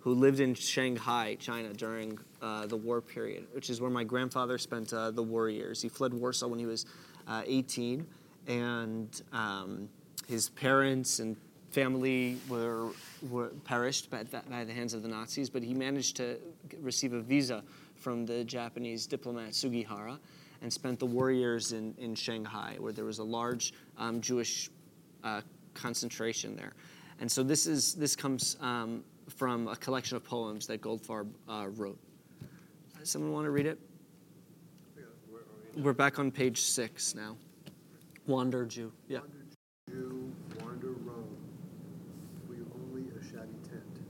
who 0.00 0.14
lived 0.14 0.40
in 0.40 0.54
Shanghai, 0.54 1.36
China, 1.38 1.72
during 1.72 2.18
uh, 2.40 2.66
the 2.66 2.76
war 2.76 3.00
period, 3.00 3.46
which 3.52 3.70
is 3.70 3.80
where 3.80 3.90
my 3.90 4.04
grandfather 4.04 4.58
spent 4.58 4.92
uh, 4.92 5.10
the 5.10 5.22
war 5.22 5.48
years. 5.48 5.80
He 5.80 5.88
fled 5.88 6.12
Warsaw 6.12 6.48
when 6.48 6.58
he 6.58 6.66
was 6.66 6.86
uh, 7.28 7.42
18, 7.46 8.06
and 8.46 9.22
um, 9.32 9.88
his 10.26 10.48
parents 10.50 11.18
and 11.18 11.36
family 11.70 12.38
were, 12.48 12.88
were 13.28 13.48
perished 13.64 14.10
by, 14.10 14.24
by 14.24 14.64
the 14.64 14.72
hands 14.72 14.94
of 14.94 15.02
the 15.02 15.08
Nazis, 15.08 15.50
but 15.50 15.62
he 15.62 15.74
managed 15.74 16.16
to 16.16 16.38
receive 16.80 17.12
a 17.12 17.20
visa 17.20 17.62
from 17.94 18.26
the 18.26 18.42
Japanese 18.44 19.06
diplomat 19.06 19.54
Sugihara 19.54 20.18
and 20.62 20.72
spent 20.72 20.98
the 20.98 21.06
war 21.06 21.30
years 21.30 21.72
in, 21.72 21.94
in 21.98 22.14
Shanghai, 22.14 22.76
where 22.78 22.92
there 22.92 23.04
was 23.04 23.18
a 23.18 23.24
large 23.24 23.72
um, 23.98 24.20
Jewish 24.20 24.70
uh, 25.24 25.42
concentration 25.74 26.56
there. 26.56 26.72
And 27.20 27.30
so 27.30 27.42
this, 27.42 27.66
is, 27.66 27.94
this 27.94 28.16
comes 28.16 28.56
um, 28.60 29.04
from 29.32 29.68
a 29.68 29.76
collection 29.76 30.16
of 30.16 30.24
poems 30.24 30.66
that 30.66 30.80
Goldfarb 30.80 31.28
uh, 31.48 31.68
wrote. 31.76 31.98
Someone 33.02 33.32
want 33.32 33.46
to 33.46 33.50
read 33.50 33.66
it? 33.66 33.78
We're 35.76 35.92
back 35.92 36.18
on 36.18 36.30
page 36.30 36.60
six 36.62 37.14
now. 37.14 37.36
Wander 38.26 38.66
Jew. 38.66 38.92
Yeah. 39.08 39.20
Wander 39.20 39.46
Jew, 39.88 40.32
wander 40.60 40.92
Rome, 41.06 41.36
for 42.46 42.54
you 42.54 42.66
only 42.74 43.08
a 43.18 43.22
shabby 43.24 43.56
tent. 43.62 44.02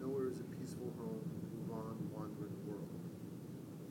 Nowhere 0.00 0.28
is 0.28 0.40
a 0.40 0.44
peaceful 0.58 0.92
home, 0.98 1.22
move 1.54 1.70
on, 1.70 1.96
wandering 2.12 2.54
world. 2.66 3.00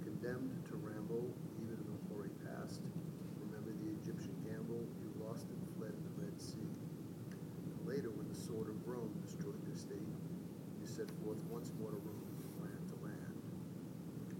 Condemned 0.04 0.52
to 0.70 0.76
ramble, 0.76 1.26
even 1.64 1.76
in 1.80 1.88
the 1.88 2.14
hoary 2.14 2.30
past, 2.46 2.82
remember 3.40 3.72
the 3.82 3.90
Egyptian 4.04 4.36
gamble, 4.46 4.86
you 5.02 5.10
lost 5.26 5.48
and 5.50 5.64
fled 5.80 5.96
in 5.96 6.04
the 6.06 6.16
Red 6.28 6.40
Sea. 6.40 6.70
And 7.66 7.88
later, 7.88 8.12
when 8.12 8.28
the 8.30 8.36
sword 8.38 8.70
of 8.70 8.78
Rome 8.86 9.16
destroyed 9.24 9.60
their 9.66 9.76
state, 9.76 10.12
you 10.80 10.88
set 10.88 11.10
forth 11.24 11.40
once 11.50 11.72
more 11.80 11.90
to 11.90 12.00
roam 12.04 12.28
from 12.40 12.68
land 12.68 12.84
to 12.92 12.98
land. 13.04 13.36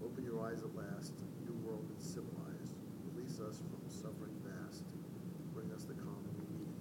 Open 0.04 0.24
your 0.24 0.40
eyes 0.46 0.62
at 0.62 0.72
last, 0.76 1.12
new 1.44 1.56
world 1.66 1.84
and 1.84 2.00
civilized. 2.00 2.72
Release 3.12 3.40
us 3.40 3.60
from 3.60 3.82
suffering 3.90 4.36
vast. 4.46 4.84
Bring 5.52 5.72
us 5.72 5.84
the 5.84 5.96
calm 5.98 6.22
we 6.36 6.46
need. 6.52 6.76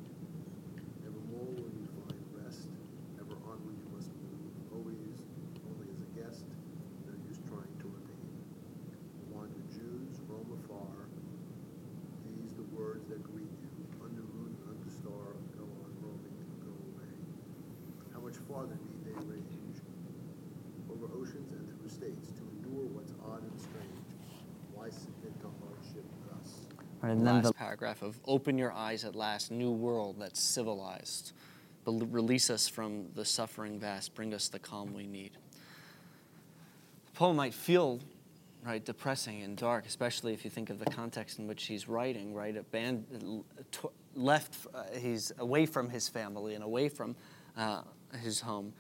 Evermore 1.08 1.48
will 1.58 1.74
you 1.74 1.88
find 2.06 2.22
rest. 2.38 2.70
Ever 3.18 3.34
onward 3.50 3.76
you 3.80 3.90
must 3.96 4.12
move. 4.20 4.52
Always, 4.76 5.24
only 5.66 5.88
as 5.90 6.00
a 6.04 6.10
guest. 6.14 6.46
No 7.08 7.16
use 7.26 7.40
trying 7.50 7.72
to 7.82 7.88
remain. 7.88 8.30
Wander 9.32 9.64
Jews, 9.74 10.22
roam 10.28 10.52
afar. 10.60 11.08
These 12.30 12.54
the 12.54 12.68
words 12.76 13.08
that 13.10 13.24
greet 13.24 13.50
you. 13.64 13.74
Under 14.04 14.22
moon 14.38 14.54
and 14.54 14.76
under 14.76 14.92
star, 14.92 15.34
go 15.56 15.66
on 15.66 15.92
roaming, 16.04 16.38
go 16.62 16.76
away. 16.94 17.16
How 18.14 18.20
much 18.20 18.38
farther 18.46 18.78
need 18.86 19.02
they 19.08 19.18
range? 19.26 19.82
Over 20.92 21.08
oceans 21.16 21.52
and 21.56 21.64
through 21.80 21.90
states 21.90 22.32
to 22.40 22.44
endure 22.60 22.88
what's 22.92 23.16
odd 23.24 23.42
and 23.44 23.60
strange. 23.60 24.10
Why 24.74 24.90
submit 24.90 25.34
to 25.42 25.50
hardship 25.64 26.06
thus? 26.28 26.68
Right, 27.02 27.05
and 27.18 27.28
then 27.28 27.42
the 27.42 27.48
last 27.50 27.56
paragraph 27.56 28.02
of 28.02 28.20
open 28.26 28.58
your 28.58 28.72
eyes 28.74 29.04
at 29.06 29.16
last, 29.16 29.52
new 29.52 29.72
world 29.72 30.18
that's 30.20 30.40
civilized. 30.40 31.32
Bel- 31.86 32.00
Release 32.12 32.50
us 32.50 32.68
from 32.68 33.08
the 33.16 33.26
suffering 33.26 33.80
vast, 33.80 34.14
bring 34.16 34.34
us 34.34 34.48
the 34.48 34.60
calm 34.60 34.94
we 34.94 35.08
need. 35.08 35.32
The 37.06 37.12
poem 37.14 37.36
might 37.38 37.54
feel 37.54 38.00
right 38.66 38.84
depressing 38.84 39.44
and 39.44 39.56
dark, 39.56 39.86
especially 39.86 40.34
if 40.34 40.44
you 40.44 40.50
think 40.50 40.70
of 40.70 40.80
the 40.80 40.86
context 40.86 41.40
in 41.40 41.48
which 41.48 41.66
he's 41.66 41.88
writing. 41.88 42.34
Right, 42.34 42.56
Aban- 42.56 43.44
t- 43.72 43.88
left, 44.16 44.68
uh, 44.74 44.84
he's 45.00 45.32
away 45.38 45.66
from 45.66 45.90
his 45.90 46.10
family 46.10 46.56
and 46.56 46.64
away 46.64 46.90
from 46.90 47.16
uh, 47.56 47.82
his 48.22 48.42
home. 48.42 48.74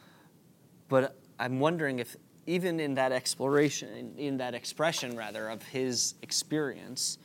But 0.89 1.17
I'm 1.39 1.59
wondering 1.59 1.99
if 1.99 2.15
even 2.47 2.79
in 2.79 2.93
that 2.95 3.11
exploration, 3.11 4.13
in 4.17 4.37
that 4.37 4.53
expression 4.53 5.15
rather 5.15 5.49
of 5.49 5.63
his 5.63 6.15
experience, 6.21 7.17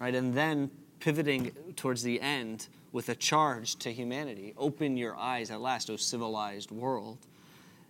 right, 0.00 0.14
and 0.14 0.34
then 0.34 0.70
pivoting 1.00 1.52
towards 1.76 2.02
the 2.02 2.20
end 2.20 2.68
with 2.92 3.08
a 3.08 3.14
charge 3.14 3.76
to 3.76 3.92
humanity, 3.92 4.54
open 4.56 4.96
your 4.96 5.16
eyes 5.16 5.50
at 5.50 5.60
last, 5.60 5.90
O 5.90 5.96
civilized 5.96 6.70
world. 6.70 7.18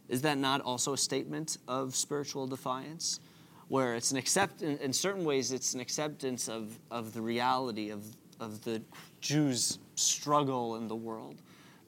Is 0.08 0.22
that 0.22 0.38
not 0.38 0.60
also 0.60 0.94
a 0.94 0.98
statement 0.98 1.58
of 1.68 1.94
spiritual 1.94 2.46
defiance? 2.46 3.20
Where 3.68 3.94
it's 3.94 4.10
an 4.12 4.16
accept 4.16 4.62
in, 4.62 4.78
in 4.78 4.92
certain 4.92 5.24
ways 5.24 5.52
it's 5.52 5.74
an 5.74 5.80
acceptance 5.80 6.48
of, 6.48 6.78
of 6.90 7.12
the 7.12 7.20
reality 7.20 7.90
of, 7.90 8.02
of 8.40 8.64
the 8.64 8.80
Jews' 9.20 9.78
struggle 9.94 10.76
in 10.76 10.88
the 10.88 10.96
world, 10.96 11.36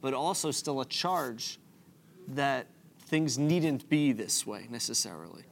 but 0.02 0.12
also 0.12 0.50
still 0.50 0.82
a 0.82 0.84
charge 0.84 1.58
that 2.28 2.66
things 3.06 3.38
needn't 3.38 3.88
be 3.88 4.12
this 4.12 4.46
way 4.46 4.66
necessarily. 4.70 5.44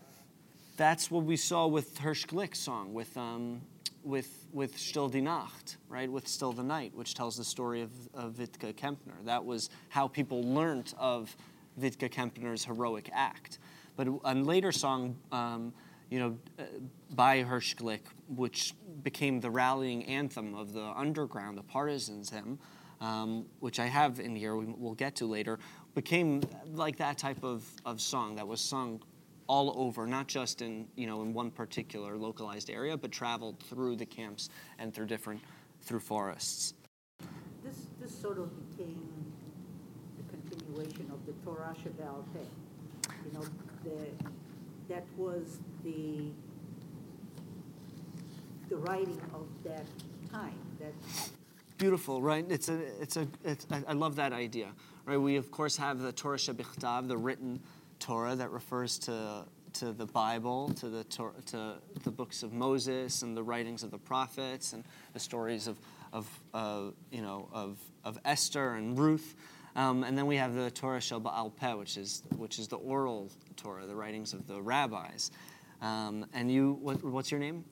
That's 0.77 1.11
what 1.11 1.25
we 1.25 1.37
saw 1.37 1.67
with 1.67 1.99
Hirsch 1.99 2.27
Glick's 2.27 2.61
song, 2.61 2.95
with, 2.95 3.17
um, 3.17 3.63
with, 4.03 4.47
with 4.53 4.77
Still 4.79 5.09
die 5.09 5.21
Nacht, 5.21 5.77
right? 5.89 6.11
With 6.11 6.27
Still 6.27 6.53
the 6.53 6.63
Night, 6.63 6.95
which 6.95 7.15
tells 7.15 7.37
the 7.37 7.45
story 7.45 7.83
of, 7.83 7.91
of 8.15 8.35
Wittke 8.35 8.75
Kempner. 8.75 9.25
That 9.25 9.45
was 9.45 9.71
how 9.89 10.09
people 10.09 10.43
learnt 10.43 10.95
of 10.99 11.35
Wittke 11.81 12.11
Kempner's 12.11 12.65
heroic 12.65 13.11
act. 13.13 13.59
But 13.97 14.09
a 14.25 14.35
later 14.35 14.73
song, 14.73 15.17
um, 15.33 15.73
you 16.11 16.21
know, 16.21 16.39
uh, 16.59 16.63
by 17.11 17.43
Hirsch 17.43 17.75
Glick, 17.75 18.01
which 18.29 18.75
became 19.03 19.41
the 19.41 19.51
rallying 19.51 20.05
anthem 20.05 20.55
of 20.55 20.73
the 20.73 20.85
underground, 20.97 21.59
the 21.59 21.63
partisans 21.63 22.31
hymn, 22.31 22.59
um, 23.01 23.47
which 23.61 23.79
I 23.81 23.87
have 23.87 24.21
in 24.21 24.35
here, 24.35 24.57
we, 24.57 24.67
we'll 24.67 24.95
get 24.95 25.17
to 25.17 25.27
later, 25.27 25.59
became 25.95 26.43
like 26.73 26.97
that 26.99 27.19
type 27.19 27.43
of, 27.43 27.65
of 27.85 28.01
song 28.01 28.37
that 28.37 28.47
was 28.47 28.61
sung 28.61 29.03
all 29.49 29.75
over, 29.77 30.07
not 30.07 30.29
just 30.29 30.63
in 30.63 30.87
you 30.95 31.07
know 31.07 31.23
in 31.23 31.35
one 31.35 31.51
particular 31.51 32.17
localized 32.17 32.71
area, 32.71 32.97
but 32.97 33.11
traveled 33.11 33.59
through 33.61 33.97
the 33.97 34.07
camps 34.07 34.51
and 34.79 34.95
through 34.95 35.07
different 35.07 35.41
through 35.83 36.01
forests. 36.01 36.75
This, 37.65 37.87
this 38.01 38.17
sort 38.17 38.39
of 38.39 38.51
became 38.71 39.33
the 40.17 40.23
continuation 40.31 41.11
of 41.11 41.25
the 41.27 41.33
Torah 41.45 41.75
Sheba'al 41.83 42.25
Peh. 42.33 43.13
You 43.25 43.39
know, 43.39 43.45
the, 43.85 44.07
that 44.89 45.05
was 45.17 45.59
the, 45.85 46.31
the 48.69 48.77
writing 48.77 49.21
of 49.35 49.47
that 49.65 49.87
time, 50.31 50.59
that 50.81 50.93
Beautiful, 51.79 52.21
right? 52.21 52.45
It's 52.49 52.69
a, 52.69 52.81
it's 53.01 53.17
a, 53.17 53.29
it's, 53.45 53.67
I 53.71 53.83
I 53.87 53.93
love 53.93 54.17
that 54.17 54.33
idea, 54.33 54.69
right? 55.07 55.17
We 55.17 55.37
of 55.37 55.53
course 55.53 55.77
have 55.77 56.01
the 56.01 56.11
Torah 56.11 56.37
Shebichtav, 56.37 57.07
the 57.07 57.17
written 57.17 57.61
Torah 57.99 58.37
that 58.37 58.51
refers 58.51 58.99
to 59.01 59.45
to 59.75 59.93
the 59.93 60.07
Bible, 60.07 60.71
to 60.71 60.89
the 60.89 61.05
Tor- 61.05 61.35
to 61.47 61.75
the 62.03 62.11
books 62.11 62.43
of 62.43 62.53
Moses 62.53 63.23
and 63.23 63.37
the 63.37 63.43
writings 63.43 63.83
of 63.83 63.91
the 63.91 63.99
prophets 63.99 64.73
and 64.73 64.85
the 65.13 65.21
stories 65.21 65.67
of 65.67 65.79
of 66.13 66.27
uh, 66.55 66.85
you 67.11 67.23
know 67.23 67.49
of 67.53 67.79
of 68.05 68.19
Esther 68.25 68.75
and 68.75 68.99
Ruth, 68.99 69.35
um, 69.77 70.05
and 70.05 70.17
then 70.17 70.27
we 70.27 70.37
have 70.37 70.55
the 70.55 70.71
Torah 70.71 71.01
Shel 71.01 71.21
Baal 71.21 71.51
Peh, 71.51 71.75
which 71.75 71.97
is 71.97 72.23
which 72.37 72.59
is 72.59 72.69
the 72.69 72.77
oral 72.77 73.31
Torah, 73.57 73.87
the 73.87 73.95
writings 73.95 74.33
of 74.33 74.47
the 74.47 74.61
rabbis. 74.61 75.31
Um, 75.81 76.27
and 76.33 76.51
you, 76.51 76.79
what, 76.81 77.05
what's 77.05 77.31
your 77.31 77.41
name? 77.41 77.65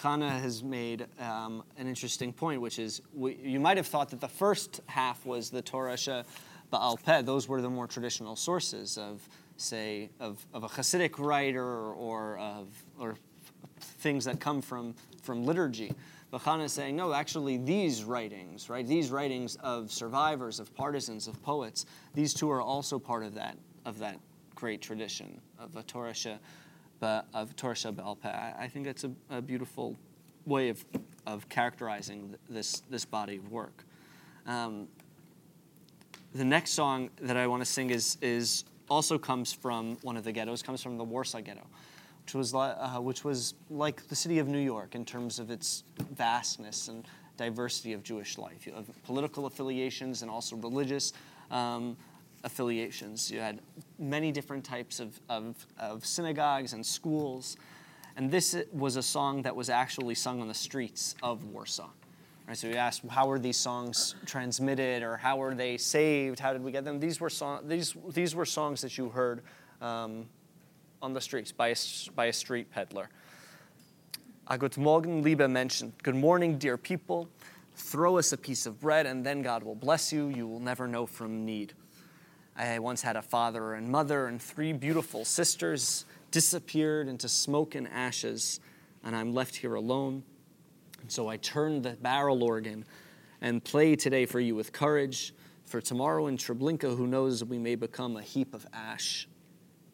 Chana 0.00 0.40
has 0.40 0.62
made 0.62 1.06
um, 1.18 1.62
an 1.76 1.86
interesting 1.86 2.32
point, 2.32 2.60
which 2.60 2.78
is 2.78 3.02
we, 3.12 3.34
you 3.42 3.60
might 3.60 3.76
have 3.76 3.86
thought 3.86 4.10
that 4.10 4.20
the 4.20 4.28
first 4.28 4.80
half 4.86 5.26
was 5.26 5.50
the 5.50 5.60
Torah 5.60 5.96
She 5.96 6.22
Baal 6.70 6.96
Peh. 6.96 7.22
Those 7.22 7.48
were 7.48 7.60
the 7.60 7.68
more 7.68 7.86
traditional 7.86 8.34
sources 8.34 8.96
of, 8.96 9.28
say, 9.56 10.10
of, 10.20 10.44
of 10.52 10.64
a 10.64 10.68
Hasidic 10.68 11.18
writer 11.18 11.64
or, 11.64 12.38
of 12.38 12.68
or 12.98 13.16
things 13.80 14.24
that 14.24 14.40
come 14.40 14.62
from 14.62 14.94
from 15.22 15.44
liturgy. 15.44 15.92
But 16.30 16.42
Chana 16.42 16.64
is 16.64 16.72
saying, 16.72 16.96
no, 16.96 17.12
actually, 17.12 17.58
these 17.58 18.04
writings, 18.04 18.68
right? 18.68 18.86
These 18.86 19.10
writings 19.10 19.56
of 19.56 19.92
survivors, 19.92 20.58
of 20.58 20.74
partisans, 20.74 21.28
of 21.28 21.40
poets, 21.42 21.86
these 22.14 22.34
two 22.34 22.50
are 22.50 22.60
also 22.60 22.98
part 22.98 23.22
of 23.22 23.34
that 23.34 23.56
of 23.84 23.98
that 23.98 24.18
great 24.54 24.80
tradition 24.80 25.40
of 25.58 25.76
a 25.76 25.82
Torah 25.82 26.14
of 27.34 27.56
Torah. 27.56 27.76
I 28.24 28.54
I 28.58 28.68
think 28.68 28.86
that's 28.86 29.04
a, 29.04 29.10
a 29.30 29.42
beautiful 29.42 29.96
way 30.46 30.68
of, 30.68 30.84
of 31.26 31.48
characterizing 31.48 32.34
this, 32.48 32.82
this 32.90 33.04
body 33.04 33.36
of 33.36 33.50
work. 33.50 33.84
Um, 34.46 34.88
the 36.34 36.44
next 36.44 36.72
song 36.72 37.10
that 37.20 37.36
I 37.36 37.46
want 37.46 37.62
to 37.62 37.66
sing 37.66 37.90
is, 37.90 38.16
is 38.22 38.64
also 38.92 39.16
comes 39.16 39.54
from 39.54 39.96
one 40.02 40.18
of 40.18 40.24
the 40.24 40.32
ghettos, 40.32 40.62
comes 40.62 40.82
from 40.82 40.98
the 40.98 41.04
Warsaw 41.04 41.40
Ghetto, 41.40 41.66
which 42.24 42.34
was, 42.34 42.54
uh, 42.54 42.98
which 43.00 43.24
was 43.24 43.54
like 43.70 44.06
the 44.08 44.14
city 44.14 44.38
of 44.38 44.48
New 44.48 44.58
York 44.58 44.94
in 44.94 45.06
terms 45.06 45.38
of 45.38 45.50
its 45.50 45.84
vastness 46.14 46.88
and 46.88 47.06
diversity 47.38 47.94
of 47.94 48.02
Jewish 48.02 48.36
life, 48.36 48.68
of 48.76 48.86
political 49.04 49.46
affiliations 49.46 50.20
and 50.20 50.30
also 50.30 50.56
religious 50.56 51.14
um, 51.50 51.96
affiliations. 52.44 53.30
You 53.30 53.40
had 53.40 53.60
many 53.98 54.30
different 54.30 54.62
types 54.62 55.00
of, 55.00 55.18
of, 55.30 55.66
of 55.78 56.04
synagogues 56.04 56.74
and 56.74 56.84
schools. 56.84 57.56
And 58.16 58.30
this 58.30 58.54
was 58.72 58.96
a 58.96 59.02
song 59.02 59.40
that 59.42 59.56
was 59.56 59.70
actually 59.70 60.16
sung 60.16 60.42
on 60.42 60.48
the 60.48 60.54
streets 60.54 61.14
of 61.22 61.44
Warsaw. 61.46 61.88
Right, 62.48 62.56
so 62.56 62.66
you 62.66 62.74
asked, 62.74 63.02
how 63.08 63.28
were 63.28 63.38
these 63.38 63.56
songs 63.56 64.16
transmitted 64.26 65.04
or 65.04 65.16
how 65.16 65.36
were 65.36 65.54
they 65.54 65.76
saved? 65.78 66.40
How 66.40 66.52
did 66.52 66.62
we 66.62 66.72
get 66.72 66.84
them? 66.84 66.98
These 66.98 67.20
were, 67.20 67.30
song, 67.30 67.68
these, 67.68 67.94
these 68.08 68.34
were 68.34 68.44
songs 68.44 68.80
that 68.82 68.98
you 68.98 69.08
heard 69.10 69.42
um, 69.80 70.26
on 71.00 71.12
the 71.12 71.20
streets 71.20 71.52
by 71.52 71.68
a, 71.68 71.76
by 72.16 72.26
a 72.26 72.32
street 72.32 72.70
peddler. 72.70 73.08
A 74.48 74.58
Good 74.58 74.76
Morgen, 74.76 75.22
liebe 75.22 75.46
Menschen. 75.46 75.92
Good 76.02 76.16
morning, 76.16 76.58
dear 76.58 76.76
people. 76.76 77.28
Throw 77.76 78.18
us 78.18 78.32
a 78.32 78.36
piece 78.36 78.66
of 78.66 78.80
bread 78.80 79.06
and 79.06 79.24
then 79.24 79.42
God 79.42 79.62
will 79.62 79.76
bless 79.76 80.12
you. 80.12 80.28
You 80.28 80.48
will 80.48 80.60
never 80.60 80.88
know 80.88 81.06
from 81.06 81.44
need. 81.44 81.74
I 82.56 82.80
once 82.80 83.02
had 83.02 83.16
a 83.16 83.22
father 83.22 83.74
and 83.74 83.88
mother 83.88 84.26
and 84.26 84.42
three 84.42 84.72
beautiful 84.72 85.24
sisters 85.24 86.06
disappeared 86.32 87.06
into 87.06 87.28
smoke 87.28 87.76
and 87.76 87.86
ashes. 87.88 88.58
and 89.04 89.14
I'm 89.14 89.32
left 89.32 89.56
here 89.56 89.76
alone. 89.76 90.24
And 91.02 91.10
so 91.10 91.28
I 91.28 91.36
turn 91.36 91.82
the 91.82 91.90
barrel 91.90 92.42
organ 92.42 92.84
and 93.40 93.62
play 93.62 93.96
today 93.96 94.24
for 94.24 94.40
you 94.40 94.54
with 94.54 94.72
courage. 94.72 95.34
For 95.66 95.80
tomorrow 95.80 96.28
in 96.28 96.36
Treblinka, 96.36 96.96
who 96.96 97.06
knows, 97.06 97.44
we 97.44 97.58
may 97.58 97.74
become 97.74 98.16
a 98.16 98.22
heap 98.22 98.54
of 98.54 98.66
ash. 98.72 99.28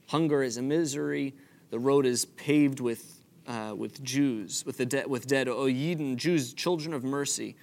Hunger 0.09 0.43
is 0.43 0.57
a 0.57 0.63
misery. 0.63 1.35
The 1.71 1.79
road 1.79 2.07
is 2.07 2.25
paved 2.25 2.81
with, 2.81 3.21
uh, 3.47 3.75
with 3.77 4.03
Jews, 4.03 4.65
with, 4.65 4.77
the 4.77 4.87
de- 4.87 5.09
with 5.09 5.27
dead. 5.27 5.49
O 5.49 5.67
Yidden, 5.67 6.17
Jews, 6.17 6.53
children 6.53 6.95
of 6.95 7.05
mercy. 7.05 7.57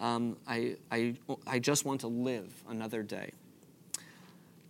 Um, 0.00 0.36
I, 0.46 0.76
I, 0.90 1.14
I 1.46 1.58
just 1.58 1.84
want 1.84 2.00
to 2.00 2.08
live 2.08 2.52
another 2.68 3.02
day. 3.02 3.32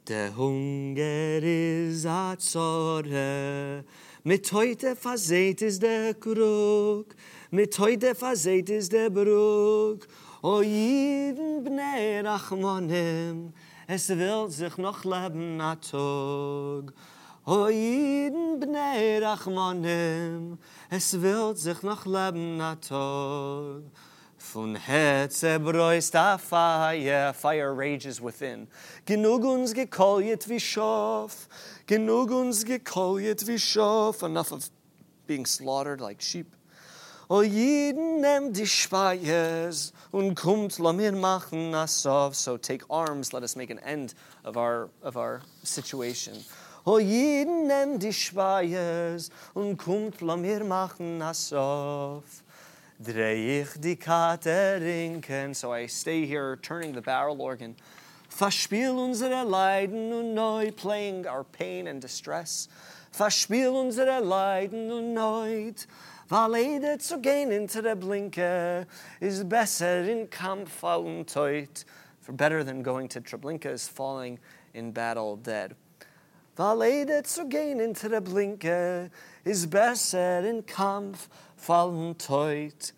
Der 0.07 0.31
Hunger 0.31 1.39
is 1.41 2.05
a 2.05 2.37
Zorre, 2.37 3.85
mit 4.25 4.51
heute 4.53 4.97
versät 4.97 5.63
ist 5.63 5.83
der 5.83 6.15
Krug, 6.15 7.15
mit 7.51 7.79
heute 7.79 8.15
versät 8.15 8.71
ist 8.71 8.93
der 8.93 9.11
Brug. 9.11 10.07
O 10.43 10.63
jeden 10.63 11.65
Bnei 11.65 12.21
Rachmanim, 12.23 13.53
es 13.87 14.09
will 14.09 14.49
sich 14.49 14.77
noch 14.79 15.05
leben 15.05 15.61
a 15.61 15.75
Tag. 15.77 16.95
O 17.45 17.69
jeden 17.69 18.61
Bnei 18.61 19.19
Rachmanim, 19.19 20.59
es 20.89 21.21
will 21.21 21.57
sich 21.57 21.83
noch 21.83 22.07
leben 22.07 22.61
a 22.61 22.77
Tag. 22.77 23.83
Von 24.39 24.77
Hetze 24.77 25.61
bräust 25.61 26.17
a 26.17 26.39
fire, 26.39 27.35
fire 27.35 27.77
rages 27.77 28.23
within. 28.23 28.69
Genug 29.05 29.45
uns 29.45 29.75
gekoljet 29.75 30.49
wie 30.49 30.61
Schof, 30.61 31.49
genug 31.87 32.31
uns 32.31 32.65
gekoljet 32.65 33.47
wie 33.47 33.59
Schof. 33.59 34.23
Enough 34.23 34.53
of 34.53 34.71
being 35.27 35.45
slaughtered 35.45 36.01
like 36.01 36.23
sheep. 36.23 36.57
O 37.31 37.43
jeden 37.43 38.21
nimmt 38.21 38.57
die 38.57 38.67
Speies 38.67 39.93
und 40.11 40.35
kommt, 40.35 40.81
la 40.81 40.93
mir 40.93 41.13
machen 41.13 41.73
a 41.77 41.87
sov. 41.87 42.35
So 42.35 42.59
take 42.59 42.85
arms, 42.91 43.33
let 43.33 43.45
us 43.45 43.55
make 43.55 43.71
an 43.71 43.79
end 43.79 44.15
of 44.43 44.57
our, 44.57 44.91
of 45.01 45.17
our 45.17 45.43
situation. 45.63 46.45
O 46.85 46.99
jeden 46.99 47.69
nimmt 47.69 48.03
die 48.03 48.13
Speies 48.13 49.31
und 49.55 49.77
kommt, 49.77 50.21
la 50.23 50.37
mir 50.37 50.65
machen 50.65 51.23
a 51.23 51.33
sov. 51.33 52.25
Dreh 52.99 53.61
ich 53.61 53.79
die 53.79 53.95
Katerinken. 53.95 55.55
So 55.55 55.73
I 55.73 55.87
stay 55.87 56.27
here 56.27 56.57
turning 56.57 56.95
the 56.95 57.01
barrel 57.01 57.41
organ. 57.41 57.77
Verspiel 58.29 58.91
unsere 58.91 59.45
Leiden 59.45 60.13
und 60.13 60.35
neu 60.35 60.73
playing 60.73 61.29
our 61.29 61.45
pain 61.45 61.87
and 61.87 62.03
distress. 62.03 62.69
Verspiel 63.13 63.69
unsere 63.69 64.19
Leiden 64.19 64.91
und 64.91 65.15
neu. 65.15 65.73
Weil 66.31 66.99
zu 67.01 67.19
gehen 67.19 67.51
into 67.51 67.83
der 67.83 67.97
Blinke 67.97 68.87
is 69.21 69.43
besser 69.43 70.05
in 70.09 70.29
Kampf 70.29 70.71
fallen 70.71 71.25
teut. 71.25 71.85
For 72.21 72.33
better 72.33 72.63
than 72.63 72.85
going 72.85 73.09
to 73.09 73.21
Treblinka 73.21 73.67
is 73.67 73.89
falling 73.89 74.39
in 74.73 74.93
battle 74.93 75.37
dead. 75.37 75.75
Weil 76.57 77.25
zu 77.25 77.49
gehen 77.49 77.81
into 77.81 78.09
der 78.09 78.21
Blinke 78.21 79.11
is 79.45 79.67
besser 79.67 80.47
in 80.47 80.63
Kampf 80.63 81.29
fallen 81.57 82.15
teut. 82.15 82.93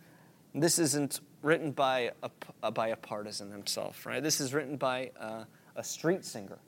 This 0.55 0.79
isn't 0.79 1.21
written 1.41 1.73
by 1.73 2.11
a, 2.23 2.31
uh, 2.63 2.71
by 2.71 2.89
a 2.89 2.97
partisan 2.97 3.51
himself, 3.51 4.05
right? 4.05 4.23
This 4.23 4.43
is 4.43 4.53
written 4.53 4.77
by 4.77 5.11
uh, 5.19 5.45
a 5.77 5.83
street 5.83 6.27
singer, 6.27 6.59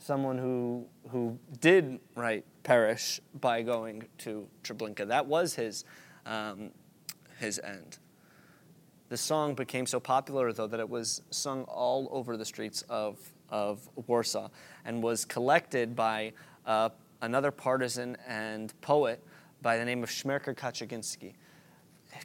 someone 0.00 0.36
who, 0.36 0.84
who 1.10 1.38
did, 1.60 2.00
right, 2.16 2.44
perish 2.64 3.20
by 3.40 3.62
going 3.62 4.04
to 4.18 4.48
Treblinka. 4.64 5.06
That 5.06 5.26
was 5.26 5.54
his, 5.54 5.84
um, 6.28 6.70
his 7.40 7.58
end. 7.58 7.98
The 9.08 9.16
song 9.16 9.54
became 9.54 9.86
so 9.86 9.98
popular, 9.98 10.52
though, 10.52 10.66
that 10.66 10.80
it 10.80 10.88
was 10.88 11.22
sung 11.30 11.64
all 11.64 12.08
over 12.12 12.36
the 12.36 12.44
streets 12.44 12.84
of, 12.88 13.18
of 13.48 13.88
Warsaw 14.06 14.50
and 14.84 15.02
was 15.02 15.24
collected 15.24 15.96
by 15.96 16.34
uh, 16.66 16.90
another 17.22 17.50
partisan 17.50 18.16
and 18.26 18.78
poet 18.82 19.24
by 19.62 19.78
the 19.78 19.84
name 19.84 20.02
of 20.02 20.10
Shmerka 20.10 20.54
Kaczerginski. 20.54 21.32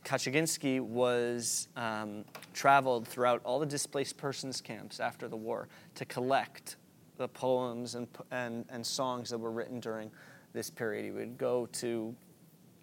Kaczerginski 0.03 0.81
was 0.81 1.69
um, 1.77 2.25
traveled 2.53 3.07
throughout 3.07 3.41
all 3.45 3.59
the 3.59 3.65
displaced 3.65 4.17
persons 4.17 4.59
camps 4.59 4.99
after 4.99 5.27
the 5.27 5.37
war 5.37 5.69
to 5.95 6.05
collect 6.05 6.75
the 7.17 7.27
poems 7.27 7.95
and, 7.95 8.07
and, 8.31 8.65
and 8.69 8.85
songs 8.85 9.29
that 9.29 9.37
were 9.37 9.51
written 9.51 9.79
during 9.79 10.11
this 10.51 10.69
period. 10.69 11.05
He 11.05 11.11
would 11.11 11.37
go 11.37 11.67
to 11.73 12.13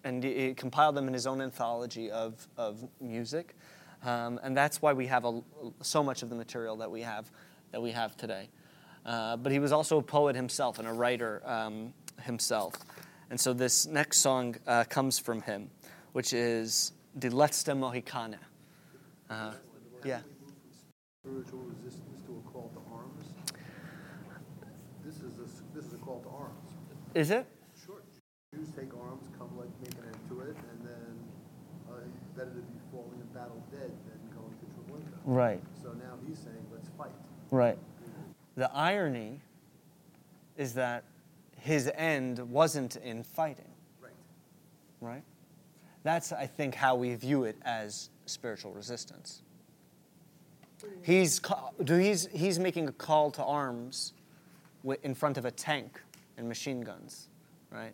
and 0.03 0.23
he 0.23 0.53
compiled 0.53 0.95
them 0.95 1.07
in 1.07 1.13
his 1.13 1.27
own 1.27 1.41
anthology 1.41 2.11
of, 2.11 2.47
of 2.57 2.87
music. 2.99 3.55
Um, 4.03 4.39
and 4.43 4.57
that's 4.57 4.81
why 4.81 4.93
we 4.93 5.07
have 5.07 5.25
a, 5.25 5.41
so 5.81 6.03
much 6.03 6.23
of 6.23 6.29
the 6.29 6.35
material 6.35 6.75
that 6.77 6.89
we 6.89 7.01
have, 7.01 7.29
that 7.71 7.81
we 7.81 7.91
have 7.91 8.17
today. 8.17 8.49
Uh, 9.05 9.37
but 9.37 9.51
he 9.51 9.59
was 9.59 9.71
also 9.71 9.97
a 9.97 10.03
poet 10.03 10.35
himself 10.35 10.79
and 10.79 10.87
a 10.87 10.93
writer 10.93 11.41
um, 11.45 11.93
himself. 12.21 12.75
And 13.29 13.39
so 13.39 13.53
this 13.53 13.85
next 13.87 14.17
song 14.19 14.55
uh, 14.67 14.83
comes 14.85 15.19
from 15.19 15.41
him, 15.41 15.69
which 16.13 16.33
is 16.33 16.93
Die 17.17 17.29
letzte 17.29 17.73
Mohikane. 17.73 18.37
Uh, 19.29 19.53
yeah. 20.03 20.21
Spiritual 21.25 21.59
resistance 21.59 22.21
to 22.25 22.43
a 22.45 22.49
call 22.51 22.71
to 22.73 22.81
arms. 22.93 23.25
This 25.05 25.15
is 25.17 25.37
a, 25.39 25.75
this 25.75 25.85
is 25.85 25.93
a 25.93 25.97
call 25.97 26.19
to 26.21 26.29
arms. 26.29 26.73
Is 27.13 27.31
it? 27.31 27.45
Sure. 27.85 28.01
Jews 28.55 28.69
take 28.75 28.93
arms, 28.93 29.27
come 29.37 29.49
like 29.57 29.69
make 29.81 29.93
an 29.99 30.07
end 30.07 30.19
to 30.29 30.39
it, 30.41 30.55
and 30.55 30.87
then 30.87 31.19
uh, 31.89 31.99
better 32.35 32.51
to 32.51 32.61
be 32.61 32.79
falling 32.91 33.19
in 33.19 33.27
battle 33.33 33.61
dead 33.71 33.91
than 34.07 34.19
going 34.35 34.55
to 34.59 34.65
Treblinka. 34.75 35.10
Right. 35.25 35.61
So 35.81 35.89
now 35.89 36.17
he's 36.27 36.39
saying, 36.39 36.65
let's 36.71 36.89
fight. 36.97 37.11
Right. 37.51 37.77
The 38.55 38.71
irony 38.73 39.39
is 40.57 40.73
that 40.73 41.03
his 41.59 41.91
end 41.95 42.39
wasn't 42.39 42.95
in 42.97 43.23
fighting. 43.23 43.71
Right. 44.01 44.11
Right? 44.99 45.23
That's, 46.03 46.31
I 46.31 46.47
think, 46.47 46.75
how 46.75 46.95
we 46.95 47.13
view 47.15 47.43
it 47.43 47.57
as 47.63 48.09
spiritual 48.25 48.71
resistance. 48.71 49.43
He's, 51.03 51.39
do 51.83 51.97
he's, 51.97 52.27
he's 52.33 52.57
making 52.57 52.87
a 52.87 52.91
call 52.91 53.29
to 53.31 53.43
arms 53.43 54.13
in 55.03 55.13
front 55.13 55.37
of 55.37 55.45
a 55.45 55.51
tank 55.51 56.01
and 56.37 56.47
machine 56.47 56.81
guns, 56.81 57.29
right? 57.69 57.93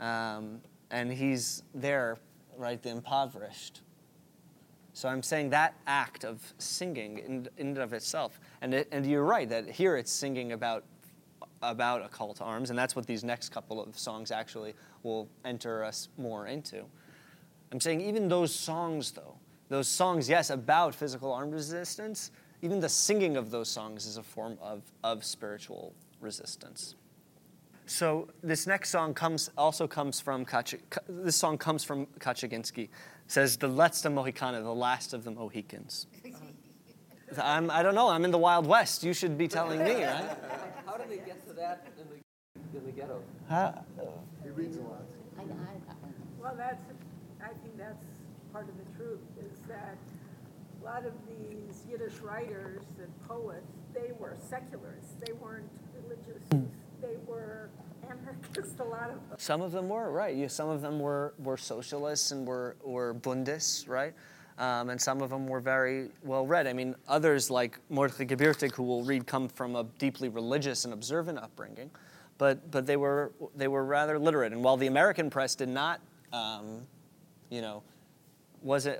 Um, 0.00 0.60
and 0.90 1.12
he's 1.12 1.62
there, 1.74 2.16
right, 2.56 2.82
the 2.82 2.88
impoverished. 2.88 3.82
So 4.94 5.08
I'm 5.08 5.24
saying 5.24 5.50
that 5.50 5.74
act 5.88 6.24
of 6.24 6.40
singing 6.58 7.18
in, 7.18 7.48
in 7.58 7.68
and 7.68 7.78
of 7.78 7.92
itself, 7.92 8.38
and, 8.62 8.72
it, 8.72 8.88
and 8.92 9.04
you're 9.04 9.24
right 9.24 9.48
that 9.48 9.68
here 9.68 9.96
it's 9.96 10.12
singing 10.12 10.52
about, 10.52 10.84
about 11.62 12.12
to 12.12 12.44
arms, 12.44 12.70
and 12.70 12.78
that's 12.78 12.94
what 12.94 13.04
these 13.04 13.24
next 13.24 13.48
couple 13.48 13.82
of 13.82 13.98
songs 13.98 14.30
actually 14.30 14.72
will 15.02 15.28
enter 15.44 15.82
us 15.82 16.08
more 16.16 16.46
into. 16.46 16.84
I'm 17.72 17.80
saying 17.80 18.02
even 18.02 18.28
those 18.28 18.54
songs, 18.54 19.10
though, 19.10 19.34
those 19.68 19.88
songs, 19.88 20.28
yes, 20.28 20.50
about 20.50 20.94
physical 20.94 21.32
armed 21.32 21.54
resistance, 21.54 22.30
even 22.62 22.78
the 22.78 22.88
singing 22.88 23.36
of 23.36 23.50
those 23.50 23.68
songs 23.68 24.06
is 24.06 24.16
a 24.16 24.22
form 24.22 24.56
of, 24.62 24.82
of 25.02 25.24
spiritual 25.24 25.92
resistance. 26.20 26.94
So 27.86 28.28
this 28.42 28.66
next 28.66 28.90
song 28.90 29.12
comes 29.14 29.50
also 29.58 29.86
comes 29.86 30.20
from 30.20 30.44
Kach- 30.46 30.80
this 31.08 31.36
song 31.36 31.58
comes 31.58 31.84
from 31.84 32.06
Kaczerginski. 32.18 32.88
Says 33.26 33.56
the 33.56 33.68
letzte 33.68 34.10
Mohicana, 34.12 34.62
the 34.62 34.74
last 34.74 35.12
of 35.14 35.24
the 35.24 35.30
Mohicans. 35.30 36.06
I'm, 37.42 37.70
I 37.70 37.82
don't 37.82 37.94
know. 37.94 38.08
I'm 38.08 38.24
in 38.24 38.30
the 38.30 38.38
Wild 38.38 38.66
West. 38.66 39.02
You 39.02 39.12
should 39.12 39.36
be 39.36 39.48
telling 39.48 39.82
me, 39.82 40.04
right? 40.04 40.36
How 40.86 40.96
did 40.96 41.10
they 41.10 41.16
get 41.16 41.46
to 41.48 41.52
that 41.54 41.86
in 41.98 42.08
the, 42.08 42.78
in 42.78 42.86
the 42.86 42.92
ghetto? 42.92 43.22
Huh? 43.48 43.72
He 44.42 44.50
reads 44.50 44.76
a 44.76 44.82
lot. 44.82 45.02
Well, 46.40 46.54
that's, 46.56 46.84
I 47.42 47.48
think 47.48 47.78
that's 47.78 48.04
part 48.52 48.68
of 48.68 48.74
the 48.76 48.96
truth, 48.96 49.20
is 49.40 49.58
that 49.68 49.96
a 50.80 50.84
lot 50.84 51.06
of 51.06 51.12
these 51.26 51.82
Yiddish 51.90 52.18
writers 52.18 52.82
and 52.98 53.28
poets, 53.28 53.72
they 53.94 54.12
were 54.18 54.36
secularists. 54.48 55.14
They 55.26 55.32
weren't 55.32 55.64
religious. 55.64 55.72
They 55.72 55.83
were 57.34 57.70
anarchists, 58.08 58.80
a 58.80 58.84
lot 58.84 59.10
of 59.10 59.16
them. 59.28 59.38
Some 59.38 59.60
of 59.60 59.72
them 59.72 59.88
were, 59.88 60.10
right. 60.10 60.50
Some 60.50 60.68
of 60.68 60.80
them 60.80 60.98
were, 60.98 61.34
were 61.38 61.56
socialists 61.56 62.30
and 62.30 62.46
were, 62.46 62.76
were 62.82 63.14
Bundists, 63.14 63.88
right? 63.88 64.14
Um, 64.56 64.90
and 64.90 65.00
some 65.00 65.20
of 65.20 65.30
them 65.30 65.48
were 65.48 65.60
very 65.60 66.10
well 66.22 66.46
read. 66.46 66.66
I 66.66 66.72
mean, 66.72 66.94
others 67.08 67.50
like 67.50 67.78
Mordechai 67.90 68.24
Gebirtig, 68.24 68.72
who 68.72 68.84
will 68.84 69.02
read, 69.02 69.26
come 69.26 69.48
from 69.48 69.74
a 69.74 69.84
deeply 69.98 70.28
religious 70.28 70.84
and 70.84 70.94
observant 70.94 71.38
upbringing, 71.38 71.90
but, 72.38 72.70
but 72.70 72.86
they, 72.86 72.96
were, 72.96 73.32
they 73.56 73.66
were 73.66 73.84
rather 73.84 74.18
literate. 74.18 74.52
And 74.52 74.62
while 74.62 74.76
the 74.76 74.86
American 74.86 75.28
press 75.28 75.56
did 75.56 75.68
not, 75.68 76.00
um, 76.32 76.82
you 77.50 77.62
know, 77.62 77.82
wasn't, 78.62 78.98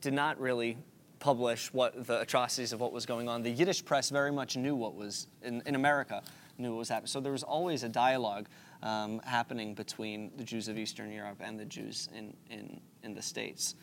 did 0.00 0.12
not 0.12 0.40
really 0.40 0.76
publish 1.20 1.72
what 1.72 2.06
the 2.06 2.20
atrocities 2.20 2.72
of 2.72 2.80
what 2.80 2.92
was 2.92 3.06
going 3.06 3.28
on, 3.28 3.42
the 3.42 3.50
Yiddish 3.50 3.84
press 3.84 4.10
very 4.10 4.32
much 4.32 4.56
knew 4.56 4.74
what 4.74 4.94
was 4.94 5.28
in, 5.42 5.62
in 5.66 5.74
America, 5.76 6.22
knew 6.58 6.70
what 6.70 6.78
was 6.78 6.88
happening. 6.88 7.08
So 7.08 7.20
there 7.20 7.32
was 7.32 7.42
always 7.42 7.82
a 7.82 7.88
dialogue 7.88 8.48
um, 8.82 9.20
happening 9.24 9.74
between 9.74 10.30
the 10.36 10.44
Jews 10.44 10.68
of 10.68 10.78
Eastern 10.78 11.10
Europe 11.10 11.38
and 11.40 11.58
the 11.58 11.64
Jews 11.64 12.08
in, 12.14 12.34
in, 12.50 12.80
in 13.02 13.14
the 13.14 13.22
States. 13.22 13.74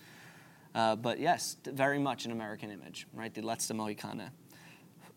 Uh, 0.75 0.95
but 0.95 1.19
yes, 1.19 1.57
very 1.65 1.99
much 1.99 2.25
an 2.25 2.31
American 2.31 2.71
image, 2.71 3.07
right? 3.13 3.33
The 3.33 3.41
Letzte 3.41 3.73
Mohikane. 3.73 4.29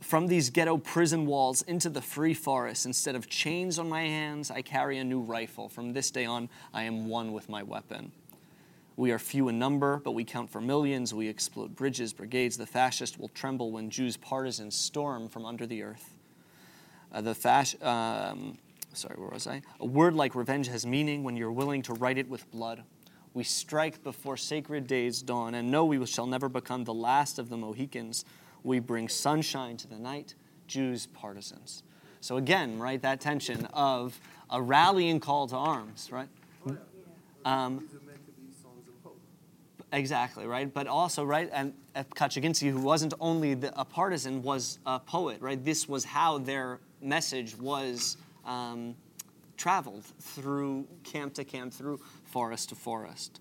From 0.00 0.26
these 0.26 0.50
ghetto 0.50 0.76
prison 0.76 1.24
walls 1.24 1.62
into 1.62 1.88
the 1.88 2.02
free 2.02 2.34
forest, 2.34 2.84
instead 2.84 3.16
of 3.16 3.28
chains 3.28 3.78
on 3.78 3.88
my 3.88 4.02
hands, 4.02 4.50
I 4.50 4.60
carry 4.60 4.98
a 4.98 5.04
new 5.04 5.20
rifle. 5.20 5.70
From 5.70 5.94
this 5.94 6.10
day 6.10 6.26
on, 6.26 6.50
I 6.74 6.82
am 6.82 7.08
one 7.08 7.32
with 7.32 7.48
my 7.48 7.62
weapon. 7.62 8.12
We 8.96 9.10
are 9.10 9.18
few 9.18 9.48
in 9.48 9.58
number, 9.58 9.98
but 9.98 10.12
we 10.12 10.24
count 10.24 10.50
for 10.50 10.60
millions. 10.60 11.12
We 11.12 11.28
explode 11.28 11.74
bridges, 11.76 12.12
brigades. 12.12 12.56
The 12.56 12.66
fascist 12.66 13.18
will 13.18 13.28
tremble 13.28 13.70
when 13.70 13.90
Jews' 13.90 14.16
partisans 14.16 14.74
storm 14.74 15.28
from 15.28 15.44
under 15.44 15.66
the 15.66 15.82
earth. 15.82 16.15
Uh, 17.12 17.20
the 17.20 17.34
fasc- 17.34 17.82
um, 17.84 18.58
sorry, 18.92 19.16
where 19.16 19.30
was 19.30 19.46
I? 19.46 19.62
A 19.80 19.86
word 19.86 20.14
like 20.14 20.34
revenge 20.34 20.68
has 20.68 20.86
meaning 20.86 21.22
when 21.24 21.36
you're 21.36 21.52
willing 21.52 21.82
to 21.82 21.94
write 21.94 22.18
it 22.18 22.28
with 22.28 22.50
blood. 22.50 22.82
We 23.34 23.44
strike 23.44 24.02
before 24.02 24.36
sacred 24.36 24.86
days 24.86 25.22
dawn, 25.22 25.54
and 25.54 25.70
know 25.70 25.84
we 25.84 26.04
shall 26.06 26.26
never 26.26 26.48
become 26.48 26.84
the 26.84 26.94
last 26.94 27.38
of 27.38 27.48
the 27.48 27.56
Mohicans. 27.56 28.24
We 28.62 28.80
bring 28.80 29.08
sunshine 29.08 29.76
to 29.78 29.86
the 29.86 29.98
night, 29.98 30.34
Jews 30.66 31.06
partisans. 31.06 31.82
So 32.20 32.38
again, 32.38 32.78
right, 32.78 33.00
that 33.02 33.20
tension 33.20 33.66
of 33.66 34.18
a 34.50 34.60
rallying 34.60 35.20
call 35.20 35.46
to 35.48 35.56
arms, 35.56 36.10
right? 36.10 36.28
Um, 37.44 37.78
These 37.78 37.94
are 37.94 38.04
meant 38.04 38.26
to 38.26 38.32
be 38.32 38.48
songs 38.60 38.88
of 38.88 38.94
hope. 39.04 39.20
Exactly, 39.92 40.46
right? 40.46 40.72
But 40.72 40.88
also, 40.88 41.22
right, 41.22 41.48
and 41.52 41.74
Kaczerginski, 41.94 42.72
who 42.72 42.80
wasn't 42.80 43.14
only 43.20 43.54
the, 43.54 43.78
a 43.78 43.84
partisan, 43.84 44.42
was 44.42 44.80
a 44.84 44.98
poet, 44.98 45.40
right? 45.40 45.64
This 45.64 45.88
was 45.88 46.04
how 46.04 46.38
their 46.38 46.80
message 47.00 47.56
was 47.58 48.16
um, 48.44 48.94
traveled 49.56 50.04
through 50.20 50.86
camp 51.04 51.34
to 51.34 51.44
camp, 51.44 51.72
through 51.72 52.00
forest 52.24 52.70
to 52.70 52.74
forest. 52.74 53.40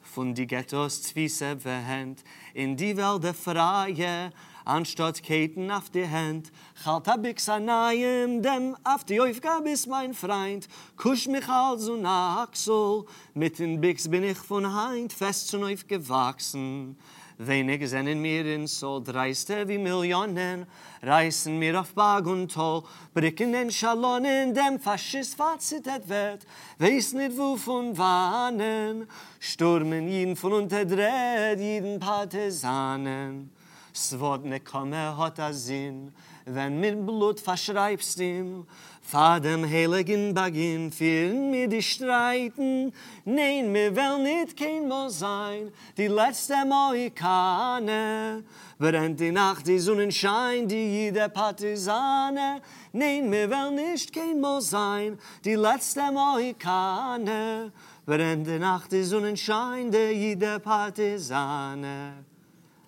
Von 0.00 0.34
die 0.34 0.46
Ghettos 0.46 1.02
Zwiese 1.02 1.56
behend, 1.56 2.22
in 2.52 2.76
die 2.76 2.96
Welt 2.96 3.24
der 3.24 3.34
Freie, 3.34 4.30
anstatt 4.64 5.22
Keten 5.22 5.70
auf 5.70 5.90
die 5.90 6.06
Hand. 6.06 6.52
Halt 6.84 7.08
hab 7.08 7.24
ich 7.24 7.40
sanayim, 7.40 8.42
dem 8.42 8.76
auf 8.84 9.04
die 9.04 9.20
Aufgabe 9.20 9.70
ist 9.70 9.86
mein 9.86 10.14
Freund. 10.14 10.68
Kusch 10.96 11.26
mich 11.26 11.48
also 11.48 11.96
nach 11.96 12.48
Achsel, 12.48 13.04
mit 13.32 13.58
den 13.58 13.80
Bix 13.80 14.08
bin 14.08 14.24
ich 14.24 14.38
von 14.38 14.72
Heint 14.72 15.12
fest 15.12 15.48
zu 15.48 15.58
neuf 15.58 15.86
gewachsen. 15.86 16.96
Wenig 17.36 17.92
in 17.92 18.22
mir 18.22 18.46
in 18.46 18.68
so 18.68 19.00
dreiste 19.00 19.66
wie 19.66 19.76
Millionen, 19.76 20.66
reißen 21.02 21.58
mir 21.58 21.80
auf 21.80 21.92
Bag 21.92 22.26
und 22.26 22.52
Toll, 22.52 22.84
bricken 23.12 23.52
den 23.52 23.72
Schalonen, 23.72 24.54
dem 24.54 24.78
Faschist 24.78 25.34
fazit 25.34 25.88
et 25.88 26.08
wird, 26.08 26.46
weiß 26.78 27.14
nicht 27.14 27.36
wo 27.36 27.56
von 27.56 27.98
Wahnen, 27.98 29.08
stürmen 29.40 30.06
jeden 30.06 30.36
von 30.36 30.52
unterdreht, 30.52 31.58
jeden 31.58 31.98
Partisanen. 31.98 33.50
Swodne 33.92 34.60
komme 34.60 35.16
hat 35.16 35.40
a 35.40 35.52
Sinn, 35.52 36.12
wenn 36.44 36.78
mit 36.78 37.04
Blut 37.04 37.40
verschreibst 37.40 38.18
ihm, 38.20 38.66
Fahr 39.06 39.38
dem 39.38 39.68
heiligen 39.68 40.32
Bagin, 40.32 40.90
führen 40.90 41.50
mir 41.50 41.68
die 41.68 41.82
Streiten, 41.82 42.90
nein, 43.26 43.70
mir 43.70 43.94
will 43.94 44.22
nicht 44.22 44.56
kein 44.56 44.88
Mal 44.88 45.10
sein, 45.10 45.70
die 45.98 46.06
letzte 46.06 46.64
Mohikane, 46.64 48.42
brennt 48.78 49.20
die 49.20 49.30
Nacht, 49.30 49.66
die 49.66 49.78
Sonnenschein, 49.78 50.66
die 50.66 50.86
jede 50.86 51.28
Partisane, 51.28 52.62
nein, 52.94 53.28
mir 53.28 53.50
will 53.50 53.72
nicht 53.72 54.10
kein 54.10 54.40
Mal 54.40 54.62
sein, 54.62 55.18
die 55.44 55.54
letzte 55.54 56.10
Mohikane, 56.10 57.72
brennt 58.06 58.46
die 58.46 58.58
Nacht, 58.58 58.90
die 58.90 59.04
Sonnenschein, 59.04 59.90
die 59.90 60.12
jede 60.12 60.58
Partisane. 60.60 62.24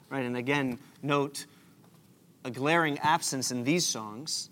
Right, 0.09 0.25
and 0.25 0.39
again, 0.39 0.79
note 1.03 1.47
a 2.43 2.51
glaring 2.51 2.99
absence 3.01 3.51
in 3.51 3.65
these 3.65 3.87
songs, 3.87 4.49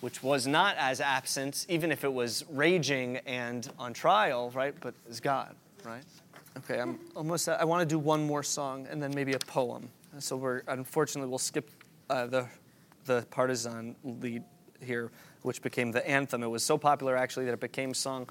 which 0.00 0.22
was 0.22 0.46
not 0.46 0.76
as 0.76 1.00
absent, 1.00 1.66
even 1.68 1.90
if 1.90 2.04
it 2.04 2.12
was 2.12 2.44
raging 2.50 3.18
and 3.26 3.70
on 3.78 3.92
trial, 3.92 4.50
right? 4.50 4.74
But 4.80 4.94
is 5.08 5.20
God, 5.20 5.54
right? 5.84 6.04
Okay, 6.58 6.80
I'm 6.80 6.98
almost. 7.14 7.48
I 7.48 7.64
want 7.64 7.80
to 7.80 7.86
do 7.86 7.98
one 7.98 8.26
more 8.26 8.42
song 8.42 8.86
and 8.90 9.02
then 9.02 9.12
maybe 9.14 9.32
a 9.32 9.38
poem. 9.38 9.88
So 10.18 10.36
we're 10.36 10.62
unfortunately 10.68 11.28
we'll 11.28 11.38
skip 11.38 11.70
uh, 12.08 12.26
the 12.26 12.46
the 13.04 13.26
partisan 13.30 13.94
lead 14.04 14.42
here, 14.80 15.10
which 15.42 15.62
became 15.62 15.92
the 15.92 16.06
anthem. 16.08 16.42
It 16.42 16.48
was 16.48 16.62
so 16.62 16.78
popular 16.78 17.16
actually 17.16 17.44
that 17.46 17.52
it 17.52 17.60
became 17.60 17.94
sung 17.94 18.28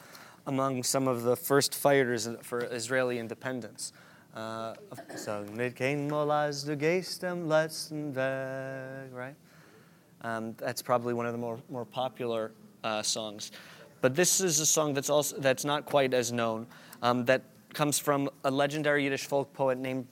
among 0.48 0.84
some 0.84 1.08
of 1.08 1.24
the 1.24 1.36
first 1.36 1.74
fighters 1.74 2.28
for 2.42 2.60
Israeli 2.60 3.20
independence. 3.20 3.94
Uh, 4.36 4.74
so 5.16 5.46
mit 5.54 5.76
kein 5.76 6.10
Molas 6.10 6.66
du 6.66 6.76
gehst 6.76 7.24
am 7.24 7.48
letzten 7.48 8.14
Weg, 8.14 9.14
right? 9.14 9.36
Um, 10.22 10.56
that's 10.58 10.82
probably 10.82 11.14
one 11.14 11.26
of 11.26 11.32
the 11.32 11.38
more, 11.38 11.60
more 11.70 11.86
popular 11.86 12.52
uh, 12.84 13.02
songs. 13.02 13.52
But 14.02 14.16
this 14.16 14.42
is 14.42 14.60
a 14.60 14.66
song 14.66 14.94
that's 14.94 15.10
also 15.10 15.38
that's 15.40 15.66
not 15.66 15.86
quite 15.86 16.14
as 16.14 16.32
known. 16.32 16.68
Um, 17.02 17.26
that 17.26 17.44
comes 17.74 18.00
from 18.00 18.30
a 18.44 18.52
legendary 18.52 19.04
Yiddish 19.04 19.26
folk 19.26 19.52
poet 19.54 19.78
named 19.78 20.08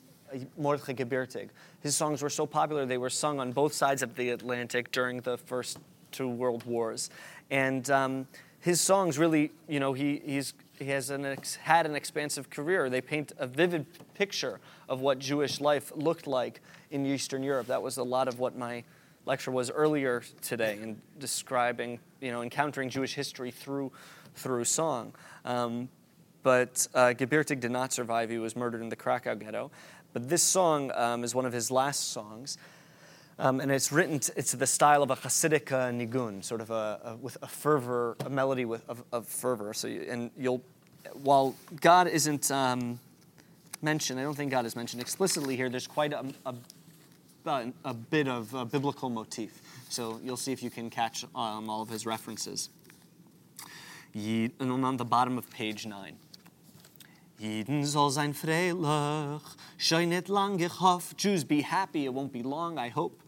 Mordechai 0.58 0.94
Gebirtig. 0.94 1.50
His 1.82 1.96
songs 1.96 2.22
were 2.22 2.30
so 2.30 2.46
popular 2.46 2.86
they 2.86 2.98
were 2.98 3.10
sung 3.10 3.40
on 3.40 3.52
both 3.52 3.74
sides 3.74 4.02
of 4.02 4.16
the 4.16 4.30
Atlantic 4.32 4.92
during 4.92 5.22
the 5.22 5.38
first 5.38 5.78
two 6.12 6.28
world 6.28 6.64
wars, 6.66 7.10
and 7.52 7.90
um, 7.90 8.28
his 8.60 8.80
songs 8.80 9.18
really, 9.18 9.52
you 9.68 9.80
know, 9.80 9.94
he 9.94 10.22
he's 10.26 10.54
he 10.80 10.86
has 10.86 11.10
an 11.10 11.26
ex, 11.26 11.56
had 11.56 11.86
an 11.86 11.96
expansive 11.96 12.50
career. 12.50 12.90
They 12.90 13.02
paint 13.02 13.32
a 13.38 13.46
vivid 13.46 13.86
picture 14.16 14.60
of 14.90 15.02
what 15.02 15.20
Jewish 15.20 15.62
life 15.62 15.92
looked 15.96 16.28
like 16.28 16.62
in 16.90 17.06
Eastern 17.06 17.44
Europe. 17.44 17.68
That 17.68 17.82
was 17.82 17.98
a 17.98 18.04
lot 18.04 18.28
of 18.28 18.40
what 18.40 18.58
my 18.58 18.84
lecture 19.26 19.52
was 19.52 19.72
earlier 19.72 20.24
today 20.42 20.80
in 20.82 21.02
describing, 21.20 22.00
you 22.22 22.32
know, 22.32 22.42
encountering 22.42 22.90
Jewish 22.90 23.14
history 23.14 23.52
through 23.52 23.92
through 24.36 24.66
song. 24.66 25.14
Um, 25.46 25.90
but 26.42 26.88
uh, 26.94 27.14
Gebirtig 27.16 27.60
did 27.60 27.72
not 27.72 27.94
survive. 27.94 28.30
He 28.30 28.38
was 28.38 28.56
murdered 28.56 28.82
in 28.82 28.90
the 28.90 28.96
Krakow 28.96 29.36
ghetto. 29.36 29.72
But 30.12 30.30
this 30.30 30.44
song 30.44 30.92
um, 30.94 31.24
is 31.24 31.34
one 31.34 31.46
of 31.46 31.54
his 31.54 31.72
last 31.72 32.12
songs. 32.12 32.58
Um, 33.40 33.60
and 33.60 33.72
it's 33.72 33.92
written, 33.92 34.20
t- 34.20 34.34
it's 34.36 34.52
the 34.52 34.68
style 34.68 35.02
of 35.02 35.10
a 35.10 35.16
Hasidic 35.16 35.72
uh, 35.72 35.90
nigun, 35.90 36.44
sort 36.44 36.62
of 36.62 36.70
a, 36.70 37.00
a, 37.04 37.16
with 37.16 37.38
a 37.42 37.48
fervor, 37.48 38.16
a 38.26 38.30
melody 38.30 38.66
with, 38.66 38.88
of, 38.88 39.04
of 39.12 39.28
fervor. 39.28 39.74
So, 39.74 39.88
you, 39.88 40.06
and 40.08 40.30
you'll, 40.38 40.62
while 41.14 41.56
God 41.82 42.08
isn't 42.08 42.52
um, 42.52 43.00
mentioned, 43.82 44.20
I 44.20 44.24
don't 44.24 44.36
think 44.36 44.52
God 44.52 44.66
is 44.66 44.76
mentioned 44.76 45.02
explicitly 45.02 45.56
here, 45.56 45.70
there's 45.70 45.88
quite 45.88 46.14
a, 46.14 46.24
a, 46.46 46.54
a, 47.46 47.72
a 47.84 47.94
bit 47.94 48.28
of 48.28 48.54
a 48.54 48.66
biblical 48.66 49.10
motif. 49.10 49.62
So 49.90 50.20
you'll 50.24 50.38
see 50.38 50.52
if 50.52 50.64
you 50.64 50.70
can 50.70 50.90
catch 50.90 51.26
um, 51.36 51.70
all 51.70 51.82
of 51.82 51.90
his 51.90 52.06
references. 52.06 52.70
Ye- 54.14 54.52
and 54.60 54.72
on 54.86 54.98
the 54.98 55.06
bottom 55.06 55.38
of 55.38 55.50
page 55.50 55.86
9. 55.86 56.16
Jeden 57.40 57.86
soll 57.86 58.10
sein 58.10 58.34
freilich, 58.34 59.42
scheu 59.78 60.06
nicht 60.06 60.30
lang, 60.30 60.60
hoff. 60.80 61.14
Jews, 61.18 61.44
be 61.44 61.62
happy, 61.62 62.06
it 62.06 62.14
won't 62.14 62.32
be 62.32 62.44
long, 62.44 62.78
I 62.78 62.90
hope. 62.90 63.20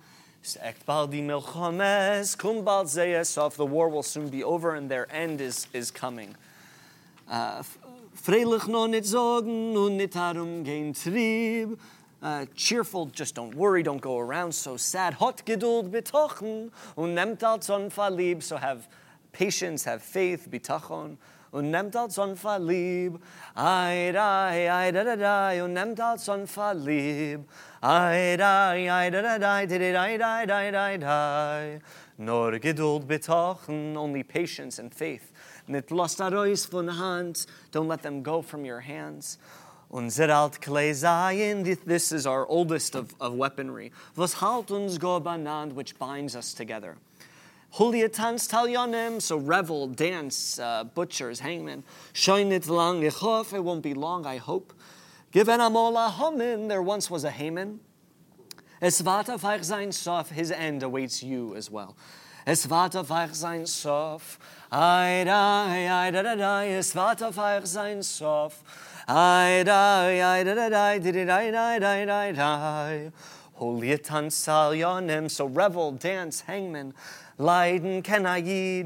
Echt 0.61 0.85
bald 0.85 1.11
die 1.11 1.21
Milchomes, 1.21 2.37
kum 2.37 2.63
bald 2.63 2.87
seyes 2.87 3.35
of 3.37 3.57
the 3.57 3.65
war 3.65 3.89
will 3.89 4.03
soon 4.03 4.29
be 4.29 4.43
over 4.43 4.75
and 4.75 4.89
their 4.89 5.07
end 5.11 5.41
is, 5.41 5.67
is 5.73 5.89
coming. 5.91 6.35
Uh, 7.29 7.63
freilich 8.13 8.67
no 8.67 8.85
nicht 8.85 9.05
sorgen 9.05 9.75
und 9.75 9.97
nicht 9.97 10.15
darum 10.15 10.63
gehen 10.63 10.93
trieb. 10.93 11.77
Uh, 12.25 12.43
cheerful, 12.55 13.05
just 13.05 13.35
don't 13.35 13.53
worry, 13.53 13.83
don't 13.83 14.01
go 14.01 14.17
around 14.17 14.51
so 14.51 14.77
sad. 14.77 15.13
Hot 15.13 15.45
geduld 15.45 15.91
betochen 15.91 16.71
und 16.95 17.13
nehmt 17.13 17.43
als 17.43 17.69
unverlieb. 17.69 18.41
So 18.41 18.57
have 18.57 18.87
patience, 19.31 19.83
have 19.83 20.01
faith, 20.01 20.47
bitachon. 20.49 21.17
Nehmt 21.53 21.95
als 21.95 22.17
unverlieb. 22.17 23.21
Ai, 23.55 24.11
dai, 24.11 24.67
ai, 24.71 24.91
da, 24.91 25.03
da, 25.03 25.15
dai. 25.15 25.61
Und 25.61 25.73
nehmt 25.73 25.99
als 25.99 26.27
unverlieb. 26.27 27.47
Ai, 27.83 28.35
dai, 28.37 28.89
ai, 28.89 29.11
da, 29.11 29.21
da, 29.21 29.37
dai, 29.37 29.67
di, 29.67 29.77
di, 29.77 29.91
dai, 29.91 30.17
dai, 30.17 30.45
dai, 30.47 30.71
dai, 30.71 30.97
dai. 30.97 31.79
Nur 32.17 32.57
Geduld 32.57 33.05
betochen, 33.05 33.95
only 33.95 34.23
patience 34.23 34.79
and 34.79 34.91
faith. 34.91 35.31
Nit 35.67 35.91
lost 35.91 36.19
arois 36.19 36.65
von 36.65 36.87
Hand, 36.87 37.45
don't 37.71 37.87
let 37.87 38.01
them 38.01 38.23
go 38.23 38.41
from 38.41 38.65
your 38.65 38.79
hands. 38.79 39.37
Unser 39.95 40.27
this 41.85 42.11
is 42.11 42.27
our 42.27 42.45
oldest 42.47 42.95
of, 42.95 43.15
of 43.21 43.33
weaponry. 43.33 43.93
Was 44.17 44.33
halt 44.33 44.69
uns 44.69 44.97
go 44.97 45.21
banand, 45.21 45.71
which 45.71 45.97
binds 45.97 46.35
us 46.35 46.53
together. 46.53 46.97
Hulia 47.75 48.11
tanz 48.11 48.45
talyonim, 48.45 49.21
so 49.21 49.37
revel, 49.37 49.87
dance, 49.87 50.59
uh, 50.59 50.83
butchers, 50.83 51.39
hangmen. 51.39 51.85
Shoin 52.11 52.51
it 52.51 52.67
lang, 52.67 53.03
ich 53.03 53.13
hoff, 53.13 53.53
it 53.53 53.63
won't 53.63 53.83
be 53.83 53.93
long, 53.93 54.25
I 54.25 54.35
hope. 54.35 54.73
Given 55.31 55.61
amola 55.61 56.11
homin, 56.11 56.67
there 56.67 56.81
once 56.81 57.09
was 57.09 57.23
a 57.23 57.31
Haman. 57.31 57.79
Es 58.81 59.01
warte 59.01 59.39
sein 59.63 59.93
sof, 59.93 60.29
his 60.29 60.51
end 60.51 60.83
awaits 60.83 61.23
you 61.23 61.55
as 61.55 61.71
well. 61.71 61.95
Es 62.47 62.69
wird 62.69 62.95
auf 62.95 63.09
euch 63.09 63.33
sein 63.33 63.65
Sof. 63.65 64.37
Ai, 64.69 65.23
dai, 65.25 65.89
ai, 65.89 66.11
da, 66.11 66.21
da, 66.21 66.35
da, 66.35 66.63
es 66.63 66.93
wird 66.93 67.23
auf 67.23 67.65
sein 67.65 68.03
Sof. 68.03 68.63
Holy 73.53 73.89
Salyonim, 74.29 75.29
so 75.29 75.45
revel, 75.45 75.91
dance, 75.91 76.41
hangman. 76.41 76.91
Leiden 77.37 78.01
can 78.01 78.25
I 78.25 78.39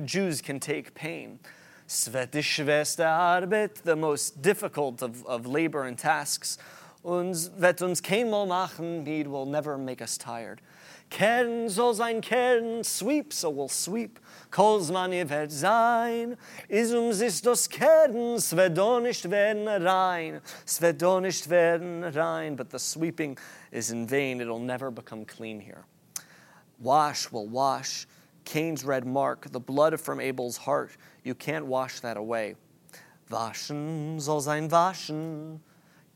Jews 0.05 0.41
can 0.41 0.59
take 0.59 0.93
pain. 0.93 1.39
Svetishveste 1.87 3.05
Arbeit, 3.05 3.75
the 3.83 3.95
most 3.95 4.41
difficult 4.41 5.01
of, 5.01 5.25
of 5.25 5.45
labor 5.45 5.83
and 5.83 5.97
tasks. 5.97 6.57
Uns 7.05 7.49
wird 7.57 7.81
uns 7.81 8.01
keinmal 8.01 8.45
machen, 8.45 9.05
need 9.05 9.25
will 9.25 9.45
never 9.45 9.77
make 9.77 10.01
us 10.01 10.17
tired. 10.17 10.59
Kern 11.09 11.69
soll 11.69 11.93
sein 11.93 12.21
Kern, 12.21 12.83
sweep, 12.83 13.31
so 13.31 13.49
we'll 13.49 13.69
sweep. 13.69 14.19
Kolsman 14.51 15.13
ihr 15.13 15.29
wird 15.29 15.51
sein, 15.51 16.35
is 16.67 16.91
uns 16.91 17.21
ist 17.21 17.45
das 17.45 17.69
Kern, 17.69 18.35
es 18.35 18.51
nicht 18.51 19.29
werden 19.29 19.67
rein, 19.67 20.41
es 20.65 20.81
nicht 20.81 21.49
werden 21.49 22.03
rein, 22.03 22.55
but 22.55 22.71
the 22.71 22.79
sweeping 22.79 23.37
is 23.71 23.91
in 23.91 24.07
vain, 24.07 24.41
it'll 24.41 24.57
never 24.57 24.89
become 24.89 25.23
clean 25.23 25.59
here. 25.59 25.85
Wash 26.79 27.31
will 27.31 27.47
wash, 27.47 28.07
Cain's 28.43 28.83
red 28.83 29.05
mark, 29.05 29.51
the 29.51 29.59
blood 29.59 29.99
from 29.99 30.19
Abel's 30.19 30.57
heart, 30.57 30.97
you 31.23 31.35
can't 31.35 31.67
wash 31.67 31.99
that 31.99 32.17
away. 32.17 32.55
Waschen 33.29 34.19
soll 34.19 34.41
sein 34.41 34.69
waschen, 34.71 35.59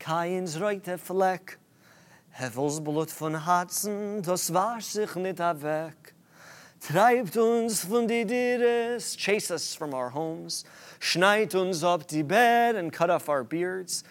Kains 0.00 0.60
reute 0.60 0.98
Fleck, 0.98 1.58
Hevels 2.30 2.80
Blut 2.80 3.10
von 3.10 3.44
Herzen, 3.44 4.22
das 4.22 4.52
wasch 4.52 4.86
sich 4.86 5.14
nicht 5.14 5.38
weg. 5.38 6.13
Treibt 6.86 7.34
uns 7.38 7.82
von 7.82 8.06
die 8.06 8.26
Dires, 8.26 9.16
chase 9.16 9.50
us 9.50 9.74
from 9.74 9.94
our 9.94 10.10
homes, 10.10 10.66
schneid 11.00 11.54
uns 11.54 11.82
up 11.82 12.06
die 12.06 12.22
bed 12.22 12.76
and 12.76 12.92
cut 12.92 13.08
off 13.08 13.30
our 13.30 13.42
beards. 13.42 14.04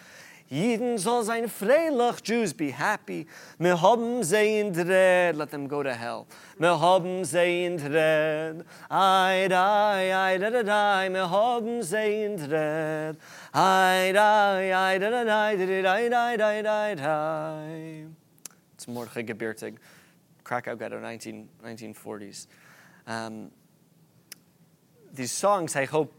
Jeden 0.50 0.98
soll 0.98 1.24
sein 1.24 1.48
freilich, 1.48 2.24
Jews 2.24 2.52
be 2.52 2.72
happy. 2.72 3.28
Me 3.60 3.80
haben 3.80 4.24
sie 4.24 4.60
in 4.60 4.74
dread, 4.74 5.36
let 5.36 5.52
them 5.52 5.68
go 5.68 5.84
to 5.84 5.94
hell. 5.94 6.26
Me 6.58 6.68
haben 6.68 7.24
sie 7.24 7.66
in 7.66 7.78
dread. 7.78 8.66
Ai, 8.90 9.48
dai, 9.48 10.12
ai, 10.12 10.38
da, 10.40 10.50
da, 10.50 10.64
da, 10.64 11.10
me 11.10 11.30
haben 11.30 11.84
sie 11.84 12.24
in 12.24 12.38
dread. 12.38 13.18
Ai, 13.54 14.12
dai, 14.14 14.74
ai, 14.74 14.98
da, 14.98 15.12
da, 15.12 15.24
da, 15.24 15.56
da, 15.56 15.82
da, 15.82 16.10
da, 16.10 16.38
da, 16.38 16.62
da, 16.64 16.96
da. 16.96 17.64
It's 18.74 18.88
Mordechai 18.88 19.22
Gebirtig, 19.22 19.78
Krakow 20.44 20.76
Ghetto, 20.76 21.00
19, 21.00 21.48
1940s. 21.64 22.48
Um, 23.08 23.52
these 25.14 25.32
songs, 25.32 25.76
I 25.76 25.86
hope, 25.86 26.14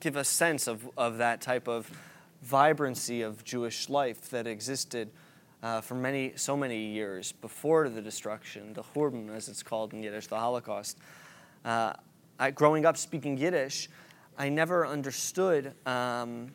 give 0.00 0.16
a 0.16 0.24
sense 0.24 0.66
of, 0.66 0.88
of 0.96 1.18
that 1.18 1.40
type 1.40 1.68
of 1.68 1.90
vibrancy 2.42 3.22
of 3.22 3.44
Jewish 3.44 3.88
life 3.88 4.30
that 4.30 4.46
existed 4.46 5.10
uh, 5.62 5.80
for 5.80 5.94
many, 5.94 6.32
so 6.36 6.56
many 6.56 6.78
years 6.78 7.32
before 7.32 7.88
the 7.88 8.00
destruction, 8.00 8.72
the 8.74 8.82
Churban, 8.82 9.34
as 9.34 9.48
it's 9.48 9.62
called 9.62 9.92
in 9.92 10.02
Yiddish, 10.02 10.28
the 10.28 10.38
Holocaust. 10.38 10.98
Uh, 11.64 11.92
I, 12.38 12.50
growing 12.52 12.86
up 12.86 12.96
speaking 12.96 13.36
Yiddish, 13.36 13.88
I 14.38 14.48
never 14.48 14.86
understood. 14.86 15.74
Um, 15.84 16.52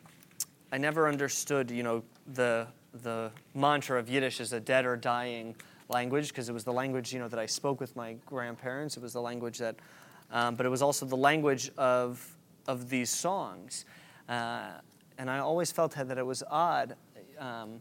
I 0.72 0.78
never 0.78 1.06
understood, 1.06 1.70
you 1.70 1.82
know, 1.82 2.02
the 2.32 2.66
the 3.02 3.30
mantra 3.54 3.98
of 3.98 4.08
Yiddish 4.08 4.40
as 4.40 4.52
a 4.52 4.60
dead 4.60 4.86
or 4.86 4.96
dying 4.96 5.56
language 5.88 6.28
because 6.28 6.48
it 6.48 6.52
was 6.52 6.64
the 6.64 6.72
language, 6.72 7.12
you 7.12 7.18
know, 7.18 7.28
that 7.28 7.38
I 7.38 7.46
spoke 7.46 7.80
with 7.80 7.94
my 7.96 8.16
grandparents. 8.26 8.96
It 8.96 9.02
was 9.02 9.12
the 9.12 9.20
language 9.20 9.58
that, 9.58 9.76
um, 10.30 10.54
but 10.54 10.66
it 10.66 10.68
was 10.70 10.82
also 10.82 11.06
the 11.06 11.16
language 11.16 11.70
of 11.76 12.34
of 12.66 12.88
these 12.88 13.10
songs. 13.10 13.84
Uh, 14.28 14.70
and 15.18 15.30
I 15.30 15.38
always 15.38 15.70
felt 15.70 15.92
that 15.92 16.18
it 16.18 16.26
was 16.26 16.42
odd 16.50 16.96
um, 17.38 17.80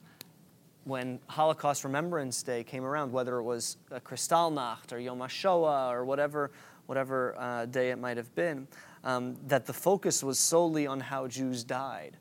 when 0.83 1.19
Holocaust 1.27 1.83
Remembrance 1.83 2.43
Day 2.43 2.63
came 2.63 2.83
around, 2.83 3.11
whether 3.11 3.37
it 3.37 3.43
was 3.43 3.77
a 3.91 3.99
Kristallnacht 3.99 4.91
or 4.91 4.99
Yom 4.99 5.19
HaShoah 5.19 5.91
or 5.91 6.05
whatever, 6.05 6.51
whatever 6.85 7.35
uh, 7.39 7.65
day 7.65 7.91
it 7.91 7.97
might 7.97 8.17
have 8.17 8.33
been, 8.35 8.67
um, 9.03 9.37
that 9.47 9.65
the 9.65 9.73
focus 9.73 10.23
was 10.23 10.37
solely 10.37 10.85
on 10.85 10.99
how 10.99 11.27
Jews 11.27 11.63
died 11.63 12.17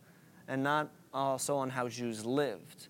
and 0.49 0.63
not 0.63 0.91
also 1.13 1.57
on 1.57 1.71
how 1.71 1.89
Jews 1.89 2.25
lived. 2.25 2.89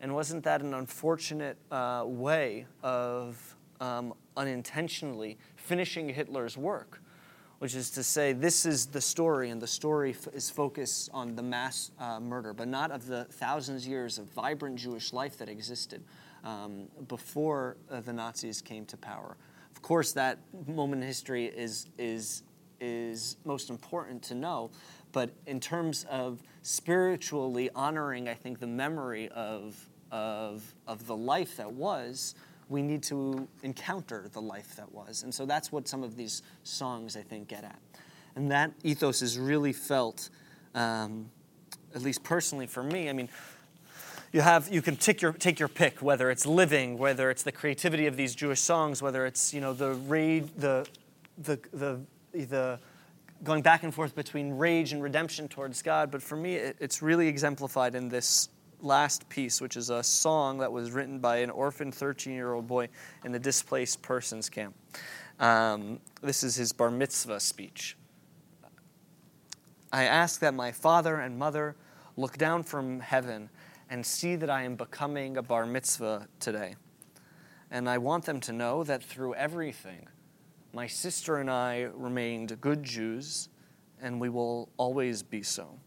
And 0.00 0.14
wasn't 0.14 0.44
that 0.44 0.60
an 0.60 0.74
unfortunate 0.74 1.56
uh, 1.70 2.04
way 2.06 2.66
of 2.82 3.56
um, 3.80 4.14
unintentionally 4.36 5.38
finishing 5.56 6.08
Hitler's 6.08 6.56
work? 6.56 7.00
which 7.58 7.74
is 7.74 7.90
to 7.90 8.02
say, 8.02 8.32
this 8.32 8.66
is 8.66 8.86
the 8.86 9.00
story, 9.00 9.50
and 9.50 9.60
the 9.60 9.66
story 9.66 10.10
f- 10.10 10.28
is 10.34 10.50
focused 10.50 11.08
on 11.12 11.34
the 11.34 11.42
mass 11.42 11.90
uh, 11.98 12.20
murder, 12.20 12.52
but 12.52 12.68
not 12.68 12.90
of 12.90 13.06
the 13.06 13.24
thousands 13.24 13.84
of 13.84 13.88
years 13.88 14.18
of 14.18 14.26
vibrant 14.32 14.76
Jewish 14.76 15.12
life 15.12 15.38
that 15.38 15.48
existed 15.48 16.04
um, 16.44 16.86
before 17.08 17.76
uh, 17.90 18.00
the 18.00 18.12
Nazis 18.12 18.60
came 18.60 18.84
to 18.86 18.96
power. 18.96 19.36
Of 19.74 19.80
course, 19.80 20.12
that 20.12 20.38
moment 20.66 21.02
in 21.02 21.08
history 21.08 21.46
is, 21.46 21.86
is, 21.98 22.42
is 22.78 23.38
most 23.44 23.70
important 23.70 24.22
to 24.24 24.34
know, 24.34 24.70
but 25.16 25.30
in 25.46 25.60
terms 25.60 26.04
of 26.10 26.42
spiritually 26.60 27.70
honoring, 27.74 28.28
I 28.28 28.34
think, 28.34 28.60
the 28.60 28.66
memory 28.66 29.30
of, 29.30 29.88
of, 30.10 30.74
of 30.86 31.06
the 31.06 31.16
life 31.16 31.56
that 31.56 31.72
was, 31.72 32.34
we 32.68 32.82
need 32.82 33.02
to 33.04 33.48
encounter 33.62 34.28
the 34.30 34.42
life 34.42 34.76
that 34.76 34.92
was. 34.92 35.22
And 35.22 35.34
so 35.34 35.46
that's 35.46 35.72
what 35.72 35.88
some 35.88 36.02
of 36.02 36.16
these 36.16 36.42
songs, 36.64 37.16
I 37.16 37.22
think, 37.22 37.48
get 37.48 37.64
at. 37.64 37.78
And 38.34 38.50
that 38.50 38.72
ethos 38.84 39.22
is 39.22 39.38
really 39.38 39.72
felt, 39.72 40.28
um, 40.74 41.30
at 41.94 42.02
least 42.02 42.22
personally 42.22 42.66
for 42.66 42.82
me. 42.82 43.08
I 43.08 43.14
mean, 43.14 43.30
you 44.34 44.42
have 44.42 44.68
you 44.68 44.82
can 44.82 44.96
take 44.96 45.22
your 45.22 45.32
take 45.32 45.58
your 45.58 45.68
pick 45.70 46.02
whether 46.02 46.30
it's 46.30 46.44
living 46.44 46.98
whether 46.98 47.30
it's 47.30 47.42
the 47.42 47.52
creativity 47.52 48.06
of 48.06 48.18
these 48.18 48.34
jewish 48.34 48.60
songs 48.60 49.00
whether 49.00 49.24
it's 49.24 49.54
you 49.54 49.62
know 49.62 49.72
the 49.72 49.94
rage 49.94 50.48
the 50.58 50.86
the 51.38 51.58
the 51.72 52.00
the 52.34 52.78
going 53.46 53.62
back 53.62 53.82
and 53.82 53.94
forth 53.94 54.14
between 54.14 54.52
rage 54.52 54.92
and 54.92 55.02
redemption 55.02 55.48
towards 55.48 55.80
god 55.80 56.10
but 56.10 56.22
for 56.22 56.36
me 56.36 56.56
it, 56.56 56.76
it's 56.80 57.00
really 57.00 57.28
exemplified 57.28 57.94
in 57.94 58.08
this 58.08 58.48
last 58.80 59.28
piece, 59.28 59.60
which 59.60 59.76
is 59.76 59.90
a 59.90 60.02
song 60.02 60.58
that 60.58 60.70
was 60.70 60.92
written 60.92 61.18
by 61.18 61.38
an 61.38 61.50
orphan 61.50 61.92
13 61.92 62.34
year 62.34 62.54
old 62.54 62.66
boy 62.66 62.88
in 63.24 63.32
the 63.32 63.38
displaced 63.38 64.02
persons 64.02 64.48
camp. 64.48 64.74
Um, 65.38 66.00
this 66.22 66.42
is 66.42 66.56
his 66.56 66.72
bar 66.72 66.90
mitzvah 66.90 67.40
speech. 67.40 67.96
I 69.92 70.04
ask 70.04 70.40
that 70.40 70.54
my 70.54 70.72
father 70.72 71.16
and 71.16 71.38
mother 71.38 71.76
look 72.16 72.38
down 72.38 72.62
from 72.62 73.00
heaven 73.00 73.50
and 73.88 74.04
see 74.04 74.36
that 74.36 74.50
I 74.50 74.62
am 74.62 74.74
becoming 74.74 75.36
a 75.36 75.42
bar 75.42 75.66
mitzvah 75.66 76.28
today. 76.40 76.76
And 77.70 77.88
I 77.88 77.98
want 77.98 78.24
them 78.24 78.40
to 78.42 78.52
know 78.52 78.84
that 78.84 79.02
through 79.02 79.34
everything, 79.34 80.08
my 80.76 80.86
sister 80.86 81.38
and 81.38 81.50
I 81.50 81.88
remained 81.96 82.60
good 82.60 82.82
Jews, 82.82 83.48
and 84.02 84.20
we 84.20 84.28
will 84.28 84.68
always 84.76 85.22
be 85.22 85.42
so. 85.42 85.78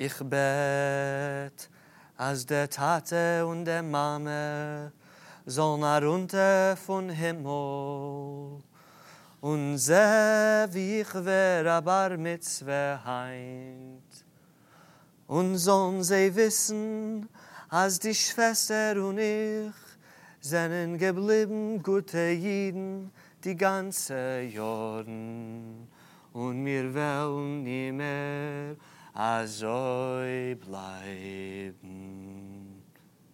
Ich 0.00 0.18
bet, 0.18 1.68
als 2.18 2.44
der 2.44 2.68
Tate 2.68 3.46
und 3.46 3.66
der 3.66 3.84
Mame 3.84 4.90
sollen 5.46 5.84
herunter 5.84 6.76
von 6.76 7.08
Himmel 7.08 8.64
und 9.40 9.78
seh, 9.78 10.66
wie 10.72 11.02
ich 11.02 11.14
wär 11.14 11.64
aber 11.72 12.16
mit 12.18 12.42
zwei 12.42 12.98
heint. 13.04 14.24
Und 15.28 15.56
sollen 15.56 16.02
sie 16.02 16.34
wissen, 16.34 17.28
als 17.68 18.00
die 18.00 18.12
Schwester 18.12 18.96
und 18.96 19.18
ich 19.18 19.81
seinen 20.42 20.98
geblieben 20.98 21.80
gute 21.84 22.30
Jiden 22.30 23.12
die 23.44 23.56
ganze 23.56 24.40
Jorden. 24.40 25.86
Und 26.32 26.64
mir 26.64 26.92
wollen 26.92 27.62
nie 27.62 27.92
mehr 27.92 28.76
Azoi 29.14 30.56
bleiben. 30.56 31.74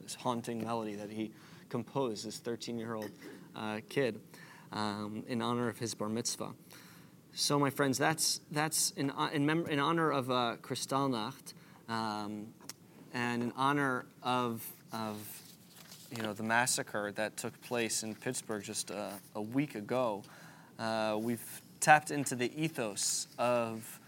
This 0.01 0.17
haunting 0.17 0.63
melody 0.63 0.97
that 0.97 1.11
he 1.11 1.31
composed, 1.71 2.27
this 2.27 2.41
13 2.41 2.79
year 2.79 2.95
old 2.95 3.11
uh, 3.57 3.81
kid, 3.89 4.21
um, 4.73 5.25
in 5.29 5.41
honor 5.41 5.69
of 5.69 5.79
his 5.79 5.95
bar 5.95 6.11
mitzvah. 6.11 6.53
So, 7.33 7.59
my 7.59 7.71
friends, 7.71 7.97
that's, 7.97 8.43
that's 8.51 8.91
in, 8.97 9.13
in, 9.33 9.47
mem- 9.47 9.67
in 9.67 9.79
honor 9.79 10.11
of 10.11 10.31
uh, 10.31 10.57
Kristallnacht 10.61 11.55
um, 11.89 12.49
and 13.15 13.43
in 13.43 13.53
honor 13.57 14.05
of, 14.23 14.63
of 14.93 15.17
you 16.15 16.23
know, 16.23 16.33
the 16.33 16.43
massacre 16.43 17.13
that 17.13 17.37
took 17.37 17.61
place 17.63 18.03
in 18.03 18.15
Pittsburgh 18.15 18.63
just 18.63 18.91
a, 18.91 19.13
a 19.35 19.43
week 19.43 19.75
ago. 19.75 20.23
Uh, 20.79 21.19
we've 21.21 21.63
tapped 21.81 22.11
into 22.11 22.35
the 22.35 22.51
ethos 22.61 23.29
of 23.39 24.01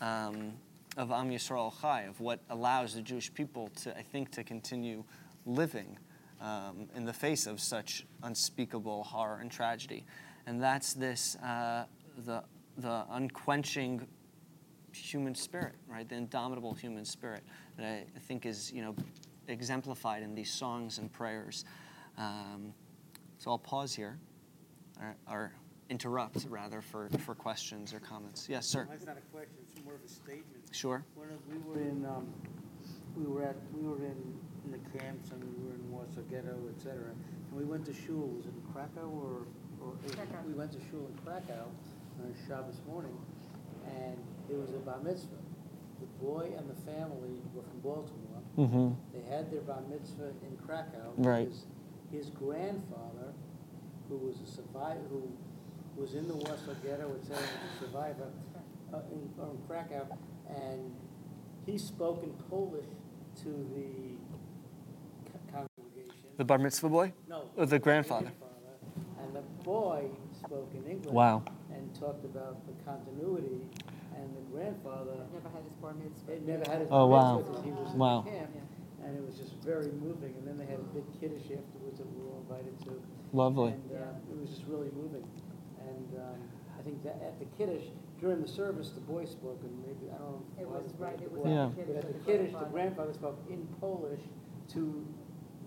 um, 0.00 0.52
of 0.96 1.12
Am 1.12 1.30
Yisrael 1.30 1.72
Chai, 1.80 2.02
of 2.02 2.20
what 2.20 2.40
allows 2.50 2.94
the 2.94 3.02
Jewish 3.02 3.32
people 3.32 3.70
to, 3.82 3.96
I 3.96 4.02
think, 4.02 4.32
to 4.32 4.42
continue 4.42 5.04
living 5.46 5.96
um, 6.40 6.88
in 6.94 7.04
the 7.04 7.12
face 7.12 7.46
of 7.46 7.60
such 7.60 8.04
unspeakable 8.22 9.04
horror 9.04 9.38
and 9.40 9.50
tragedy. 9.50 10.04
and 10.46 10.62
that's 10.62 10.94
this 10.94 11.36
uh, 11.36 11.84
the 12.26 12.42
the 12.78 13.04
unquenching 13.10 14.06
human 14.92 15.34
spirit, 15.34 15.74
right? 15.88 16.08
The 16.08 16.16
indomitable 16.16 16.74
human 16.74 17.04
spirit 17.04 17.42
that 17.76 18.06
I 18.16 18.18
think 18.18 18.46
is 18.46 18.72
you 18.72 18.82
know 18.82 18.94
exemplified 19.48 20.22
in 20.22 20.34
these 20.34 20.50
songs 20.50 20.98
and 20.98 21.12
prayers. 21.12 21.64
Um, 22.16 22.72
so 23.38 23.50
I'll 23.50 23.58
pause 23.58 23.94
here, 23.94 24.18
or, 25.00 25.16
or 25.30 25.52
interrupt 25.88 26.46
rather 26.48 26.80
for, 26.80 27.08
for 27.24 27.34
questions 27.34 27.94
or 27.94 28.00
comments. 28.00 28.46
Yes, 28.48 28.66
sir. 28.66 28.86
That's 28.90 29.06
not 29.06 29.16
a 29.16 29.20
question, 29.32 29.54
it's 29.62 29.84
more 29.84 29.94
of 29.94 30.04
a 30.04 30.08
statement. 30.08 30.62
Sure. 30.72 31.04
When 31.14 31.28
we 31.48 31.58
were 31.58 31.80
in, 31.80 32.04
um, 32.04 32.26
we 33.16 33.24
were 33.24 33.44
at, 33.44 33.56
we 33.72 33.88
were 33.88 34.04
in, 34.04 34.38
in 34.66 34.72
the 34.72 34.98
camps 34.98 35.30
and 35.30 35.42
we 35.42 35.64
were 35.64 35.74
in 35.74 35.90
Warsaw 35.90 36.20
Ghetto, 36.30 36.56
et 36.68 36.82
cetera. 36.82 37.10
And 37.10 37.56
we 37.56 37.64
went 37.64 37.86
to 37.86 37.94
shul, 37.94 38.28
was 38.36 38.46
it 38.46 38.52
in 38.52 38.72
Krakow 38.72 39.08
or, 39.08 39.46
or, 39.80 39.94
Krakow. 40.12 40.46
we 40.46 40.52
went 40.52 40.72
to 40.72 40.78
shul 40.90 41.08
in 41.08 41.18
Krakow 41.24 41.64
on 42.20 42.34
Shabbos 42.46 42.80
morning. 42.86 43.16
And 43.86 44.18
it 44.50 44.56
was 44.56 44.70
a 44.70 44.78
bar 44.78 45.00
mitzvah. 45.02 45.40
The 46.00 46.06
boy 46.24 46.52
and 46.56 46.68
the 46.68 46.78
family 46.82 47.40
were 47.54 47.62
from 47.62 47.80
Baltimore. 47.80 48.27
Mm-hmm. 48.58 48.88
They 49.14 49.34
had 49.34 49.50
their 49.52 49.60
bar 49.60 49.80
mitzvah 49.88 50.32
in 50.42 50.56
Krakow. 50.66 51.12
Right. 51.16 51.48
because 51.48 51.64
His 52.10 52.30
grandfather, 52.30 53.32
who 54.08 54.16
was 54.16 54.36
a 54.40 54.46
survivor, 54.50 54.98
who 55.10 55.30
was 55.96 56.14
in 56.14 56.26
the 56.26 56.34
Warsaw 56.34 56.74
Ghetto, 56.82 57.08
was 57.08 57.30
a 57.30 57.84
survivor 57.84 58.30
uh, 58.92 58.98
in, 59.12 59.30
or 59.40 59.50
in 59.50 59.58
Krakow, 59.68 60.06
and 60.48 60.92
he 61.66 61.78
spoke 61.78 62.22
in 62.24 62.30
Polish 62.50 62.86
to 63.42 63.48
the 63.76 64.16
co- 65.30 65.66
congregation. 65.76 66.26
The 66.36 66.44
bar 66.44 66.58
mitzvah 66.58 66.88
boy? 66.88 67.12
No. 67.28 67.50
Oh, 67.56 67.64
the 67.64 67.78
grandfather. 67.78 68.32
And 69.22 69.36
the 69.36 69.42
boy 69.62 70.06
spoke 70.32 70.72
in 70.74 70.90
English. 70.90 71.12
Wow. 71.12 71.44
And 71.72 71.94
talked 71.94 72.24
about 72.24 72.56
the 72.66 72.72
continuity, 72.84 73.60
grandfather 74.58 75.14
Never 75.32 75.48
had 75.54 75.62
his 75.62 75.72
bar 75.80 75.94
mitzvah. 75.94 76.32
had 76.34 76.46
never 76.46 76.64
had 76.70 76.80
his 76.82 76.88
Oh, 76.90 77.06
bar 77.06 77.08
wow. 77.08 77.36
mitzvah 77.38 77.54
'cause 77.54 77.64
he 77.64 77.70
was 77.70 77.92
in 77.94 77.98
Wow. 77.98 78.22
camp. 78.22 78.50
And 79.04 79.16
it 79.16 79.24
was 79.24 79.38
just 79.38 79.54
very 79.62 79.90
moving, 79.92 80.34
and 80.36 80.46
then 80.46 80.58
they 80.58 80.66
had 80.66 80.80
a 80.80 80.88
big 80.92 81.04
kiddush 81.20 81.48
afterwards 81.54 81.98
that 81.98 82.06
we 82.12 82.20
were 82.20 82.30
all 82.34 82.40
invited 82.40 82.78
to. 82.80 83.00
Lovely. 83.32 83.70
And 83.72 83.92
uh, 83.92 84.30
it 84.30 84.36
was 84.40 84.50
just 84.50 84.66
really 84.66 84.90
moving. 84.90 85.24
And 85.80 86.08
um, 86.20 86.36
I 86.78 86.82
think 86.82 87.02
that 87.04 87.16
at 87.22 87.38
the 87.38 87.46
kiddush, 87.56 87.86
during 88.20 88.42
the 88.42 88.48
service, 88.48 88.90
the 88.90 89.00
boy 89.00 89.24
spoke, 89.24 89.62
and 89.62 89.72
maybe, 89.86 90.10
I 90.12 90.18
don't 90.18 90.32
know. 90.32 90.42
if 90.56 90.62
It 90.62 90.68
was 90.68 90.92
the 90.92 90.98
right, 91.04 91.20
it 91.22 91.32
boy, 91.32 91.40
was 91.42 91.50
Yeah. 91.52 91.64
at 91.66 91.70
the 91.70 91.76
But 91.76 91.86
kiddush 91.86 91.96
at 91.96 92.04
of 92.04 92.12
the 92.12 92.18
the 92.18 92.24
kiddush, 92.24 92.46
the 92.46 92.58
grandfather. 92.58 92.72
grandfather 92.72 93.12
spoke 93.14 93.38
in 93.48 93.66
Polish 93.80 94.20
to 94.74 95.06